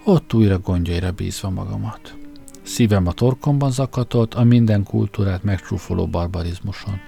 ott 0.04 0.34
újra 0.34 0.60
gondjaira 0.60 1.12
bízva 1.12 1.50
magamat. 1.50 2.18
Szívem 2.64 3.08
a 3.08 3.12
torkomban 3.12 3.72
zakatolt 3.72 4.34
a 4.34 4.44
minden 4.44 4.84
kultúrát 4.84 5.44
megcsúfoló 5.44 6.08
barbarizmuson. 6.08 7.00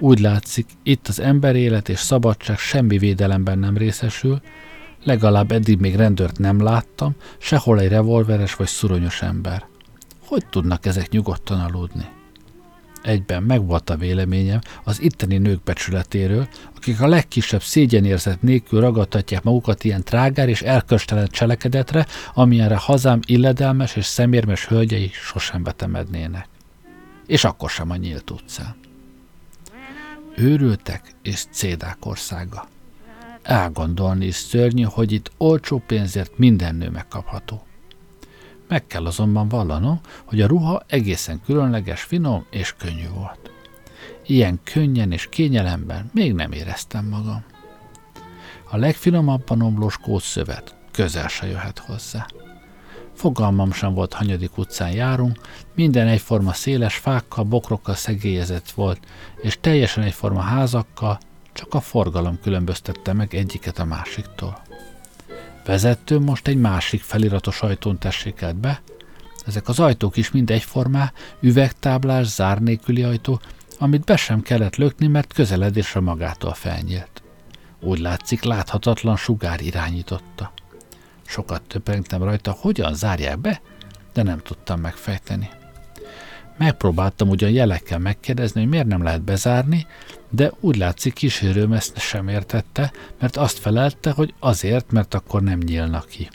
Úgy 0.00 0.18
látszik, 0.18 0.66
itt 0.82 1.08
az 1.08 1.20
ember 1.20 1.56
élet 1.56 1.88
és 1.88 1.98
szabadság 1.98 2.58
semmi 2.58 2.98
védelemben 2.98 3.58
nem 3.58 3.76
részesül, 3.76 4.40
legalább 5.04 5.52
eddig 5.52 5.80
még 5.80 5.94
rendőrt 5.94 6.38
nem 6.38 6.62
láttam, 6.62 7.14
sehol 7.38 7.80
egy 7.80 7.88
revolveres 7.88 8.54
vagy 8.54 8.68
szuronyos 8.68 9.22
ember. 9.22 9.66
Hogy 10.24 10.46
tudnak 10.46 10.86
ezek 10.86 11.10
nyugodtan 11.10 11.60
aludni? 11.60 12.16
Egyben 13.08 13.42
megvolt 13.42 13.90
a 13.90 13.96
véleményem 13.96 14.60
az 14.84 15.02
itteni 15.02 15.38
nők 15.38 15.62
becsületéről, 15.62 16.48
akik 16.76 17.00
a 17.00 17.06
legkisebb 17.06 17.62
szégyenérzet 17.62 18.42
nélkül 18.42 18.80
ragadtatják 18.80 19.42
magukat 19.42 19.84
ilyen 19.84 20.04
trágár 20.04 20.48
és 20.48 20.62
elköstelen 20.62 21.26
cselekedetre, 21.26 22.06
amilyenre 22.34 22.76
hazám 22.76 23.20
illedelmes 23.26 23.96
és 23.96 24.04
szemérmes 24.04 24.66
hölgyei 24.66 25.10
sosem 25.12 25.62
betemednének. 25.62 26.48
És 27.26 27.44
akkor 27.44 27.70
sem 27.70 27.90
a 27.90 27.96
nyílt 27.96 28.30
utcán. 28.30 28.76
Őrültek 30.36 31.14
és 31.22 31.44
cédák 31.50 32.06
országa. 32.06 32.68
Elgondolni 33.42 34.26
is 34.26 34.36
szörnyű, 34.36 34.82
hogy 34.82 35.12
itt 35.12 35.30
olcsó 35.36 35.82
pénzért 35.86 36.38
minden 36.38 36.74
nő 36.74 36.90
megkapható. 36.90 37.67
Meg 38.68 38.86
kell 38.86 39.06
azonban 39.06 39.48
vallanom, 39.48 40.00
hogy 40.24 40.40
a 40.40 40.46
ruha 40.46 40.82
egészen 40.86 41.40
különleges, 41.44 42.02
finom 42.02 42.46
és 42.50 42.74
könnyű 42.78 43.08
volt. 43.14 43.50
Ilyen 44.26 44.60
könnyen 44.62 45.12
és 45.12 45.28
kényelemben 45.28 46.10
még 46.14 46.34
nem 46.34 46.52
éreztem 46.52 47.06
magam. 47.06 47.44
A 48.70 48.76
legfinomabban 48.76 49.62
omlós 49.62 49.98
kódszövet 49.98 50.76
közel 50.92 51.28
se 51.28 51.46
jöhet 51.46 51.78
hozzá. 51.78 52.26
Fogalmam 53.14 53.72
sem 53.72 53.94
volt, 53.94 54.12
hanyadik 54.12 54.58
utcán 54.58 54.90
járunk, 54.90 55.38
minden 55.74 56.06
egyforma 56.06 56.52
széles 56.52 56.96
fákkal, 56.96 57.44
bokrokkal 57.44 57.94
szegélyezett 57.94 58.70
volt, 58.70 59.00
és 59.42 59.58
teljesen 59.60 60.04
egyforma 60.04 60.40
házakkal, 60.40 61.18
csak 61.52 61.74
a 61.74 61.80
forgalom 61.80 62.38
különböztette 62.42 63.12
meg 63.12 63.34
egyiket 63.34 63.78
a 63.78 63.84
másiktól. 63.84 64.67
Vezető 65.68 66.18
most 66.18 66.46
egy 66.46 66.56
másik 66.56 67.02
feliratos 67.02 67.62
ajtón 67.62 67.98
tessék 67.98 68.54
be, 68.60 68.82
ezek 69.46 69.68
az 69.68 69.80
ajtók 69.80 70.16
is 70.16 70.30
mind 70.30 70.50
egyformá, 70.50 71.12
üvegtáblás, 71.40 72.26
zár 72.26 72.60
nélküli 72.62 73.02
ajtó, 73.02 73.40
amit 73.78 74.04
be 74.04 74.16
sem 74.16 74.42
kellett 74.42 74.76
lökni, 74.76 75.06
mert 75.06 75.32
közeledésre 75.32 76.00
magától 76.00 76.54
felnyílt. 76.54 77.22
Úgy 77.80 77.98
látszik, 77.98 78.42
láthatatlan 78.42 79.16
sugár 79.16 79.60
irányította. 79.60 80.52
Sokat 81.26 81.62
töprengtem 81.62 82.22
rajta, 82.22 82.56
hogyan 82.60 82.94
zárják 82.94 83.38
be, 83.38 83.60
de 84.12 84.22
nem 84.22 84.38
tudtam 84.38 84.80
megfejteni. 84.80 85.48
Megpróbáltam 86.56 87.28
ugyan 87.28 87.50
jelekkel 87.50 87.98
megkérdezni, 87.98 88.60
hogy 88.60 88.70
miért 88.70 88.86
nem 88.86 89.02
lehet 89.02 89.22
bezárni, 89.22 89.86
de 90.30 90.52
úgy 90.60 90.76
látszik 90.76 91.12
kísérőm 91.12 91.72
ezt 91.72 91.98
sem 91.98 92.28
értette, 92.28 92.92
mert 93.20 93.36
azt 93.36 93.58
felelte, 93.58 94.10
hogy 94.10 94.34
azért, 94.38 94.90
mert 94.90 95.14
akkor 95.14 95.42
nem 95.42 95.58
nyílnak 95.58 96.06
ki. 96.06 96.28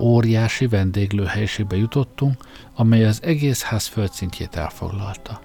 Óriási 0.00 0.66
vendéglőhelyiségbe 0.66 1.76
jutottunk, 1.76 2.44
amely 2.74 3.04
az 3.04 3.22
egész 3.22 3.62
ház 3.62 3.86
földszintjét 3.86 4.56
elfoglalta. 4.56 5.40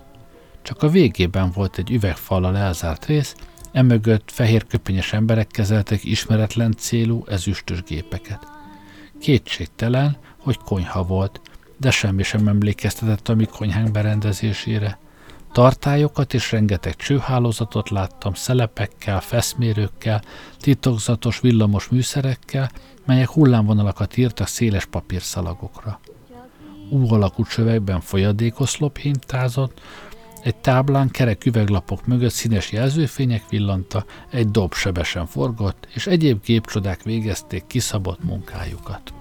Csak 0.62 0.84
a 0.84 0.90
végében 0.90 1.52
volt 1.52 1.78
egy 1.78 1.92
üvegfallal 1.92 2.58
elzárt 2.58 3.06
rész, 3.06 3.36
emögött 3.72 4.32
fehér 4.32 4.68
köpenyes 4.68 5.14
emberek 5.14 5.48
kezeltek 5.48 6.04
ismeretlen 6.04 6.76
célú 6.78 7.24
ezüstös 7.28 7.84
gépeket. 7.84 8.48
Kétségtelen, 9.20 10.18
hogy 10.38 10.58
konyha 10.58 11.04
volt, 11.04 11.42
de 11.78 11.92
semmi 11.92 12.24
sem 12.24 12.48
emlékeztetett 12.48 13.30
a 13.30 13.36
mi 13.36 13.46
konyhánk 13.46 13.92
berendezésére. 13.92 14.98
Tartályokat 15.52 16.34
és 16.34 16.52
rengeteg 16.52 16.96
csőhálózatot 16.96 17.90
láttam 17.90 18.34
szelepekkel, 18.34 19.22
feszmérőkkel, 19.22 20.22
titokzatos 20.60 21.40
villamos 21.40 21.88
műszerekkel, 21.88 22.72
melyek 23.06 23.30
hullámvonalakat 23.30 24.18
írtak 24.18 24.48
széles 24.48 24.86
papírszalagokra. 24.86 26.00
Ú 26.90 27.14
alakú 27.14 27.44
csövekben 27.44 28.02
folyadékoszlop 28.02 28.98
hintázott, 28.98 29.82
egy 30.44 30.56
táblán 30.56 31.10
kerek 31.10 31.46
üveglapok 31.46 32.06
mögött 32.06 32.32
színes 32.32 32.72
jelzőfények 32.72 33.50
villanta, 33.50 34.06
egy 34.30 34.52
dob 34.52 34.74
sebesen 34.74 35.26
forgott, 35.26 35.88
és 35.94 36.08
egyéb 36.08 36.44
gépcsodák 36.44 37.04
végezték 37.04 37.68
kiszabott 37.68 38.24
munkájukat. 38.24 39.14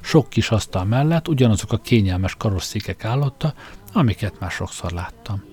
Sok 0.00 0.28
kis 0.28 0.50
asztal 0.50 0.84
mellett 0.84 1.28
ugyanazok 1.28 1.72
a 1.72 1.76
kényelmes 1.76 2.34
karosszékek 2.34 3.04
állotta, 3.04 3.54
amiket 3.92 4.40
már 4.40 4.50
sokszor 4.50 4.92
láttam. 4.92 5.44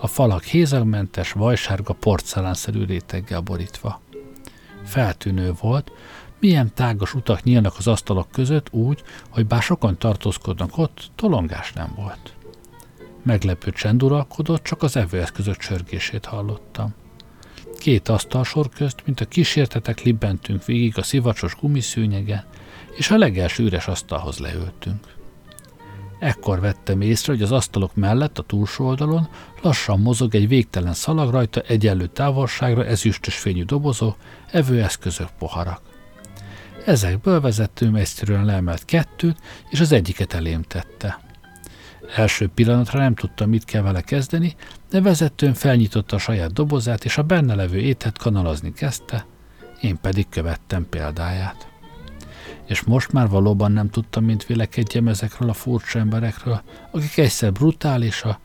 A 0.00 0.06
falak 0.06 0.42
hézagmentes, 0.42 1.32
vajsárga 1.32 1.92
porcelánszerű 1.92 2.84
réteggel 2.84 3.40
borítva. 3.40 4.00
Feltűnő 4.84 5.52
volt, 5.60 5.92
milyen 6.40 6.74
tágas 6.74 7.14
utak 7.14 7.42
nyílnak 7.42 7.74
az 7.78 7.86
asztalok 7.86 8.30
között 8.30 8.72
úgy, 8.72 9.02
hogy 9.30 9.46
bár 9.46 9.62
sokan 9.62 9.98
tartózkodnak 9.98 10.78
ott, 10.78 11.10
tolongás 11.14 11.72
nem 11.72 11.92
volt. 11.96 12.32
Meglepő 13.22 13.70
csend 13.70 14.02
uralkodott, 14.02 14.62
csak 14.62 14.82
az 14.82 14.96
evőeszközök 14.96 15.56
csörgését 15.56 16.24
hallottam. 16.24 16.94
Két 17.78 18.08
asztalsor 18.08 18.68
közt, 18.68 19.02
mint 19.04 19.20
a 19.20 19.24
kísértetek 19.24 20.02
libbentünk 20.02 20.64
végig 20.64 20.98
a 20.98 21.02
szivacsos 21.02 21.56
gumiszőnyegen, 21.60 22.44
és 22.96 23.10
a 23.10 23.18
legelső 23.18 23.64
üres 23.64 23.86
asztalhoz 23.86 24.38
leültünk. 24.38 25.17
Ekkor 26.18 26.60
vettem 26.60 27.00
észre, 27.00 27.32
hogy 27.32 27.42
az 27.42 27.52
asztalok 27.52 27.94
mellett 27.94 28.38
a 28.38 28.42
túlsó 28.42 28.86
oldalon 28.86 29.28
lassan 29.62 30.00
mozog 30.00 30.34
egy 30.34 30.48
végtelen 30.48 30.94
szalag 30.94 31.30
rajta 31.30 31.60
egyenlő 31.60 32.06
távolságra 32.06 32.84
ezüstös 32.84 33.36
fényű 33.38 33.64
dobozok, 33.64 34.16
evőeszközök, 34.50 35.28
poharak. 35.38 35.80
Ezekből 36.86 37.40
vezetőm 37.40 37.94
egyszerűen 37.94 38.44
leemelt 38.44 38.84
kettőt, 38.84 39.36
és 39.70 39.80
az 39.80 39.92
egyiket 39.92 40.32
elém 40.32 40.62
tette. 40.62 41.20
Első 42.16 42.48
pillanatra 42.48 42.98
nem 42.98 43.14
tudtam, 43.14 43.48
mit 43.48 43.64
kell 43.64 43.82
vele 43.82 44.00
kezdeni, 44.00 44.54
de 44.90 45.00
vezetőm 45.00 45.52
felnyitotta 45.52 46.16
a 46.16 46.18
saját 46.18 46.52
dobozát, 46.52 47.04
és 47.04 47.18
a 47.18 47.22
benne 47.22 47.54
levő 47.54 47.78
étet 47.78 48.18
kanalazni 48.18 48.72
kezdte, 48.72 49.26
én 49.80 49.98
pedig 50.00 50.28
követtem 50.28 50.88
példáját 50.88 51.68
és 52.68 52.82
most 52.82 53.12
már 53.12 53.28
valóban 53.28 53.72
nem 53.72 53.90
tudtam, 53.90 54.24
mint 54.24 54.46
vélekedjem 54.46 55.08
ezekről 55.08 55.48
a 55.48 55.52
furcsa 55.52 55.98
emberekről, 55.98 56.62
akik 56.90 57.16
egyszer 57.16 57.52
brutálisak, 57.52 58.40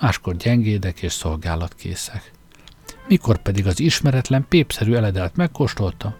máskor 0.00 0.36
gyengédek 0.36 1.02
és 1.02 1.12
szolgálatkészek. 1.12 2.32
Mikor 3.08 3.38
pedig 3.38 3.66
az 3.66 3.80
ismeretlen 3.80 4.46
pépszerű 4.48 4.94
eledelt 4.94 5.36
megkóstoltam, 5.36 6.14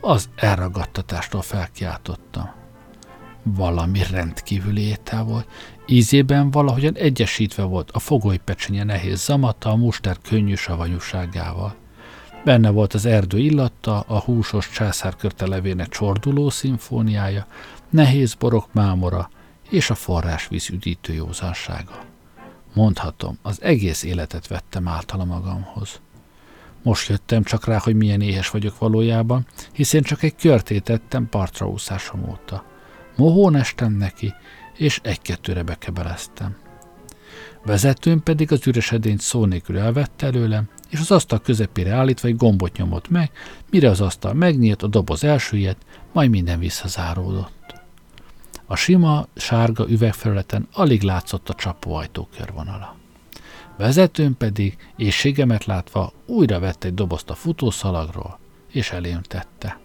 az 0.00 0.28
elragadtatástól 0.36 1.42
felkiáltottam. 1.42 2.50
Valami 3.42 4.00
rendkívüli 4.10 4.82
étel 4.82 5.24
volt, 5.24 5.48
ízében 5.86 6.50
valahogyan 6.50 6.94
egyesítve 6.94 7.62
volt 7.62 7.90
a 7.90 7.98
fogolypecsenye 7.98 8.84
nehéz 8.84 9.24
zamata 9.24 9.70
a 9.70 9.76
muster 9.76 10.16
könnyű 10.22 10.54
savanyúságával. 10.54 11.81
Benne 12.44 12.70
volt 12.70 12.94
az 12.94 13.04
erdő 13.04 13.38
illata, 13.38 14.00
a 14.00 14.20
húsos 14.20 14.70
császárkörte 14.70 15.46
levének 15.46 15.88
csorduló 15.88 16.50
szimfóniája, 16.50 17.46
nehéz 17.90 18.34
borok 18.34 18.72
mámora 18.72 19.30
és 19.70 19.90
a 19.90 19.94
forrásvíz 19.94 20.70
üdítő 20.70 21.12
józansága. 21.12 22.04
Mondhatom, 22.74 23.38
az 23.42 23.62
egész 23.62 24.02
életet 24.02 24.46
vettem 24.46 24.88
általa 24.88 25.24
magamhoz. 25.24 26.00
Most 26.82 27.08
jöttem 27.08 27.42
csak 27.42 27.64
rá, 27.64 27.78
hogy 27.78 27.94
milyen 27.94 28.20
éhes 28.20 28.50
vagyok 28.50 28.78
valójában, 28.78 29.46
hiszen 29.72 30.02
csak 30.02 30.22
egy 30.22 30.36
körtét 30.36 30.82
tettem 30.82 31.28
partra 31.28 31.68
úszásom 31.68 32.28
óta. 32.30 32.64
Mohón 33.16 33.56
estem 33.56 33.92
neki, 33.92 34.34
és 34.76 35.00
egy-kettőre 35.02 35.62
bekebeleztem. 35.62 36.56
Vezetőm 37.64 38.22
pedig 38.22 38.52
az 38.52 38.66
üres 38.66 38.92
edényt 38.92 39.20
szó 39.20 39.44
nélkül 39.44 39.78
elvette 39.78 40.26
előlem, 40.26 40.68
és 40.92 41.00
az 41.00 41.10
asztal 41.10 41.40
közepére 41.40 41.92
állítva 41.92 42.28
egy 42.28 42.36
gombot 42.36 42.76
nyomott 42.76 43.08
meg, 43.08 43.30
mire 43.70 43.88
az 43.88 44.00
asztal 44.00 44.32
megnyílt, 44.32 44.82
a 44.82 44.86
doboz 44.86 45.24
elsüllyedt, 45.24 45.82
majd 46.12 46.30
minden 46.30 46.58
visszazáródott. 46.58 47.80
A 48.66 48.76
sima, 48.76 49.26
sárga 49.34 49.88
üvegfelületen 49.88 50.68
alig 50.72 51.02
látszott 51.02 51.48
a 51.48 51.54
csapóajtó 51.54 52.28
körvonala. 52.36 52.96
Vezetőm 53.76 54.36
pedig, 54.36 54.76
éjségemet 54.96 55.64
látva, 55.64 56.12
újra 56.26 56.58
vett 56.58 56.84
egy 56.84 56.94
dobozt 56.94 57.30
a 57.30 57.34
futószalagról, 57.34 58.38
és 58.70 58.90
elém 58.90 59.22
tette. 59.22 59.80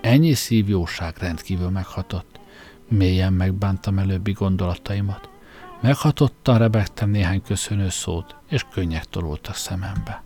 Ennyi 0.00 0.34
szívjóság 0.34 1.16
rendkívül 1.18 1.68
meghatott. 1.68 2.40
Mélyen 2.88 3.32
megbántam 3.32 3.98
előbbi 3.98 4.32
gondolataimat. 4.32 5.29
Meghatottan 5.80 6.58
rebegtem 6.58 7.10
néhány 7.10 7.42
köszönő 7.42 7.88
szót, 7.88 8.36
és 8.48 8.64
könnyek 8.72 9.04
tolultak 9.04 9.54
szemembe. 9.54 10.22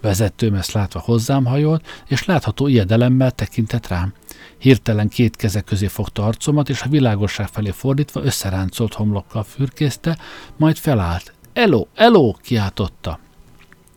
Vezetőm 0.00 0.54
ezt 0.54 0.72
látva 0.72 1.00
hozzám 1.00 1.44
hajolt, 1.44 1.86
és 2.06 2.24
látható 2.24 2.66
ijedelemmel 2.66 3.30
tekintett 3.30 3.86
rám. 3.86 4.12
Hirtelen 4.58 5.08
két 5.08 5.36
keze 5.36 5.60
közé 5.60 5.86
fogta 5.86 6.24
arcomat, 6.26 6.68
és 6.68 6.82
a 6.82 6.88
világosság 6.88 7.48
felé 7.48 7.70
fordítva 7.70 8.22
összeráncolt 8.22 8.94
homlokkal 8.94 9.42
fürkészte, 9.42 10.18
majd 10.56 10.76
felállt. 10.76 11.34
Eló, 11.52 11.88
eló, 11.94 12.38
kiáltotta. 12.42 13.18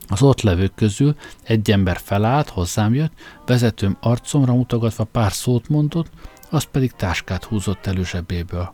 Az 0.08 0.22
ott 0.22 0.41
levők 0.41 0.76
közül 0.76 1.16
egy 1.44 1.72
ember 1.72 1.98
felállt, 2.04 2.50
hozzám 2.50 2.94
jött, 2.94 3.14
vezetőm 3.46 3.98
arcomra 4.00 4.54
mutogatva 4.54 5.04
pár 5.04 5.32
szót 5.32 5.70
mondott, 5.70 6.10
az 6.50 6.64
pedig 6.64 6.91
táskát 6.91 7.44
húzott 7.44 7.86
elő 7.86 8.04
zsebéből. 8.04 8.74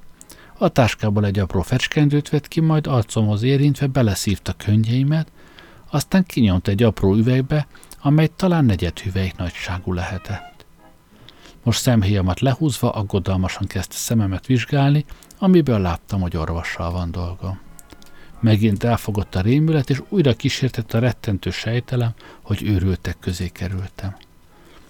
A 0.61 0.69
táskából 0.69 1.25
egy 1.25 1.39
apró 1.39 1.61
fecskendőt 1.61 2.29
vett 2.29 2.47
ki, 2.47 2.59
majd 2.59 2.87
arcomhoz 2.87 3.43
érintve 3.43 3.87
beleszívta 3.87 4.53
könnyeimet, 4.53 5.31
aztán 5.89 6.23
kinyomt 6.23 6.67
egy 6.67 6.83
apró 6.83 7.15
üvegbe, 7.15 7.67
amely 8.01 8.29
talán 8.35 8.65
negyed 8.65 8.99
hüvelyk 8.99 9.37
nagyságú 9.37 9.93
lehetett. 9.93 10.65
Most 11.63 11.81
szemhéjamat 11.81 12.39
lehúzva 12.39 12.91
aggodalmasan 12.91 13.67
kezdte 13.67 13.95
szememet 13.95 14.45
vizsgálni, 14.45 15.05
amiből 15.37 15.79
láttam, 15.79 16.21
hogy 16.21 16.37
orvossal 16.37 16.91
van 16.91 17.11
dolgom. 17.11 17.59
Megint 18.39 18.83
elfogott 18.83 19.35
a 19.35 19.41
rémület, 19.41 19.89
és 19.89 20.01
újra 20.09 20.33
kísértett 20.33 20.93
a 20.93 20.99
rettentő 20.99 21.49
sejtelem, 21.49 22.13
hogy 22.41 22.63
őrültek 22.63 23.17
közé 23.19 23.47
kerültem. 23.47 24.15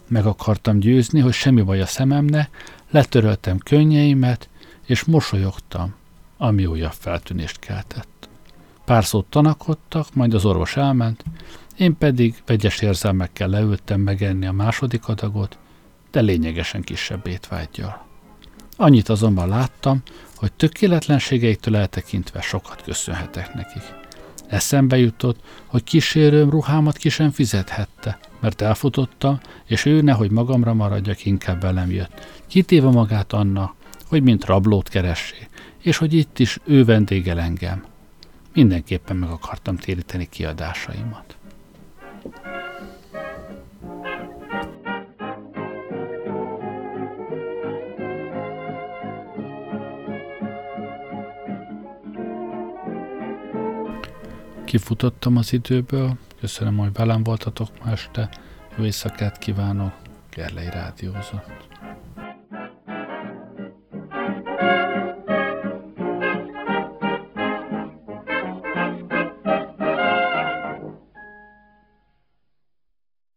Meg 0.07 0.25
akartam 0.25 0.79
győzni, 0.79 1.19
hogy 1.19 1.33
semmi 1.33 1.61
baj 1.61 1.81
a 1.81 1.85
szememne, 1.85 2.49
letöröltem 2.89 3.57
könnyeimet, 3.57 4.49
és 4.89 5.03
mosolyogtam, 5.03 5.93
ami 6.37 6.65
újabb 6.65 6.93
feltűnést 6.99 7.59
keltett. 7.59 8.29
Pár 8.85 9.05
szót 9.05 9.25
tanakodtak, 9.25 10.13
majd 10.13 10.33
az 10.33 10.45
orvos 10.45 10.77
elment, 10.77 11.23
én 11.77 11.97
pedig 11.97 12.41
vegyes 12.45 12.81
érzelmekkel 12.81 13.47
leültem 13.47 14.01
megenni 14.01 14.45
a 14.45 14.51
második 14.51 15.07
adagot, 15.07 15.57
de 16.11 16.21
lényegesen 16.21 16.81
kisebb 16.81 17.27
étvágyjal. 17.27 18.05
Annyit 18.77 19.09
azonban 19.09 19.47
láttam, 19.47 20.01
hogy 20.35 20.53
tökéletlenségeiktől 20.53 21.75
eltekintve 21.75 22.41
sokat 22.41 22.81
köszönhetek 22.81 23.53
nekik. 23.53 23.83
Eszembe 24.47 24.97
jutott, 24.97 25.39
hogy 25.65 25.83
kísérőm 25.83 26.49
ruhámat 26.49 26.97
ki 26.97 27.09
sem 27.09 27.31
fizethette, 27.31 28.19
mert 28.39 28.61
elfutotta, 28.61 29.39
és 29.65 29.85
ő 29.85 30.01
nehogy 30.01 30.31
magamra 30.31 30.73
maradjak, 30.73 31.25
inkább 31.25 31.61
velem 31.61 31.91
jött. 31.91 32.27
Kitéve 32.47 32.89
magát 32.89 33.33
annak, 33.33 33.77
hogy 34.09 34.23
mint 34.23 34.45
rablót 34.45 34.89
keressé, 34.89 35.47
és 35.77 35.97
hogy 35.97 36.13
itt 36.13 36.39
is 36.39 36.59
ő 36.63 36.85
vendégel 36.85 37.39
engem. 37.39 37.85
Mindenképpen 38.53 39.15
meg 39.15 39.29
akartam 39.29 39.75
téríteni 39.75 40.29
kiadásaimat. 40.29 41.37
Kifutottam 54.65 55.37
az 55.37 55.53
időből, 55.53 56.17
köszönöm, 56.39 56.77
hogy 56.77 56.93
velem 56.93 57.23
voltatok 57.23 57.69
ma 57.83 57.91
este, 57.91 58.29
jó 58.77 58.83
éjszakát 58.83 59.37
kívánok, 59.37 59.93
Gerlei 60.29 60.69
Rádiózott. 60.69 61.68